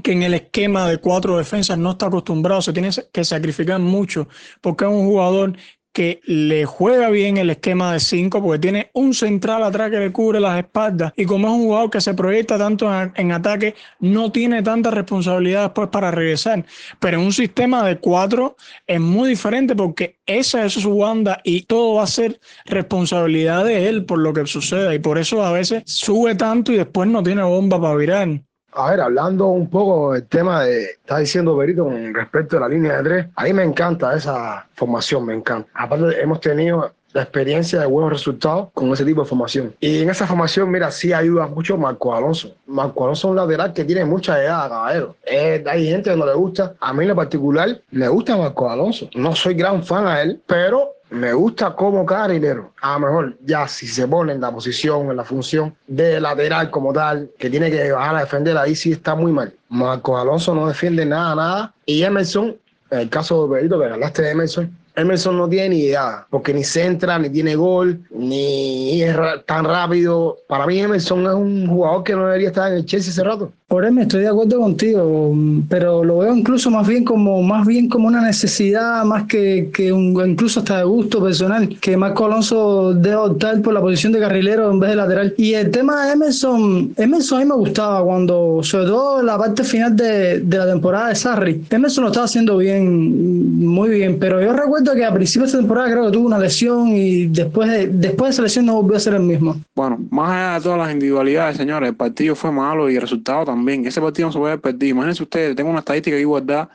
que 0.03 0.13
en 0.13 0.23
el 0.23 0.33
esquema 0.33 0.87
de 0.87 0.97
cuatro 0.97 1.37
defensas 1.37 1.77
no 1.77 1.91
está 1.91 2.07
acostumbrado, 2.07 2.61
se 2.61 2.73
tiene 2.73 2.89
que 3.11 3.25
sacrificar 3.25 3.79
mucho, 3.79 4.27
porque 4.61 4.85
es 4.85 4.91
un 4.91 5.05
jugador 5.05 5.57
que 5.93 6.21
le 6.25 6.65
juega 6.65 7.09
bien 7.09 7.37
el 7.37 7.49
esquema 7.49 7.93
de 7.93 7.99
5 7.99 8.41
porque 8.41 8.59
tiene 8.59 8.91
un 8.93 9.13
central 9.13 9.63
atrás 9.63 9.91
que 9.91 9.99
le 9.99 10.11
cubre 10.11 10.39
las 10.39 10.57
espaldas 10.57 11.13
y 11.15 11.25
como 11.25 11.47
es 11.47 11.53
un 11.53 11.63
jugador 11.63 11.89
que 11.89 12.01
se 12.01 12.13
proyecta 12.13 12.57
tanto 12.57 12.89
en, 13.15 13.31
ataque, 13.31 13.75
no 13.99 14.31
tiene 14.31 14.63
tanta 14.63 14.91
responsabilidad 14.91 15.63
después 15.63 15.89
para 15.89 16.11
regresar. 16.11 16.65
Pero 16.99 17.19
en 17.19 17.25
un 17.25 17.33
sistema 17.33 17.83
de 17.85 17.97
4 17.99 18.55
es 18.87 18.99
muy 18.99 19.29
diferente 19.29 19.75
porque 19.75 20.19
esa 20.25 20.65
es 20.65 20.73
su 20.73 20.97
banda 20.97 21.41
y 21.43 21.63
todo 21.63 21.95
va 21.95 22.03
a 22.03 22.07
ser 22.07 22.39
responsabilidad 22.65 23.65
de 23.65 23.89
él 23.89 24.05
por 24.05 24.19
lo 24.19 24.33
que 24.33 24.45
suceda 24.47 24.93
y 24.95 24.99
por 24.99 25.17
eso 25.17 25.43
a 25.43 25.51
veces 25.51 25.83
sube 25.85 26.35
tanto 26.35 26.71
y 26.71 26.77
después 26.77 27.09
no 27.09 27.21
tiene 27.23 27.43
bomba 27.43 27.81
para 27.81 27.95
virar. 27.95 28.50
A 28.73 28.91
ver, 28.91 29.01
hablando 29.01 29.47
un 29.47 29.69
poco 29.69 30.13
del 30.13 30.25
tema 30.27 30.63
de, 30.63 30.83
está 30.83 31.19
diciendo 31.19 31.55
Berito 31.55 31.83
con 31.83 32.13
respecto 32.13 32.57
a 32.57 32.61
la 32.61 32.69
línea 32.69 32.97
de 32.97 33.03
tres, 33.03 33.25
a 33.35 33.43
mí 33.43 33.53
me 33.53 33.63
encanta 33.63 34.15
esa 34.15 34.67
formación, 34.75 35.25
me 35.25 35.33
encanta. 35.33 35.69
Aparte, 35.73 36.21
hemos 36.21 36.39
tenido 36.39 36.91
la 37.13 37.23
experiencia 37.23 37.79
de 37.79 37.85
buenos 37.85 38.11
resultados 38.11 38.69
con 38.73 38.91
ese 38.93 39.03
tipo 39.03 39.21
de 39.21 39.27
formación. 39.27 39.75
Y 39.79 40.01
en 40.01 40.09
esa 40.09 40.25
formación, 40.25 40.71
mira, 40.71 40.91
sí 40.91 41.11
ayuda 41.11 41.47
mucho 41.47 41.77
Marco 41.77 42.15
Alonso. 42.15 42.55
Marco 42.67 43.03
Alonso 43.03 43.27
es 43.27 43.31
un 43.31 43.35
lateral 43.35 43.73
que 43.73 43.83
tiene 43.83 44.05
mucha 44.05 44.41
edad, 44.41 44.69
caballero. 44.69 45.15
hay 45.27 45.87
gente 45.87 46.11
que 46.11 46.15
no 46.15 46.25
le 46.25 46.33
gusta. 46.33 46.75
A 46.79 46.93
mí 46.93 47.03
en 47.03 47.09
lo 47.09 47.15
particular, 47.15 47.81
me 47.91 48.07
gusta 48.07 48.37
Marco 48.37 48.69
Alonso. 48.69 49.09
No 49.15 49.35
soy 49.35 49.53
gran 49.55 49.83
fan 49.83 50.07
a 50.07 50.21
él, 50.21 50.41
pero 50.45 50.93
me 51.11 51.33
gusta 51.33 51.75
como 51.75 52.05
carrilero. 52.05 52.71
A 52.81 52.93
lo 52.93 52.99
mejor 53.01 53.37
ya 53.45 53.67
si 53.67 53.85
se 53.85 54.07
pone 54.07 54.33
en 54.33 54.41
la 54.41 54.51
posición, 54.51 55.11
en 55.11 55.17
la 55.17 55.23
función 55.23 55.75
de 55.87 56.19
lateral 56.19 56.71
como 56.71 56.93
tal, 56.93 57.29
que 57.37 57.49
tiene 57.49 57.69
que 57.69 57.91
bajar 57.91 58.15
a 58.15 58.21
defender, 58.21 58.57
ahí 58.57 58.75
sí 58.75 58.93
está 58.93 59.13
muy 59.13 59.31
mal. 59.31 59.53
Marcos 59.69 60.19
Alonso 60.19 60.55
no 60.55 60.67
defiende 60.67 61.05
nada, 61.05 61.35
nada. 61.35 61.73
Y 61.85 62.03
Emerson, 62.03 62.55
en 62.89 62.99
el 62.99 63.09
caso 63.09 63.45
de 63.45 63.53
Berito, 63.53 63.79
que 63.79 63.85
hablaste 63.85 64.21
de 64.21 64.31
Emerson, 64.31 64.77
Emerson 64.95 65.37
no 65.37 65.47
tiene 65.47 65.69
ni 65.69 65.79
idea, 65.83 66.25
porque 66.29 66.53
ni 66.53 66.63
centra, 66.63 67.17
ni 67.17 67.29
tiene 67.29 67.55
gol, 67.55 68.01
ni 68.09 69.01
es 69.01 69.15
tan 69.45 69.65
rápido. 69.65 70.37
Para 70.47 70.65
mí 70.65 70.79
Emerson 70.79 71.25
es 71.27 71.33
un 71.33 71.67
jugador 71.67 72.03
que 72.03 72.13
no 72.13 72.25
debería 72.25 72.49
estar 72.49 72.71
en 72.71 72.79
el 72.79 72.85
Chelsea 72.85 73.11
hace 73.11 73.23
rato. 73.23 73.51
Por 73.71 73.85
eso 73.85 74.01
estoy 74.01 74.23
de 74.23 74.27
acuerdo 74.27 74.59
contigo, 74.59 75.33
pero 75.69 76.03
lo 76.03 76.17
veo 76.17 76.35
incluso 76.35 76.69
más 76.69 76.85
bien 76.85 77.05
como 77.05 77.41
más 77.41 77.65
bien 77.65 77.87
como 77.87 78.09
una 78.09 78.19
necesidad, 78.19 79.05
más 79.05 79.27
que, 79.27 79.69
que 79.73 79.93
un, 79.93 80.21
incluso 80.29 80.59
hasta 80.59 80.79
de 80.79 80.83
gusto 80.83 81.23
personal, 81.23 81.79
que 81.79 81.95
Marco 81.95 82.25
Alonso 82.25 82.93
debe 82.93 83.15
optar 83.15 83.61
por 83.61 83.73
la 83.73 83.79
posición 83.79 84.11
de 84.11 84.19
carrilero 84.19 84.69
en 84.69 84.81
vez 84.81 84.89
de 84.89 84.95
lateral. 84.97 85.33
Y 85.37 85.53
el 85.53 85.71
tema 85.71 86.05
de 86.05 86.11
Emerson, 86.11 86.93
Emerson 86.97 87.37
a 87.37 87.43
mí 87.45 87.47
me 87.47 87.55
gustaba 87.55 88.03
cuando, 88.03 88.59
sobre 88.61 88.87
todo 88.87 89.23
la 89.23 89.37
parte 89.37 89.63
final 89.63 89.95
de, 89.95 90.41
de 90.41 90.57
la 90.57 90.67
temporada 90.67 91.07
de 91.07 91.15
Sarri, 91.15 91.63
Emerson 91.69 92.03
lo 92.03 92.09
estaba 92.09 92.25
haciendo 92.25 92.57
bien, 92.57 93.57
muy 93.65 93.87
bien, 93.87 94.17
pero 94.19 94.41
yo 94.41 94.51
recuerdo 94.51 94.93
que 94.93 95.05
a 95.05 95.13
principios 95.13 95.53
de 95.53 95.59
temporada 95.59 95.89
creo 95.89 96.07
que 96.07 96.11
tuvo 96.11 96.27
una 96.27 96.39
lesión 96.39 96.89
y 96.89 97.27
después 97.27 97.71
de, 97.71 97.87
después 97.87 98.27
de 98.27 98.33
esa 98.33 98.41
lesión 98.41 98.65
no 98.65 98.81
volvió 98.81 98.97
a 98.97 98.99
ser 98.99 99.13
el 99.13 99.23
mismo. 99.23 99.55
Bueno, 99.73 99.97
más 100.09 100.29
allá 100.29 100.53
de 100.55 100.61
todas 100.61 100.79
las 100.79 100.91
individualidades, 100.91 101.55
señores, 101.55 101.87
el 101.87 101.95
partido 101.95 102.35
fue 102.35 102.51
malo 102.51 102.89
y 102.89 102.97
el 102.97 103.01
resultado 103.01 103.45
también 103.45 103.60
también. 103.61 103.85
Ese 103.85 104.01
partido 104.01 104.27
no 104.27 104.31
se 104.33 104.39
puede 104.39 104.57
perder. 104.57 104.89
Imagínense 104.89 105.23
ustedes, 105.23 105.55
tengo 105.55 105.69
una 105.69 105.79
estadística 105.79 106.15
de 106.15 106.21
igualdad 106.21 106.69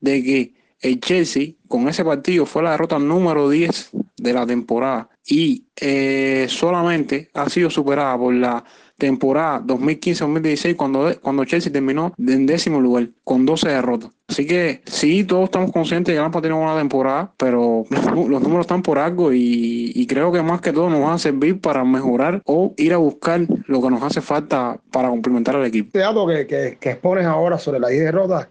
de 0.00 0.22
que 0.22 0.54
el 0.80 1.00
Chelsea 1.00 1.52
con 1.68 1.88
ese 1.88 2.04
partido 2.04 2.44
fue 2.44 2.64
la 2.64 2.72
derrota 2.72 2.98
número 2.98 3.48
10 3.48 3.90
de 4.16 4.32
la 4.32 4.44
temporada 4.44 5.08
y 5.24 5.64
eh, 5.80 6.46
solamente 6.48 7.30
ha 7.34 7.48
sido 7.48 7.70
superada 7.70 8.18
por 8.18 8.34
la 8.34 8.64
temporada 9.02 9.60
2015-2016 9.62 10.76
cuando, 10.76 11.12
cuando 11.20 11.44
Chelsea 11.44 11.72
terminó 11.72 12.14
en 12.18 12.46
décimo 12.46 12.80
lugar 12.80 13.08
con 13.24 13.44
12 13.44 13.68
derrotas. 13.68 14.10
Así 14.28 14.46
que 14.46 14.80
sí, 14.86 15.24
todos 15.24 15.44
estamos 15.44 15.72
conscientes 15.72 16.12
de 16.12 16.16
que 16.16 16.22
Lampa 16.22 16.40
tiene 16.40 16.54
una 16.54 16.66
buena 16.66 16.80
temporada, 16.80 17.32
pero 17.36 17.84
los 17.90 18.42
números 18.42 18.60
están 18.60 18.82
por 18.82 19.00
algo 19.00 19.32
y, 19.32 20.06
creo 20.08 20.30
que 20.30 20.42
más 20.42 20.60
que 20.60 20.72
todo 20.72 20.90
nos 20.90 21.00
van 21.00 21.14
a 21.14 21.18
servir 21.18 21.60
para 21.60 21.84
mejorar 21.84 22.42
o 22.44 22.74
ir 22.76 22.92
a 22.92 22.98
buscar 22.98 23.40
lo 23.66 23.82
que 23.82 23.90
nos 23.90 24.02
hace 24.02 24.20
falta 24.20 24.78
para 24.92 25.08
complementar 25.08 25.56
al 25.56 25.66
equipo. 25.66 25.86
Este 25.88 25.98
dato 25.98 26.26
que, 26.26 26.46
que, 26.46 26.78
que 26.78 26.90
expones 26.90 27.24
ahora 27.24 27.58
sobre 27.58 27.80
la 27.80 27.88
10 27.88 28.04
derrotas 28.04 28.48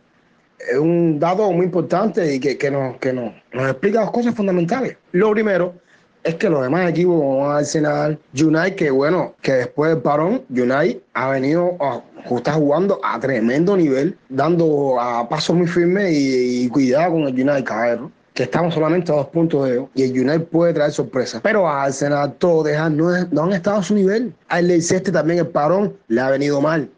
es 0.57 0.77
un 0.77 1.19
dato 1.19 1.49
muy 1.51 1.65
importante 1.65 2.35
y 2.35 2.39
que, 2.39 2.57
que, 2.57 2.71
nos, 2.71 2.97
que 2.97 3.13
nos, 3.13 3.33
nos 3.53 3.69
explica 3.69 4.01
dos 4.01 4.11
cosas 4.11 4.35
fundamentales. 4.35 4.97
Lo 5.11 5.31
primero 5.31 5.75
es 6.23 6.35
que 6.35 6.49
los 6.49 6.61
demás 6.61 6.89
equipos 6.89 7.19
como 7.19 7.49
Arsenal, 7.49 8.19
United, 8.33 8.75
que 8.75 8.91
bueno, 8.91 9.35
que 9.41 9.53
después 9.53 9.91
del 9.91 10.01
parón, 10.01 10.43
United 10.49 10.99
ha 11.13 11.29
venido, 11.29 11.77
a, 11.79 12.01
está 12.35 12.53
jugando 12.53 12.99
a 13.03 13.19
tremendo 13.19 13.75
nivel, 13.75 14.17
dando 14.29 14.99
a 14.99 15.27
pasos 15.27 15.55
muy 15.55 15.67
firmes 15.67 16.11
y, 16.13 16.69
cuidado 16.69 17.13
con 17.13 17.21
el 17.23 17.33
United, 17.33 17.63
caballero 17.63 18.11
que 18.33 18.43
estamos 18.43 18.73
solamente 18.73 19.11
a 19.11 19.15
dos 19.15 19.27
puntos 19.27 19.65
de 19.65 19.73
ellos 19.73 19.89
y 19.93 20.03
el 20.03 20.11
United 20.11 20.45
puede 20.45 20.73
traer 20.73 20.91
sorpresas. 20.91 21.41
Pero 21.41 21.67
a 21.67 21.83
Arsenal, 21.83 22.33
todo 22.35 22.63
no, 22.89 23.25
no 23.29 23.43
han 23.43 23.53
estado 23.53 23.79
a 23.79 23.83
su 23.83 23.93
nivel. 23.93 24.33
Al 24.47 24.67
Leicester 24.67 25.11
también 25.11 25.39
el 25.39 25.47
parón 25.47 25.97
le 26.07 26.21
ha 26.21 26.29
venido 26.29 26.61
mal. 26.61 26.89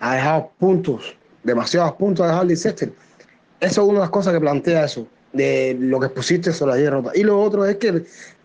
Ha 0.00 0.16
dejado 0.16 0.50
puntos, 0.58 1.16
demasiados 1.42 1.92
puntos 1.92 2.24
ha 2.24 2.28
dejado 2.28 2.44
Leicester. 2.44 2.92
Eso 3.60 3.82
es 3.82 3.88
una 3.88 4.00
de 4.00 4.00
las 4.00 4.10
cosas 4.10 4.34
que 4.34 4.40
plantea 4.40 4.84
eso, 4.84 5.06
de 5.32 5.74
lo 5.80 5.98
que 6.00 6.10
pusiste 6.10 6.52
sobre 6.52 6.72
la 6.74 6.78
hierba. 6.78 7.12
Y 7.14 7.22
lo 7.22 7.40
otro 7.40 7.64
es 7.64 7.76
que 7.76 8.04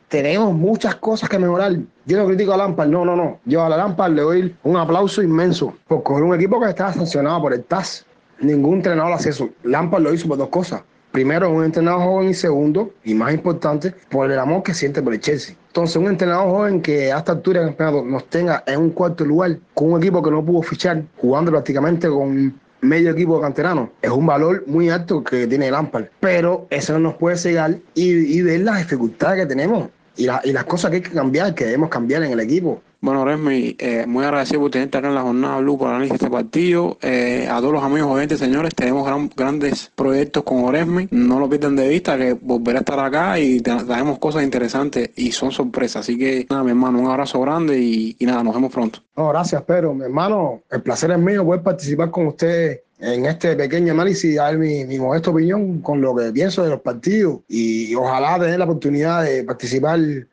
tenemos 0.09 0.53
muchas 0.53 0.95
cosas 0.95 1.29
que 1.29 1.39
mejorar. 1.39 1.77
Yo 2.05 2.17
no 2.17 2.25
critico 2.25 2.53
a 2.53 2.57
Lampard, 2.57 2.89
no, 2.89 3.05
no, 3.05 3.15
no. 3.15 3.39
Yo 3.45 3.63
a 3.63 3.69
la 3.69 3.77
Lampard 3.77 4.11
le 4.13 4.21
doy 4.23 4.55
un 4.63 4.75
aplauso 4.75 5.21
inmenso, 5.21 5.73
porque 5.87 6.13
es 6.13 6.21
un 6.21 6.33
equipo 6.33 6.59
que 6.59 6.69
estaba 6.69 6.91
sancionado 6.91 7.41
por 7.41 7.53
el 7.53 7.63
TAS. 7.63 8.05
Ningún 8.41 8.77
entrenador 8.77 9.13
hace 9.13 9.29
eso. 9.29 9.49
Lampard 9.63 10.01
lo 10.01 10.13
hizo 10.13 10.27
por 10.27 10.37
dos 10.37 10.49
cosas. 10.49 10.81
Primero, 11.11 11.51
un 11.51 11.63
entrenador 11.63 12.01
joven 12.01 12.29
y 12.29 12.33
segundo, 12.33 12.91
y 13.03 13.13
más 13.13 13.33
importante, 13.33 13.93
por 14.09 14.31
el 14.31 14.37
amor 14.37 14.63
que 14.63 14.73
siente 14.73 15.01
por 15.01 15.13
el 15.13 15.19
Chelsea. 15.19 15.55
Entonces, 15.67 15.95
un 15.95 16.07
entrenador 16.07 16.49
joven 16.49 16.81
que 16.81 17.11
a 17.11 17.19
esta 17.19 17.31
altura 17.33 17.61
del 17.63 17.75
nos 18.09 18.25
tenga 18.25 18.63
en 18.67 18.79
un 18.79 18.89
cuarto 18.91 19.25
lugar, 19.25 19.57
con 19.73 19.93
un 19.93 19.99
equipo 19.99 20.21
que 20.21 20.31
no 20.31 20.43
pudo 20.43 20.61
fichar, 20.61 21.03
jugando 21.17 21.51
prácticamente 21.51 22.07
con 22.07 22.59
medio 22.81 23.11
equipo 23.11 23.41
canterano. 23.41 23.91
Es 24.01 24.11
un 24.11 24.25
valor 24.25 24.63
muy 24.67 24.89
alto 24.89 25.23
que 25.23 25.47
tiene 25.47 25.69
Lampard, 25.69 26.05
pero 26.19 26.67
eso 26.69 26.93
no 26.93 26.99
nos 26.99 27.15
puede 27.15 27.37
cegar 27.37 27.75
y 27.93 28.41
ver 28.41 28.61
las 28.61 28.77
dificultades 28.77 29.41
que 29.41 29.45
tenemos 29.47 29.89
y, 30.19 30.25
la- 30.25 30.41
y 30.43 30.51
las 30.51 30.65
cosas 30.65 30.91
que 30.91 30.97
hay 30.97 31.01
que 31.03 31.11
cambiar, 31.11 31.55
que 31.55 31.65
debemos 31.65 31.89
cambiar 31.89 32.23
en 32.23 32.31
el 32.33 32.39
equipo. 32.39 32.81
Bueno, 33.01 33.23
Resmi, 33.23 33.77
eh, 33.79 34.03
muy 34.05 34.25
agradecido 34.25 34.59
por 34.59 34.71
tenerte 34.71 34.97
acá 34.97 35.07
en 35.07 35.15
la 35.15 35.21
jornada 35.21 35.57
Blue 35.59 35.77
para 35.77 35.91
análisis 35.91 36.09
de 36.19 36.25
este 36.25 36.29
partido. 36.29 36.97
Eh, 37.01 37.47
a 37.49 37.59
todos 37.61 37.71
los 37.71 37.81
amigos 37.83 38.11
oyentes, 38.11 38.39
señores, 38.39 38.75
tenemos 38.75 39.05
gran- 39.05 39.31
grandes 39.37 39.89
proyectos 39.95 40.43
con 40.43 40.65
Oresmi. 40.65 41.07
No 41.11 41.39
lo 41.39 41.47
pierdan 41.47 41.77
de 41.77 41.87
vista, 41.87 42.17
que 42.17 42.33
volverá 42.33 42.79
a 42.79 42.81
estar 42.81 42.99
acá 42.99 43.39
y 43.39 43.61
tra- 43.61 43.85
traemos 43.85 44.19
cosas 44.19 44.43
interesantes 44.43 45.11
y 45.15 45.31
son 45.31 45.51
sorpresas. 45.51 46.01
Así 46.01 46.17
que, 46.17 46.45
nada, 46.49 46.61
mi 46.63 46.71
hermano, 46.71 46.99
un 46.99 47.07
abrazo 47.09 47.39
grande 47.39 47.79
y, 47.79 48.17
nada, 48.19 48.43
nos 48.43 48.53
vemos 48.53 48.73
pronto. 48.73 48.99
No, 49.15 49.29
gracias, 49.29 49.61
Pedro. 49.61 49.93
Mi 49.93 50.03
hermano, 50.03 50.61
el 50.69 50.81
placer 50.81 51.11
es 51.11 51.19
mío 51.19 51.45
poder 51.45 51.61
participar 51.63 52.11
con 52.11 52.27
usted 52.27 52.81
en 52.99 53.25
este 53.27 53.55
pequeño 53.55 53.93
análisis 53.93 54.25
y 54.25 54.35
dar 54.35 54.57
mi, 54.57 54.83
mi 54.83 54.99
modesta 54.99 55.29
opinión 55.29 55.79
con 55.79 56.01
lo 56.01 56.13
que 56.17 56.33
pienso 56.33 56.65
de 56.65 56.69
los 56.71 56.81
partidos 56.81 57.39
y, 57.47 57.95
ojalá 57.95 58.37
tener 58.37 58.59
la 58.59 58.65
oportunidad 58.65 59.23
de 59.23 59.45
participar 59.45 59.99
en- 59.99 60.27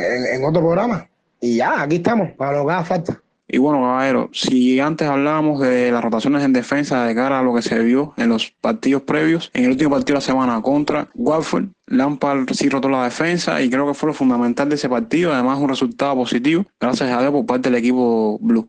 en 0.00 0.42
otro 0.44 0.62
programa. 0.62 1.06
Y 1.40 1.56
ya, 1.56 1.82
aquí 1.82 1.96
estamos, 1.96 2.30
para 2.32 2.58
lo 2.58 2.66
que 2.66 2.72
haga 2.72 2.84
falta. 2.84 3.22
Y 3.50 3.56
bueno, 3.56 3.80
caballero, 3.80 4.28
si 4.34 4.78
antes 4.78 5.08
hablábamos 5.08 5.60
de 5.60 5.90
las 5.90 6.04
rotaciones 6.04 6.44
en 6.44 6.52
defensa 6.52 7.06
de 7.06 7.14
cara 7.14 7.38
a 7.38 7.42
lo 7.42 7.54
que 7.54 7.62
se 7.62 7.78
vio 7.78 8.12
en 8.18 8.28
los 8.28 8.50
partidos 8.50 9.02
previos, 9.02 9.50
en 9.54 9.64
el 9.64 9.70
último 9.70 9.90
partido 9.90 10.14
de 10.14 10.20
la 10.20 10.20
semana 10.20 10.60
contra 10.60 11.08
Watford, 11.14 11.68
Lampard 11.86 12.46
sí 12.52 12.68
rotó 12.68 12.90
la 12.90 13.04
defensa 13.04 13.62
y 13.62 13.70
creo 13.70 13.86
que 13.86 13.94
fue 13.94 14.08
lo 14.08 14.12
fundamental 14.12 14.68
de 14.68 14.74
ese 14.74 14.90
partido, 14.90 15.32
además 15.32 15.58
un 15.58 15.70
resultado 15.70 16.14
positivo, 16.14 16.66
gracias 16.78 17.10
a 17.10 17.20
Dios 17.20 17.32
por 17.32 17.46
parte 17.46 17.70
del 17.70 17.78
equipo 17.78 18.38
Blue. 18.42 18.68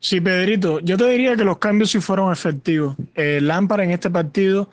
Sí, 0.00 0.20
Pedrito, 0.20 0.78
yo 0.80 0.98
te 0.98 1.08
diría 1.08 1.34
que 1.34 1.44
los 1.44 1.56
cambios 1.56 1.90
sí 1.90 1.98
fueron 1.98 2.30
efectivos. 2.30 2.96
Eh, 3.14 3.40
Lampard 3.40 3.80
en 3.80 3.92
este 3.92 4.10
partido 4.10 4.68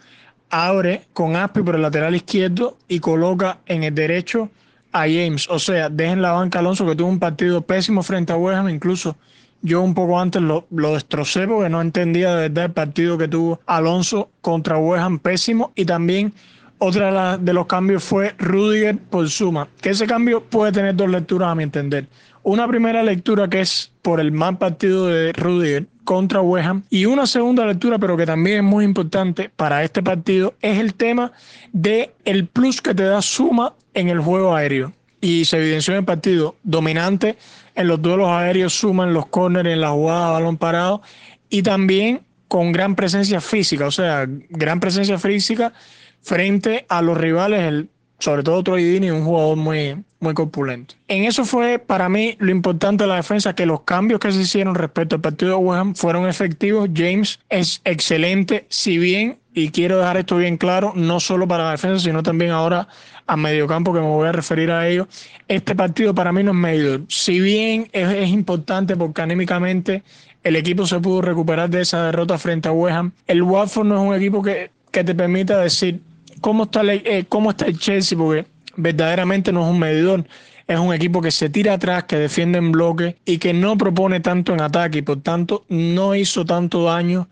abre 0.50 1.04
con 1.14 1.38
Aspi 1.38 1.62
por 1.62 1.76
el 1.76 1.82
lateral 1.82 2.14
izquierdo 2.14 2.78
y 2.90 3.00
coloca 3.00 3.60
en 3.66 3.84
el 3.84 3.96
derecho 3.96 4.50
a 4.96 5.02
James. 5.02 5.48
O 5.50 5.60
sea, 5.60 5.90
dejen 5.90 6.22
la 6.22 6.32
banca 6.32 6.60
Alonso 6.60 6.86
que 6.86 6.96
tuvo 6.96 7.10
un 7.10 7.20
partido 7.20 7.62
pésimo 7.62 8.02
frente 8.02 8.32
a 8.32 8.38
West. 8.38 8.70
Incluso 8.70 9.18
yo 9.62 9.82
un 9.82 9.94
poco 9.94 10.18
antes 10.18 10.42
lo, 10.42 10.66
lo 10.72 10.94
destrocé 10.94 11.46
porque 11.48 11.70
no 11.70 11.82
entendía 11.82 12.34
de 12.34 12.48
verdad 12.48 12.66
el 12.66 12.72
partido 12.72 13.18
que 13.18 13.28
tuvo 13.28 13.60
Alonso 13.66 14.30
contra 14.40 14.78
West 14.78 15.22
pésimo. 15.22 15.74
Y 15.76 15.84
también 15.84 16.34
otra 16.78 17.38
de 17.38 17.54
los 17.54 17.66
cambios 17.66 18.06
fue 18.06 18.36
Rudiger 18.38 18.98
por 18.98 19.30
Suma. 19.30 19.68
Que 19.82 19.90
ese 19.90 20.08
cambio 20.08 20.42
puede 20.42 20.72
tener 20.72 20.96
dos 20.96 21.10
lecturas 21.10 21.50
a 21.50 21.56
mi 21.56 21.64
entender. 21.64 22.08
Una 22.44 22.66
primera 22.66 23.04
lectura 23.04 23.50
que 23.50 23.62
es 23.62 23.92
por 24.02 24.22
el 24.22 24.32
mal 24.32 24.58
partido 24.58 25.08
de 25.08 25.34
Rudiger 25.34 25.88
contra 26.06 26.42
West 26.42 26.68
Ham 26.68 26.84
y 26.90 27.06
una 27.06 27.28
segunda 27.28 27.66
lectura, 27.66 28.00
pero 28.00 28.16
que 28.16 28.26
también 28.26 28.58
es 28.58 28.64
muy 28.64 28.86
importante 28.86 29.50
para 29.54 29.84
este 29.84 30.02
partido, 30.02 30.54
es 30.62 30.80
el 30.80 30.94
tema 30.94 31.34
de 31.74 32.14
el 32.24 32.48
plus 32.48 32.82
que 32.82 32.94
te 32.94 33.04
da 33.04 33.22
Suma 33.22 33.74
en 33.94 34.08
el 34.08 34.22
juego 34.22 34.56
aéreo. 34.56 34.94
Y 35.20 35.46
se 35.46 35.58
evidenció 35.58 35.94
en 35.94 36.00
el 36.00 36.06
partido 36.06 36.56
dominante 36.64 37.38
en 37.74 37.88
los 37.88 38.02
duelos 38.02 38.30
aéreos, 38.30 38.74
Suma 38.74 39.04
en 39.04 39.14
los 39.14 39.26
corners, 39.26 39.68
en 39.68 39.82
la 39.82 39.90
jugada 39.90 40.32
balón 40.32 40.58
parado 40.58 41.02
y 41.50 41.64
también 41.64 42.22
con 42.48 42.72
gran 42.72 42.96
presencia 42.96 43.42
física, 43.42 43.88
o 43.88 43.92
sea, 43.92 44.26
gran 44.28 44.80
presencia 44.80 45.18
física 45.18 45.74
frente 46.22 46.86
a 46.90 47.02
los 47.02 47.18
rivales, 47.18 47.62
el, 47.62 47.90
sobre 48.20 48.44
todo 48.44 48.64
Troy 48.64 48.84
Deeney, 48.84 49.10
un 49.12 49.26
jugador 49.26 49.58
muy, 49.58 50.04
muy 50.20 50.34
corpulento. 50.34 50.96
En 51.08 51.24
eso 51.24 51.46
fue 51.46 51.80
para 51.80 52.10
mí 52.10 52.36
lo 52.40 52.52
importante 52.52 53.04
de 53.04 53.10
la 53.10 53.18
defensa, 53.18 53.54
que 53.54 53.66
los 53.66 53.82
cambios 53.82 54.20
que 54.20 54.32
se 54.32 54.42
hicieron 54.42 54.76
respecto 54.76 55.16
al 55.16 55.22
partido 55.22 55.52
de 55.52 55.58
West 55.58 55.98
fueron 56.00 56.28
efectivos. 56.28 56.90
James 56.94 57.40
es 57.50 57.82
excelente, 57.84 58.66
si 58.70 58.98
bien, 58.98 59.38
y 59.54 59.70
quiero 59.70 59.98
dejar 59.98 60.18
esto 60.18 60.38
bien 60.38 60.58
claro, 60.58 60.94
no 60.96 61.20
solo 61.20 61.48
para 61.48 61.66
la 61.66 61.72
defensa, 61.72 62.04
sino 62.04 62.24
también 62.24 62.52
ahora 62.52 62.88
a 63.28 63.38
mediocampo, 63.38 63.94
que 63.94 64.00
me 64.00 64.08
voy 64.08 64.28
a 64.28 64.32
referir 64.32 64.72
a 64.72 64.88
ello. 64.88 65.08
Este 65.48 65.76
partido 65.76 66.14
para 66.14 66.32
mí 66.32 66.44
no 66.44 66.52
es 66.52 66.58
medidor. 66.58 67.02
Si 67.08 67.40
bien 67.40 67.90
es, 67.92 68.10
es 68.10 68.30
importante 68.30 68.96
porque 68.96 69.22
anímicamente 69.22 70.04
el 70.44 70.56
equipo 70.56 70.86
se 70.86 71.00
pudo 71.00 71.22
recuperar 71.22 71.70
de 71.70 71.82
esa 71.82 72.06
derrota 72.06 72.38
frente 72.38 72.70
a 72.70 72.72
West 72.72 73.16
el 73.26 73.42
Watford 73.42 73.88
no 73.88 73.96
es 73.96 74.10
un 74.10 74.16
equipo 74.16 74.44
que, 74.44 74.70
que 74.92 75.04
te 75.04 75.16
permita 75.16 75.60
decir 75.60 76.02
cómo 76.42 76.64
está, 76.64 76.82
el- 76.82 77.02
eh, 77.06 77.26
cómo 77.28 77.52
está 77.52 77.66
el 77.66 77.78
Chelsea, 77.80 78.18
porque 78.18 78.46
verdaderamente 78.76 79.52
no 79.52 79.66
es 79.66 79.72
un 79.72 79.80
medidor. 79.80 80.26
Es 80.68 80.80
un 80.80 80.94
equipo 80.94 81.22
que 81.22 81.30
se 81.32 81.50
tira 81.50 81.74
atrás, 81.74 82.06
que 82.06 82.18
defiende 82.18 82.58
en 82.58 82.72
bloque 82.72 83.18
y 83.24 83.38
que 83.38 83.54
no 83.54 83.78
propone 83.78 84.20
tanto 84.20 84.52
en 84.54 84.62
ataque 84.62 84.98
y 85.00 85.02
por 85.04 85.22
tanto 85.22 85.64
no 85.70 86.16
hizo 86.16 86.44
tanto 86.44 86.84
daño 86.86 87.30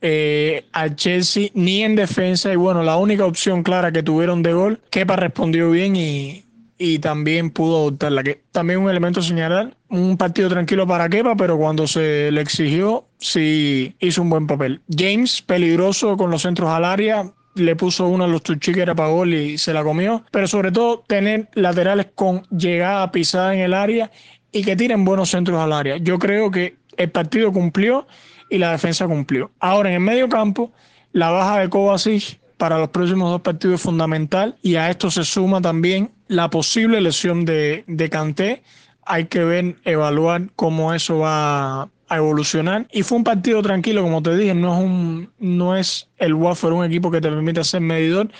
eh, 0.00 0.64
al 0.72 0.96
Chelsea 0.96 1.50
ni 1.54 1.82
en 1.82 1.94
defensa. 1.96 2.52
Y 2.52 2.56
bueno, 2.56 2.82
la 2.82 2.96
única 2.96 3.26
opción 3.26 3.62
clara 3.62 3.92
que 3.92 4.02
tuvieron 4.02 4.42
de 4.42 4.52
gol, 4.54 4.80
Kepa 4.90 5.16
respondió 5.16 5.70
bien 5.70 5.96
y, 5.96 6.46
y 6.78 6.98
también 6.98 7.50
pudo 7.50 7.76
adoptarla. 7.82 8.22
Que 8.22 8.42
también 8.52 8.80
un 8.80 8.88
elemento 8.90 9.20
a 9.20 9.22
señalar, 9.22 9.76
un 9.90 10.16
partido 10.16 10.48
tranquilo 10.48 10.86
para 10.86 11.08
Kepa, 11.10 11.36
pero 11.36 11.58
cuando 11.58 11.86
se 11.86 12.30
le 12.32 12.40
exigió, 12.40 13.04
sí 13.18 13.94
hizo 14.00 14.22
un 14.22 14.30
buen 14.30 14.46
papel. 14.46 14.80
James, 14.88 15.42
peligroso 15.42 16.16
con 16.16 16.30
los 16.30 16.40
centros 16.42 16.70
al 16.70 16.86
área, 16.86 17.30
le 17.54 17.76
puso 17.76 18.06
uno 18.06 18.24
a 18.24 18.28
los 18.28 18.42
Tuchí 18.42 18.72
que 18.72 18.82
era 18.82 18.94
para 18.94 19.10
gol 19.10 19.34
y 19.34 19.58
se 19.58 19.72
la 19.72 19.82
comió. 19.82 20.24
Pero 20.30 20.46
sobre 20.46 20.72
todo 20.72 21.04
tener 21.06 21.48
laterales 21.54 22.06
con 22.14 22.42
llegada 22.48 23.10
pisada 23.10 23.54
en 23.54 23.60
el 23.60 23.74
área 23.74 24.10
y 24.52 24.62
que 24.62 24.76
tiren 24.76 25.04
buenos 25.04 25.30
centros 25.30 25.58
al 25.58 25.72
área. 25.72 25.96
Yo 25.96 26.18
creo 26.18 26.50
que 26.50 26.76
el 26.96 27.10
partido 27.10 27.52
cumplió 27.52 28.06
y 28.50 28.58
la 28.58 28.72
defensa 28.72 29.06
cumplió. 29.06 29.50
Ahora 29.60 29.88
en 29.88 29.96
el 29.96 30.00
medio 30.00 30.28
campo, 30.28 30.72
la 31.12 31.30
baja 31.30 31.60
de 31.60 31.68
Kovacic 31.68 32.38
para 32.58 32.78
los 32.78 32.90
próximos 32.90 33.30
dos 33.30 33.40
partidos 33.40 33.76
es 33.76 33.82
fundamental 33.82 34.56
y 34.62 34.76
a 34.76 34.90
esto 34.90 35.10
se 35.10 35.24
suma 35.24 35.60
también 35.60 36.10
la 36.28 36.48
posible 36.50 37.00
lesión 37.00 37.44
de, 37.44 37.84
de 37.86 38.10
Kanté. 38.10 38.62
Hay 39.04 39.26
que 39.26 39.42
ver, 39.42 39.76
evaluar 39.84 40.48
cómo 40.54 40.94
eso 40.94 41.18
va 41.18 41.88
evolucionar. 42.16 42.86
Y 42.92 43.02
fue 43.02 43.18
un 43.18 43.24
partido 43.24 43.62
tranquilo, 43.62 44.02
como 44.02 44.22
te 44.22 44.36
dije, 44.36 44.54
no 44.54 44.74
es, 44.74 44.84
un, 44.84 45.30
no 45.38 45.76
es 45.76 46.08
el 46.18 46.34
Watford 46.34 46.72
un 46.74 46.84
equipo 46.84 47.10
que 47.10 47.20
te 47.20 47.28
permite 47.28 47.64
ser 47.64 47.80
medidor. 47.80 48.30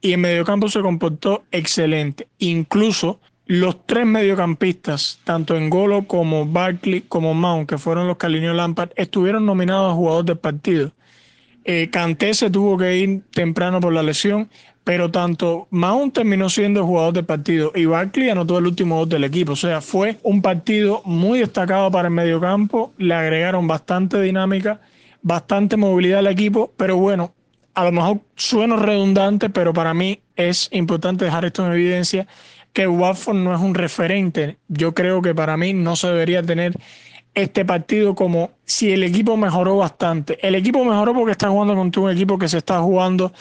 Y 0.00 0.12
en 0.12 0.20
mediocampo 0.20 0.68
se 0.68 0.80
comportó 0.80 1.44
excelente. 1.50 2.26
Incluso 2.38 3.20
los 3.46 3.84
tres 3.84 4.06
mediocampistas, 4.06 5.18
tanto 5.24 5.56
Engolo 5.56 6.06
como 6.06 6.46
Barkley 6.46 7.02
como 7.02 7.34
Mount, 7.34 7.68
que 7.68 7.78
fueron 7.78 8.06
los 8.06 8.16
que 8.16 8.26
alineó 8.26 8.54
Lampard, 8.54 8.90
estuvieron 8.94 9.44
nominados 9.44 9.92
a 9.92 9.96
jugador 9.96 10.24
del 10.24 10.38
partido. 10.38 10.92
Eh, 11.64 11.90
Kanté 11.90 12.32
se 12.32 12.48
tuvo 12.48 12.78
que 12.78 12.96
ir 12.96 13.22
temprano 13.32 13.80
por 13.80 13.92
la 13.92 14.02
lesión, 14.02 14.48
pero 14.84 15.10
tanto 15.10 15.68
Mount 15.70 16.14
terminó 16.14 16.48
siendo 16.48 16.86
jugador 16.86 17.12
del 17.12 17.24
partido 17.24 17.72
y 17.74 17.84
Barkley 17.84 18.30
anotó 18.30 18.58
el 18.58 18.66
último 18.66 18.96
gol 18.96 19.08
del 19.08 19.24
equipo. 19.24 19.52
O 19.52 19.56
sea, 19.56 19.80
fue 19.80 20.18
un 20.22 20.42
partido 20.42 21.02
muy 21.04 21.40
destacado 21.40 21.90
para 21.90 22.08
el 22.08 22.14
mediocampo. 22.14 22.92
Le 22.98 23.14
agregaron 23.14 23.66
bastante 23.66 24.20
dinámica, 24.20 24.80
bastante 25.22 25.76
movilidad 25.76 26.20
al 26.20 26.28
equipo, 26.28 26.72
pero 26.76 26.96
bueno, 26.96 27.34
a 27.74 27.84
lo 27.84 27.92
mejor 27.92 28.20
sueno 28.36 28.76
redundante, 28.76 29.50
pero 29.50 29.72
para 29.72 29.94
mí 29.94 30.20
es 30.34 30.68
importante 30.72 31.24
dejar 31.24 31.44
esto 31.44 31.64
en 31.66 31.72
evidencia 31.72 32.26
que 32.72 32.86
Watford 32.86 33.36
no 33.36 33.54
es 33.54 33.60
un 33.60 33.74
referente. 33.74 34.58
Yo 34.68 34.94
creo 34.94 35.22
que 35.22 35.34
para 35.34 35.56
mí 35.56 35.72
no 35.72 35.96
se 35.96 36.08
debería 36.08 36.42
tener 36.42 36.72
este 37.34 37.64
partido 37.64 38.14
como 38.14 38.50
si 38.64 38.92
el 38.92 39.02
equipo 39.02 39.36
mejoró 39.36 39.76
bastante. 39.76 40.38
El 40.46 40.54
equipo 40.54 40.84
mejoró 40.84 41.14
porque 41.14 41.32
está 41.32 41.48
jugando 41.48 41.74
contra 41.74 42.02
un 42.02 42.10
equipo 42.10 42.38
que 42.38 42.48
se 42.48 42.58
está 42.58 42.80
jugando 42.80 43.32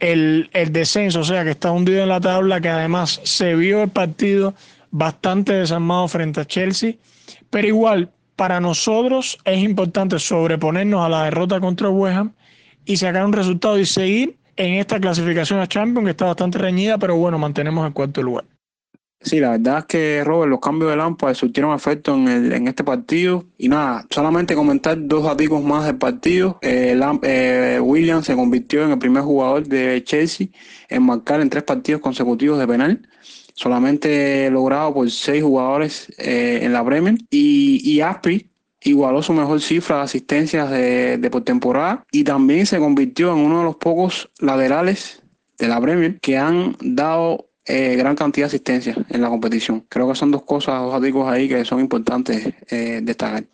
el, 0.00 0.50
el 0.52 0.72
descenso, 0.72 1.20
o 1.20 1.24
sea, 1.24 1.44
que 1.44 1.50
está 1.50 1.72
hundido 1.72 2.02
en 2.02 2.08
la 2.08 2.20
tabla, 2.20 2.60
que 2.60 2.68
además 2.68 3.20
se 3.24 3.54
vio 3.54 3.82
el 3.82 3.90
partido 3.90 4.54
bastante 4.90 5.52
desarmado 5.52 6.08
frente 6.08 6.40
a 6.40 6.44
Chelsea, 6.44 6.94
pero 7.50 7.68
igual 7.68 8.10
para 8.36 8.60
nosotros 8.60 9.38
es 9.44 9.58
importante 9.58 10.18
sobreponernos 10.18 11.04
a 11.04 11.08
la 11.08 11.24
derrota 11.24 11.60
contra 11.60 11.90
West 11.90 12.16
Ham 12.16 12.32
y 12.84 12.96
sacar 12.96 13.24
un 13.24 13.32
resultado 13.32 13.78
y 13.78 13.84
seguir 13.84 14.36
en 14.56 14.74
esta 14.74 15.00
clasificación 15.00 15.60
a 15.60 15.66
Champions 15.66 16.04
que 16.04 16.10
está 16.10 16.26
bastante 16.26 16.58
reñida, 16.58 16.98
pero 16.98 17.16
bueno, 17.16 17.38
mantenemos 17.38 17.86
el 17.86 17.92
cuarto 17.92 18.22
lugar. 18.22 18.44
Sí, 19.20 19.40
la 19.40 19.50
verdad 19.50 19.78
es 19.80 19.84
que, 19.86 20.22
Robert, 20.24 20.48
los 20.48 20.60
cambios 20.60 20.90
de 20.92 20.96
Lampard 20.96 21.34
surtieron 21.34 21.74
efecto 21.74 22.14
en, 22.14 22.28
el- 22.28 22.52
en 22.52 22.68
este 22.68 22.84
partido. 22.84 23.44
Y 23.58 23.68
nada, 23.68 24.06
solamente 24.10 24.54
comentar 24.54 24.96
dos 25.06 25.24
datos 25.24 25.62
más 25.62 25.86
del 25.86 25.98
partido. 25.98 26.58
Eh, 26.62 26.98
eh, 27.24 27.80
Williams 27.82 28.26
se 28.26 28.36
convirtió 28.36 28.84
en 28.84 28.92
el 28.92 28.98
primer 28.98 29.22
jugador 29.24 29.66
de 29.66 30.02
Chelsea 30.04 30.46
en 30.88 31.02
marcar 31.02 31.40
en 31.40 31.50
tres 31.50 31.64
partidos 31.64 32.00
consecutivos 32.00 32.58
de 32.60 32.66
penal. 32.68 33.08
Solamente 33.54 34.50
logrado 34.52 34.94
por 34.94 35.10
seis 35.10 35.42
jugadores 35.42 36.06
eh, 36.18 36.60
en 36.62 36.72
la 36.72 36.82
Bremen. 36.82 37.18
Y, 37.28 37.80
y 37.84 38.00
Aspi 38.00 38.48
igualó 38.84 39.20
su 39.22 39.32
mejor 39.32 39.60
cifra 39.60 39.96
de 39.96 40.02
asistencias 40.02 40.70
de, 40.70 41.18
de 41.18 41.30
por 41.30 41.42
temporada. 41.42 42.04
Y 42.12 42.22
también 42.22 42.66
se 42.66 42.78
convirtió 42.78 43.32
en 43.32 43.38
uno 43.40 43.58
de 43.58 43.64
los 43.64 43.76
pocos 43.76 44.30
laterales 44.38 45.22
de 45.58 45.66
la 45.66 45.80
Premier 45.80 46.20
que 46.20 46.38
han 46.38 46.76
dado 46.80 47.47
eh, 47.68 47.96
gran 47.96 48.16
cantidad 48.16 48.46
de 48.46 48.48
asistencia 48.48 48.96
en 49.08 49.20
la 49.20 49.28
competición. 49.28 49.84
Creo 49.88 50.08
que 50.08 50.14
son 50.14 50.30
dos 50.30 50.42
cosas, 50.42 50.80
dos 50.80 51.00
datos 51.00 51.28
ahí 51.28 51.48
que 51.48 51.64
son 51.64 51.80
importantes 51.80 52.54
eh, 52.70 53.00
destacar. 53.02 53.44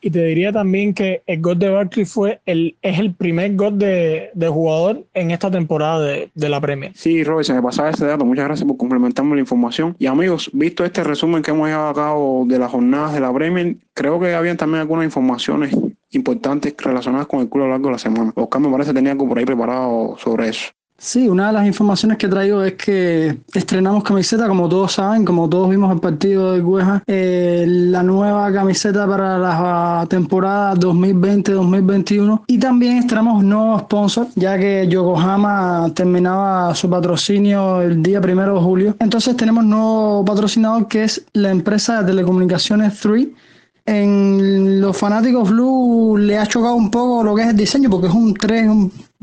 Y 0.00 0.10
te 0.10 0.22
diría 0.22 0.52
también 0.52 0.92
que 0.92 1.22
el 1.26 1.40
gol 1.40 1.58
de 1.58 1.70
Barkley 1.70 2.04
fue 2.04 2.38
el, 2.44 2.76
es 2.82 2.98
el 2.98 3.14
primer 3.14 3.56
gol 3.56 3.78
de, 3.78 4.30
de 4.34 4.48
jugador 4.48 5.06
en 5.14 5.30
esta 5.30 5.50
temporada 5.50 5.98
de, 6.02 6.30
de, 6.34 6.48
la 6.50 6.60
Premier. 6.60 6.92
Sí, 6.94 7.24
Robert, 7.24 7.46
se 7.46 7.54
me 7.54 7.62
pasaba 7.62 7.88
ese 7.88 8.04
dato. 8.04 8.22
Muchas 8.26 8.44
gracias 8.44 8.68
por 8.68 8.76
complementarme 8.76 9.34
la 9.34 9.40
información. 9.40 9.96
Y 9.98 10.04
amigos, 10.04 10.50
visto 10.52 10.84
este 10.84 11.02
resumen 11.04 11.42
que 11.42 11.52
hemos 11.52 11.68
llevado 11.68 11.88
a 11.88 11.94
cabo 11.94 12.44
de 12.46 12.58
las 12.58 12.70
jornadas 12.70 13.14
de 13.14 13.20
la 13.20 13.32
Premier, 13.32 13.76
creo 13.94 14.20
que 14.20 14.34
habían 14.34 14.58
también 14.58 14.82
algunas 14.82 15.06
informaciones 15.06 15.74
importantes 16.10 16.74
relacionadas 16.76 17.26
con 17.26 17.40
el 17.40 17.48
club 17.48 17.62
a 17.62 17.66
lo 17.68 17.72
largo 17.72 17.86
de 17.86 17.92
la 17.92 17.98
semana. 17.98 18.30
Oscar 18.34 18.60
me 18.60 18.70
parece 18.70 18.92
tenía 18.92 19.12
algo 19.12 19.26
por 19.26 19.38
ahí 19.38 19.46
preparado 19.46 20.18
sobre 20.18 20.50
eso. 20.50 20.70
Sí, 20.96 21.28
una 21.28 21.48
de 21.48 21.52
las 21.52 21.66
informaciones 21.66 22.16
que 22.16 22.28
traigo 22.28 22.62
es 22.62 22.74
que 22.74 23.38
estrenamos 23.52 24.04
camiseta, 24.04 24.48
como 24.48 24.68
todos 24.68 24.92
saben, 24.92 25.24
como 25.24 25.48
todos 25.48 25.68
vimos 25.68 25.92
el 25.92 26.00
partido 26.00 26.52
de 26.52 26.62
Gueja, 26.62 27.02
eh, 27.06 27.64
la 27.68 28.02
nueva 28.02 28.50
camiseta 28.52 29.06
para 29.06 29.36
la 29.36 30.06
temporada 30.08 30.74
2020-2021 30.76 32.44
y 32.46 32.58
también 32.58 32.98
estrenamos 32.98 33.44
nuevos 33.44 33.82
sponsor, 33.82 34.28
ya 34.36 34.56
que 34.56 34.86
Yokohama 34.88 35.92
terminaba 35.94 36.74
su 36.74 36.88
patrocinio 36.88 37.82
el 37.82 38.02
día 38.02 38.20
primero 38.20 38.54
de 38.54 38.60
julio. 38.60 38.96
Entonces 39.00 39.36
tenemos 39.36 39.64
nuevo 39.64 40.24
patrocinador 40.24 40.88
que 40.88 41.04
es 41.04 41.22
la 41.34 41.50
empresa 41.50 42.00
de 42.00 42.06
telecomunicaciones 42.06 42.98
3 43.00 43.28
en 43.86 44.80
los 44.80 44.96
fanáticos 44.96 45.50
Blue 45.50 46.16
le 46.16 46.38
ha 46.38 46.46
chocado 46.46 46.74
un 46.74 46.90
poco 46.90 47.22
lo 47.22 47.34
que 47.34 47.42
es 47.42 47.48
el 47.48 47.56
diseño, 47.56 47.90
porque 47.90 48.06
es 48.06 48.14
un 48.14 48.32
3 48.32 48.66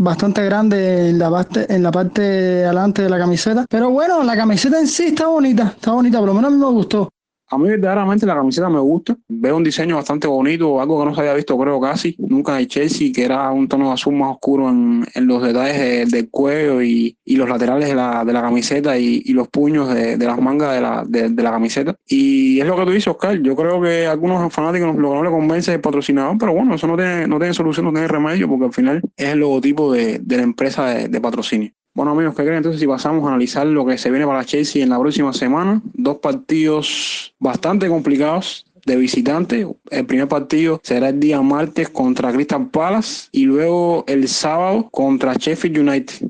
bastante 0.01 0.43
grande 0.43 1.09
en 1.09 1.19
la 1.19 1.29
parte, 1.29 1.73
en 1.73 1.83
la 1.83 1.91
parte 1.91 2.21
de 2.21 2.65
adelante 2.65 3.03
de 3.03 3.09
la 3.09 3.17
camiseta. 3.17 3.65
Pero 3.69 3.89
bueno, 3.89 4.23
la 4.23 4.35
camiseta 4.35 4.79
en 4.79 4.87
sí 4.87 5.07
está 5.07 5.27
bonita, 5.27 5.73
está 5.75 5.91
bonita, 5.91 6.19
por 6.19 6.27
lo 6.27 6.33
menos 6.33 6.51
a 6.51 6.55
mí 6.55 6.59
me 6.59 6.67
gustó. 6.67 7.09
A 7.53 7.57
mí 7.57 7.67
verdaderamente 7.67 8.25
la 8.25 8.35
camiseta 8.35 8.69
me 8.69 8.79
gusta. 8.79 9.17
Veo 9.27 9.57
un 9.57 9.63
diseño 9.65 9.97
bastante 9.97 10.25
bonito, 10.25 10.79
algo 10.79 10.99
que 10.99 11.05
no 11.05 11.13
se 11.13 11.19
había 11.19 11.33
visto 11.33 11.57
creo 11.57 11.81
casi, 11.81 12.15
nunca 12.17 12.57
en 12.57 12.65
Chelsea, 12.67 13.11
que 13.13 13.25
era 13.25 13.51
un 13.51 13.67
tono 13.67 13.91
azul 13.91 14.15
más 14.15 14.31
oscuro 14.31 14.69
en, 14.69 15.05
los 15.15 15.43
detalles 15.43 16.09
del 16.09 16.29
cuello 16.29 16.81
y, 16.81 17.17
los 17.25 17.49
laterales 17.49 17.89
de 17.89 17.95
la, 17.95 18.41
camiseta 18.41 18.97
y, 18.97 19.21
los 19.33 19.49
puños 19.49 19.93
de, 19.93 20.17
las 20.17 20.39
mangas 20.39 20.75
de 20.75 20.81
la, 20.81 21.03
de, 21.05 21.43
la 21.43 21.51
camiseta. 21.51 21.93
Y 22.07 22.61
es 22.61 22.65
lo 22.65 22.77
que 22.77 22.85
tú 22.85 22.91
dices, 22.91 23.09
Oscar. 23.09 23.37
Yo 23.41 23.53
creo 23.53 23.81
que 23.81 24.07
algunos 24.07 24.53
fanáticos 24.53 24.95
lo 24.95 25.09
que 25.09 25.15
no 25.15 25.23
le 25.23 25.29
convence 25.29 25.71
es 25.71 25.75
el 25.75 25.81
patrocinador, 25.81 26.37
pero 26.37 26.53
bueno, 26.53 26.75
eso 26.75 26.87
no 26.87 26.95
tiene, 26.95 27.27
no 27.27 27.37
tiene 27.37 27.53
solución, 27.53 27.85
no 27.85 27.91
tiene 27.91 28.07
remedio, 28.07 28.47
porque 28.47 28.65
al 28.65 28.73
final 28.73 29.01
es 29.17 29.27
el 29.27 29.39
logotipo 29.39 29.91
de 29.91 30.21
la 30.25 30.43
empresa 30.43 30.85
de 30.85 31.21
patrocinio. 31.21 31.73
Bueno 31.93 32.11
amigos, 32.11 32.35
¿qué 32.35 32.43
creen 32.43 32.57
entonces 32.57 32.79
si 32.79 32.87
pasamos 32.87 33.25
a 33.25 33.27
analizar 33.27 33.67
lo 33.67 33.85
que 33.85 33.97
se 33.97 34.09
viene 34.09 34.25
para 34.25 34.45
Chelsea 34.45 34.81
en 34.81 34.89
la 34.89 34.99
próxima 34.99 35.33
semana? 35.33 35.81
Dos 35.93 36.19
partidos 36.19 37.33
bastante 37.37 37.89
complicados 37.89 38.65
de 38.85 38.95
visitante. 38.95 39.67
El 39.89 40.05
primer 40.05 40.29
partido 40.29 40.79
será 40.83 41.09
el 41.09 41.19
día 41.19 41.41
martes 41.41 41.89
contra 41.89 42.31
Crystal 42.31 42.69
Palace 42.69 43.27
y 43.33 43.43
luego 43.43 44.05
el 44.07 44.29
sábado 44.29 44.87
contra 44.89 45.33
Sheffield 45.33 45.79
United. 45.79 46.29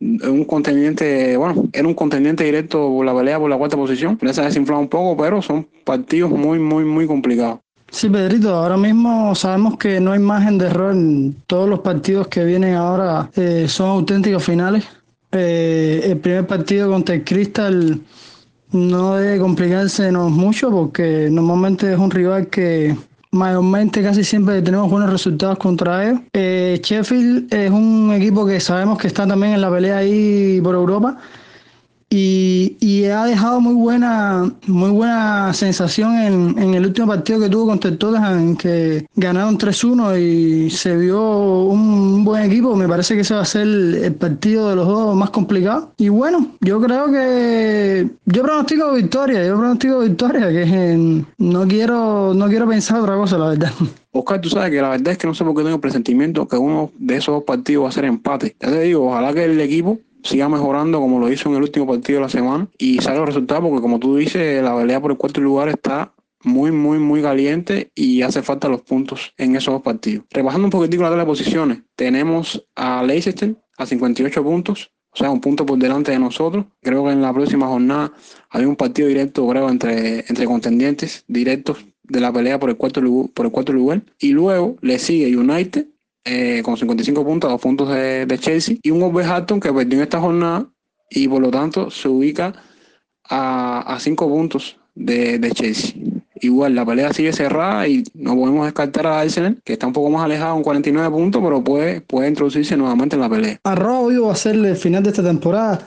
Un 0.00 0.44
contendiente, 0.46 1.36
bueno, 1.36 1.68
era 1.74 1.86
un 1.86 1.94
contendiente 1.94 2.44
directo 2.44 2.78
por 2.88 3.04
la 3.04 3.14
pelea 3.14 3.38
por 3.38 3.50
la 3.50 3.58
cuarta 3.58 3.76
posición. 3.76 4.18
Ya 4.22 4.32
se 4.32 4.40
ha 4.40 4.44
desinflado 4.46 4.80
un 4.80 4.88
poco, 4.88 5.22
pero 5.22 5.42
son 5.42 5.68
partidos 5.84 6.30
muy, 6.30 6.58
muy, 6.58 6.86
muy 6.86 7.06
complicados. 7.06 7.60
Sí, 7.90 8.08
Pedrito, 8.08 8.54
ahora 8.54 8.78
mismo 8.78 9.34
sabemos 9.34 9.76
que 9.76 10.00
no 10.00 10.12
hay 10.12 10.18
margen 10.18 10.56
de 10.56 10.66
error 10.66 10.92
en 10.92 11.36
todos 11.46 11.68
los 11.68 11.80
partidos 11.80 12.28
que 12.28 12.42
vienen 12.42 12.74
ahora, 12.74 13.30
eh, 13.36 13.66
son 13.68 13.90
auténticos 13.90 14.42
finales. 14.42 14.88
Eh, 15.32 16.02
el 16.04 16.18
primer 16.18 16.46
partido 16.46 16.90
contra 16.90 17.14
el 17.14 17.24
Crystal 17.24 18.00
no 18.72 19.14
debe 19.16 19.38
complicársenos 19.38 20.30
mucho 20.30 20.70
porque 20.70 21.28
normalmente 21.30 21.92
es 21.92 21.98
un 21.98 22.10
rival 22.10 22.48
que 22.48 22.96
mayormente 23.30 24.02
casi 24.02 24.24
siempre 24.24 24.60
tenemos 24.60 24.90
buenos 24.90 25.10
resultados 25.10 25.58
contra 25.58 26.08
ellos. 26.08 26.20
Eh, 26.34 26.80
Sheffield 26.82 27.52
es 27.52 27.70
un 27.70 28.12
equipo 28.12 28.46
que 28.46 28.60
sabemos 28.60 28.98
que 28.98 29.06
está 29.08 29.26
también 29.26 29.54
en 29.54 29.62
la 29.62 29.70
pelea 29.70 29.98
ahí 29.98 30.60
por 30.62 30.74
Europa 30.74 31.18
y, 32.14 32.76
y, 32.78 33.06
ha 33.06 33.24
dejado 33.24 33.58
muy 33.58 33.72
buena, 33.72 34.52
muy 34.66 34.90
buena 34.90 35.54
sensación 35.54 36.14
en, 36.18 36.58
en, 36.58 36.74
el 36.74 36.84
último 36.84 37.06
partido 37.06 37.40
que 37.40 37.48
tuvo 37.48 37.68
contra 37.68 37.90
el 37.90 37.96
Tottenham, 37.96 38.38
en 38.38 38.56
que 38.58 39.06
ganaron 39.16 39.56
3-1 39.56 40.20
y 40.20 40.68
se 40.68 40.94
vio 40.94 41.62
un, 41.62 42.22
buen 42.22 42.42
equipo. 42.42 42.76
Me 42.76 42.86
parece 42.86 43.14
que 43.14 43.22
ese 43.22 43.34
va 43.34 43.40
a 43.40 43.46
ser 43.46 43.66
el 43.66 44.14
partido 44.16 44.68
de 44.68 44.76
los 44.76 44.86
dos 44.86 45.16
más 45.16 45.30
complicado. 45.30 45.94
Y 45.96 46.10
bueno, 46.10 46.48
yo 46.60 46.82
creo 46.82 47.10
que 47.10 48.10
yo 48.26 48.42
pronostico 48.42 48.92
victoria, 48.92 49.46
yo 49.46 49.56
pronostico 49.56 50.00
victoria, 50.00 50.50
que 50.50 50.64
en, 50.64 51.26
no 51.38 51.66
quiero, 51.66 52.34
no 52.34 52.46
quiero 52.48 52.68
pensar 52.68 53.00
otra 53.00 53.16
cosa, 53.16 53.38
la 53.38 53.48
verdad. 53.48 53.72
Oscar, 54.10 54.38
tú 54.38 54.50
sabes 54.50 54.70
que 54.70 54.82
la 54.82 54.90
verdad 54.90 55.12
es 55.12 55.18
que 55.18 55.26
no 55.26 55.32
sé 55.34 55.44
por 55.44 55.56
qué 55.56 55.62
tengo 55.62 55.80
presentimiento 55.80 56.46
que 56.46 56.58
uno 56.58 56.92
de 56.98 57.16
esos 57.16 57.34
dos 57.34 57.44
partidos 57.44 57.86
va 57.86 57.88
a 57.88 57.92
ser 57.92 58.04
empate. 58.04 58.54
Ya 58.60 58.68
te 58.68 58.80
digo, 58.80 59.08
ojalá 59.08 59.32
que 59.32 59.44
el 59.44 59.58
equipo 59.58 59.98
siga 60.22 60.48
mejorando 60.48 61.00
como 61.00 61.18
lo 61.18 61.30
hizo 61.30 61.48
en 61.48 61.56
el 61.56 61.62
último 61.62 61.86
partido 61.86 62.18
de 62.18 62.24
la 62.24 62.28
semana 62.28 62.68
y 62.78 62.98
salga 62.98 63.20
el 63.20 63.26
resultado 63.26 63.62
porque 63.62 63.80
como 63.80 63.98
tú 63.98 64.16
dices, 64.16 64.62
la 64.62 64.76
pelea 64.76 65.00
por 65.00 65.10
el 65.10 65.16
cuarto 65.16 65.40
lugar 65.40 65.68
está 65.68 66.12
muy, 66.44 66.72
muy, 66.72 66.98
muy 66.98 67.22
caliente 67.22 67.90
y 67.94 68.22
hace 68.22 68.42
falta 68.42 68.68
los 68.68 68.82
puntos 68.82 69.32
en 69.36 69.56
esos 69.56 69.74
dos 69.74 69.82
partidos. 69.82 70.24
Repasando 70.30 70.66
un 70.66 70.70
poquitico 70.70 71.02
la 71.02 71.10
tabla 71.10 71.24
de 71.24 71.28
posiciones, 71.28 71.78
tenemos 71.96 72.64
a 72.74 73.02
Leicester 73.02 73.54
a 73.78 73.86
58 73.86 74.42
puntos, 74.42 74.90
o 75.12 75.16
sea, 75.16 75.30
un 75.30 75.40
punto 75.40 75.66
por 75.66 75.78
delante 75.78 76.10
de 76.10 76.18
nosotros. 76.18 76.64
Creo 76.80 77.04
que 77.04 77.10
en 77.10 77.22
la 77.22 77.32
próxima 77.32 77.66
jornada 77.66 78.12
hay 78.50 78.64
un 78.64 78.76
partido 78.76 79.08
directo, 79.08 79.46
creo, 79.48 79.68
entre, 79.68 80.20
entre 80.28 80.46
contendientes 80.46 81.24
directos 81.28 81.84
de 82.02 82.20
la 82.20 82.32
pelea 82.32 82.58
por 82.58 82.70
el 82.70 82.76
cuarto, 82.76 83.02
por 83.32 83.46
el 83.46 83.52
cuarto 83.52 83.72
lugar. 83.72 84.02
Y 84.18 84.30
luego 84.30 84.76
le 84.80 84.98
sigue 84.98 85.36
United 85.36 85.86
eh, 86.24 86.62
con 86.64 86.76
55 86.76 87.24
puntos, 87.24 87.50
dos 87.50 87.60
puntos 87.60 87.88
de, 87.88 88.38
Chelsea, 88.40 88.76
y 88.82 88.90
un 88.90 89.00
Wolverhampton 89.00 89.60
que 89.60 89.72
perdió 89.72 89.98
en 89.98 90.02
esta 90.04 90.20
jornada 90.20 90.66
y 91.10 91.28
por 91.28 91.42
lo 91.42 91.50
tanto 91.50 91.90
se 91.90 92.08
ubica 92.08 92.54
a, 93.28 93.80
a 93.80 94.00
cinco 94.00 94.28
puntos 94.28 94.76
de, 94.94 95.50
Chelsea. 95.52 95.94
Igual 96.40 96.74
la 96.74 96.84
pelea 96.84 97.12
sigue 97.12 97.32
cerrada 97.32 97.86
y 97.86 98.04
no 98.14 98.34
podemos 98.34 98.64
descartar 98.64 99.06
a 99.06 99.20
Arsenal, 99.20 99.60
que 99.64 99.74
está 99.74 99.86
un 99.86 99.92
poco 99.92 100.10
más 100.10 100.24
alejado, 100.24 100.54
con 100.54 100.62
49 100.64 101.10
puntos, 101.10 101.42
pero 101.42 101.62
puede, 101.62 102.00
puede 102.00 102.28
introducirse 102.28 102.76
nuevamente 102.76 103.16
en 103.16 103.22
la 103.22 103.28
pelea. 103.28 103.58
A 103.64 103.74
Raúl 103.74 104.24
va 104.24 104.32
a 104.32 104.36
ser 104.36 104.56
el 104.56 104.76
final 104.76 105.02
de 105.02 105.10
esta 105.10 105.22
temporada. 105.22 105.86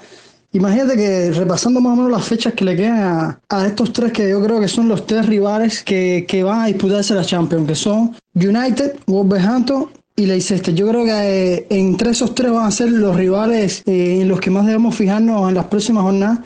Imagínate 0.53 0.95
que 0.95 1.31
repasando 1.31 1.81
más 1.81 1.93
o 1.93 1.95
menos 1.97 2.11
las 2.11 2.25
fechas 2.25 2.53
que 2.53 2.63
le 2.63 2.77
quedan 2.77 2.99
a, 2.99 3.41
a, 3.49 3.67
estos 3.67 3.91
tres 3.91 4.13
que 4.13 4.29
yo 4.29 4.41
creo 4.41 4.61
que 4.61 4.69
son 4.69 4.88
los 4.88 5.05
tres 5.05 5.25
rivales 5.25 5.83
que, 5.83 6.25
que 6.25 6.43
van 6.43 6.61
a 6.61 6.67
disputarse 6.67 7.13
la 7.13 7.25
Champions, 7.25 7.67
que 7.67 7.75
son 7.75 8.15
United, 8.33 8.95
Wolverhampton 9.05 9.89
y 10.16 10.26
Leicester. 10.26 10.74
Yo 10.74 10.88
creo 10.88 11.03
que 11.03 11.11
eh, 11.55 11.68
entre 11.70 12.11
esos 12.11 12.34
tres 12.34 12.51
van 12.51 12.66
a 12.66 12.72
ser 12.72 12.89
los 12.91 13.16
rivales 13.16 13.84
eh, 13.86 14.22
en 14.22 14.30
los 14.30 14.39
que 14.39 14.49
más 14.49 14.66
debemos 14.66 14.95
fijarnos 14.95 15.49
en 15.49 15.55
las 15.55 15.66
próximas 15.66 16.03
jornadas. 16.03 16.39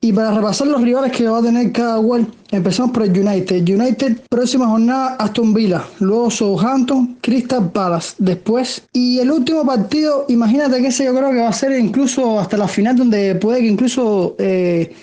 Y 0.00 0.12
para 0.12 0.34
repasar 0.34 0.66
los 0.66 0.82
rivales 0.82 1.12
que 1.12 1.26
va 1.26 1.38
a 1.38 1.42
tener 1.42 1.72
cada 1.72 1.98
cual, 1.98 2.26
empezamos 2.50 2.92
por 2.92 3.04
el 3.04 3.18
United. 3.18 3.66
United, 3.66 4.18
próxima 4.28 4.68
jornada, 4.68 5.16
Aston 5.18 5.54
Villa. 5.54 5.82
Luego 5.98 6.30
Southampton, 6.30 7.16
Crystal 7.22 7.72
Palace. 7.72 8.14
Después, 8.18 8.82
y 8.92 9.18
el 9.18 9.30
último 9.30 9.64
partido, 9.64 10.26
imagínate 10.28 10.82
que 10.82 10.88
ese 10.88 11.06
yo 11.06 11.14
creo 11.14 11.30
que 11.30 11.38
va 11.38 11.48
a 11.48 11.52
ser 11.54 11.78
incluso 11.78 12.38
hasta 12.38 12.58
la 12.58 12.68
final, 12.68 12.96
donde 12.96 13.34
puede 13.36 13.60
que 13.60 13.66
incluso 13.66 14.36
eh, 14.38 14.94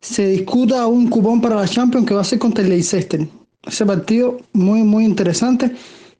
se 0.00 0.26
discuta 0.26 0.86
un 0.86 1.08
cupón 1.10 1.42
para 1.42 1.56
la 1.56 1.68
Champions 1.68 2.06
que 2.06 2.14
va 2.14 2.22
a 2.22 2.24
ser 2.24 2.38
contra 2.38 2.64
el 2.64 2.70
Leicester. 2.70 3.28
Ese 3.66 3.84
partido 3.84 4.38
muy, 4.54 4.82
muy 4.82 5.04
interesante. 5.04 5.70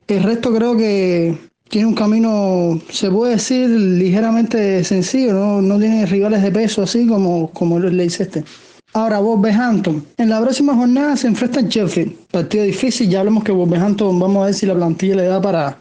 El 0.09 0.23
resto 0.23 0.55
creo 0.55 0.77
que 0.77 1.37
tiene 1.69 1.89
un 1.89 1.95
camino, 1.95 2.81
se 2.91 3.11
puede 3.11 3.33
decir, 3.33 3.69
ligeramente 3.69 4.85
sencillo, 4.85 5.33
no, 5.33 5.61
no 5.61 5.79
tiene 5.79 6.07
rivales 6.07 6.43
de 6.43 6.53
peso 6.53 6.83
así 6.83 7.07
como, 7.07 7.51
como 7.51 7.81
le 7.81 8.05
dice 8.05 8.23
este. 8.23 8.45
Ahora, 8.93 9.19
Wolverhampton. 9.19 10.07
En 10.17 10.31
la 10.31 10.41
próxima 10.41 10.75
jornada 10.75 11.17
se 11.17 11.27
enfrenta 11.27 11.61
en 11.61 11.69
Sheffield. 11.69 12.15
Partido 12.31 12.65
difícil, 12.65 13.11
ya 13.11 13.21
hablamos 13.21 13.45
que 13.45 13.53
Wolverhampton, 13.53 14.19
vamos 14.19 14.43
a 14.43 14.47
ver 14.47 14.55
si 14.55 14.65
la 14.65 14.75
plantilla 14.75 15.17
le 15.17 15.25
da 15.25 15.43
para, 15.43 15.79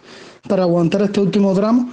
para 0.50 0.64
aguantar 0.64 1.04
este 1.04 1.22
último 1.22 1.54
tramo. 1.54 1.90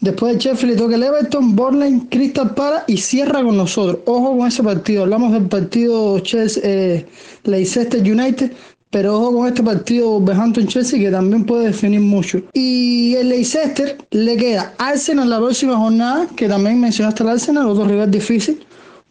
Después 0.00 0.34
de 0.34 0.38
Sheffield 0.38 0.74
le 0.74 0.78
toca 0.78 0.94
el 0.94 1.02
Everton, 1.02 1.56
Borland, 1.56 2.08
Crystal 2.08 2.54
Palace 2.54 2.84
y 2.88 2.98
cierra 2.98 3.42
con 3.42 3.56
nosotros. 3.56 3.98
Ojo 4.06 4.36
con 4.36 4.46
ese 4.46 4.62
partido. 4.62 5.02
Hablamos 5.02 5.32
del 5.32 5.46
partido 5.46 6.18
Chelsea, 6.20 6.62
eh, 6.64 7.06
Leicester 7.44 8.00
United. 8.00 8.52
Pero 8.90 9.16
ojo 9.16 9.36
con 9.36 9.46
este 9.46 9.62
partido 9.62 10.18
Wolverhampton-Chelsea 10.18 10.98
que 10.98 11.10
también 11.10 11.44
puede 11.44 11.66
definir 11.66 12.00
mucho. 12.00 12.42
Y 12.52 13.14
el 13.14 13.28
Leicester 13.28 13.96
le 14.10 14.36
queda 14.36 14.74
Arsenal 14.78 15.30
la 15.30 15.38
próxima 15.38 15.76
jornada, 15.76 16.26
que 16.34 16.48
también 16.48 16.80
mencionaste 16.80 17.22
el 17.22 17.28
Arsenal, 17.28 17.68
otro 17.68 17.84
rival 17.84 18.10
difícil. 18.10 18.60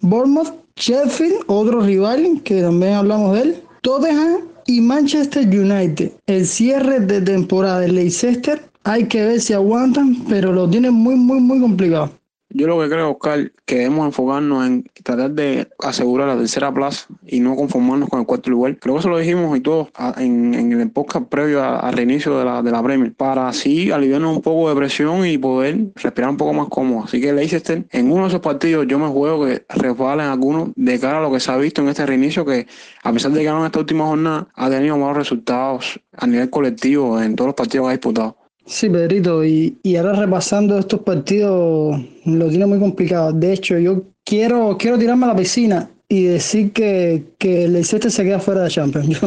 Bournemouth, 0.01 0.53
Sheffield, 0.75 1.45
otro 1.47 1.80
rival 1.80 2.41
que 2.43 2.61
también 2.61 2.93
hablamos 2.93 3.36
de 3.36 3.41
él. 3.41 3.63
Tottenham 3.82 4.41
y 4.65 4.82
Manchester 4.82 5.47
United. 5.47 6.11
El 6.27 6.45
cierre 6.45 6.99
de 6.99 7.21
temporada 7.21 7.80
del 7.80 7.95
Leicester 7.95 8.61
hay 8.84 9.05
que 9.07 9.25
ver 9.25 9.39
si 9.39 9.53
aguantan, 9.53 10.25
pero 10.27 10.51
lo 10.51 10.69
tienen 10.69 10.93
muy, 10.93 11.15
muy, 11.15 11.39
muy 11.39 11.61
complicado. 11.61 12.11
Yo 12.52 12.66
lo 12.66 12.80
que 12.82 12.89
creo, 12.89 13.12
Oscar, 13.12 13.52
que 13.66 13.76
debemos 13.76 14.08
enfocarnos 14.08 14.66
en 14.66 14.84
tratar 15.04 15.30
de 15.32 15.68
asegurar 15.78 16.28
la 16.30 16.38
tercera 16.38 16.74
plaza 16.74 17.06
y 17.28 17.39
no 17.41 17.56
conformarnos 17.56 18.10
con 18.10 18.22
el 18.22 18.26
cuarto 18.26 18.50
lugar. 18.50 18.80
Creo 18.80 18.95
que 18.95 19.00
eso 19.02 19.10
lo 19.10 19.20
dijimos 19.20 19.56
y 19.56 19.62
todos 19.62 19.89
en, 20.18 20.56
en, 20.56 20.72
el 20.72 20.89
podcast 20.89 21.28
previo 21.28 21.64
al 21.64 21.93
reinicio 21.93 22.39
de 22.39 22.45
la, 22.45 22.64
de 22.64 22.72
la 22.72 22.82
Premier, 22.82 23.14
para 23.14 23.50
así 23.50 23.91
aliviarnos 23.91 24.38
un 24.38 24.41
poco 24.41 24.70
de 24.70 24.76
presión 24.76 25.28
y 25.28 25.38
poder 25.38 25.91
respirar 25.95 26.32
un 26.32 26.38
poco 26.38 26.54
más 26.54 26.70
cómodo. 26.70 27.04
Así 27.04 27.22
que 27.22 27.32
Leicester, 27.32 27.86
en 27.91 28.12
uno 28.12 28.24
de 28.24 28.30
esos 28.30 28.41
partidos, 28.41 28.88
yo 28.88 28.97
me 28.97 29.08
juego 29.10 29.45
que 29.45 29.64
resbalen 29.70 30.26
algunos 30.26 30.70
de 30.76 31.00
cara 31.00 31.20
a 31.20 31.22
lo 31.22 31.32
que 31.32 31.39
se 31.39 31.52
ha 31.52 31.58
visto 31.58 31.84
en 31.84 31.89
este 31.89 32.08
reinicio, 32.08 32.45
que 32.45 32.66
a 33.04 33.14
pesar 33.14 33.32
de 33.32 33.41
que 33.41 33.47
en 33.47 33.64
esta 33.64 33.80
última 33.80 34.08
jornada 34.08 34.47
ha 34.56 34.70
tenido 34.72 34.97
malos 34.97 35.18
resultados 35.18 36.00
a 36.18 36.26
nivel 36.26 36.50
colectivo 36.50 37.22
en 37.22 37.36
todos 37.36 37.50
los 37.50 37.56
partidos 37.56 37.86
que 37.86 37.89
ha 37.89 37.91
disputado. 37.91 38.38
Sí, 38.72 38.88
Pedrito, 38.88 39.43
y, 39.43 39.80
y 39.82 39.95
ahora 39.95 40.13
repasando 40.13 40.78
estos 40.78 40.99
partidos 40.99 41.99
lo 42.26 42.49
tiene 42.49 42.67
muy 42.67 42.78
complicado. 42.78 43.34
De 43.34 43.53
hecho, 43.53 43.80
yo 43.80 44.03
quiero, 44.24 44.78
quiero 44.78 44.99
tirarme 44.99 45.26
a 45.26 45.30
la 45.30 45.36
piscina 45.36 45.89
y 46.07 46.26
decir 46.26 46.72
que, 46.72 47.24
que 47.39 47.65
el 47.65 47.74
Leicester 47.74 48.11
se 48.11 48.24
queda 48.24 48.39
fuera 48.39 48.61
de 48.61 48.70
Champions. 48.70 49.22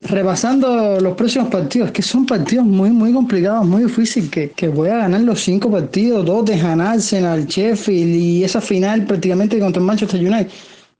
Repasando 0.00 0.98
los 1.02 1.14
próximos 1.14 1.48
partidos, 1.48 1.90
que 1.90 2.00
son 2.00 2.24
partidos 2.24 2.64
muy, 2.64 2.90
muy 2.90 3.12
complicados, 3.12 3.66
muy 3.66 3.84
difíciles, 3.84 4.30
que, 4.30 4.50
que 4.50 4.68
voy 4.68 4.88
a 4.88 4.98
ganar 4.98 5.20
los 5.20 5.38
cinco 5.42 5.70
partidos, 5.70 6.24
dos 6.24 6.46
de 6.46 6.54
Arsenal, 6.54 7.46
Sheffield 7.46 8.14
y 8.14 8.42
esa 8.42 8.62
final 8.62 9.04
prácticamente 9.04 9.58
contra 9.58 9.80
el 9.80 9.86
Manchester 9.86 10.18
United. 10.18 10.48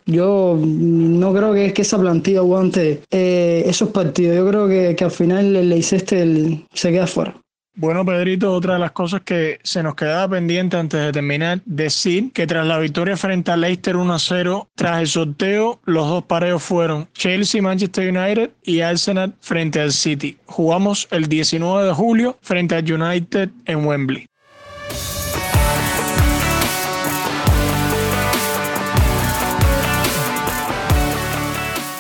Yo 0.05 0.59
no 0.63 1.33
creo 1.33 1.55
que, 1.55 1.73
que 1.73 1.83
esa 1.83 1.99
plantilla 1.99 2.41
aguante 2.41 3.01
eh, 3.11 3.65
esos 3.67 3.89
partidos. 3.89 4.37
Yo 4.37 4.47
creo 4.47 4.69
que, 4.69 4.95
que 4.95 5.05
al 5.05 5.11
final 5.11 5.57
el 5.57 5.71
Leicester 5.71 6.29
se 6.75 6.93
queda 6.93 7.07
fuera. 7.07 7.35
Bueno, 7.79 8.07
Pedrito, 8.07 8.55
otra 8.55 8.73
de 8.73 8.79
las 8.79 8.93
cosas 8.93 9.21
que 9.21 9.59
se 9.63 9.83
nos 9.83 9.95
quedaba 9.95 10.31
pendiente 10.31 10.79
antes 10.79 10.99
de 10.99 11.13
terminar, 11.13 11.61
decir 11.67 12.33
que 12.33 12.47
tras 12.47 12.67
la 12.67 12.79
victoria 12.79 13.19
frente 13.19 13.51
a 13.51 13.57
Leicester 13.59 13.97
1-0, 13.97 14.69
tras 14.75 15.01
el 15.01 15.07
sorteo, 15.07 15.79
los 15.85 16.09
dos 16.09 16.25
pareos 16.25 16.63
fueron 16.63 17.07
Chelsea, 17.13 17.61
Manchester 17.61 18.17
United 18.17 18.51
y 18.63 18.81
Arsenal 18.81 19.35
frente 19.43 19.79
al 19.79 19.93
City. 19.93 20.39
Jugamos 20.47 21.07
el 21.11 21.29
19 21.29 21.89
de 21.89 21.93
julio 21.93 22.39
frente 22.41 22.77
al 22.77 22.91
United 22.91 23.51
en 23.67 23.85
Wembley. 23.85 24.27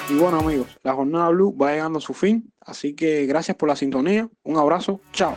Y 0.08 0.14
bueno 0.14 0.38
amigos, 0.38 0.68
la 0.82 0.94
jornada 0.94 1.28
Blue 1.28 1.54
va 1.54 1.72
llegando 1.72 1.98
a 1.98 2.00
su 2.00 2.14
fin, 2.14 2.50
así 2.62 2.94
que 2.94 3.26
gracias 3.26 3.58
por 3.58 3.68
la 3.68 3.76
sintonía, 3.76 4.26
un 4.42 4.56
abrazo, 4.56 5.02
chao. 5.12 5.34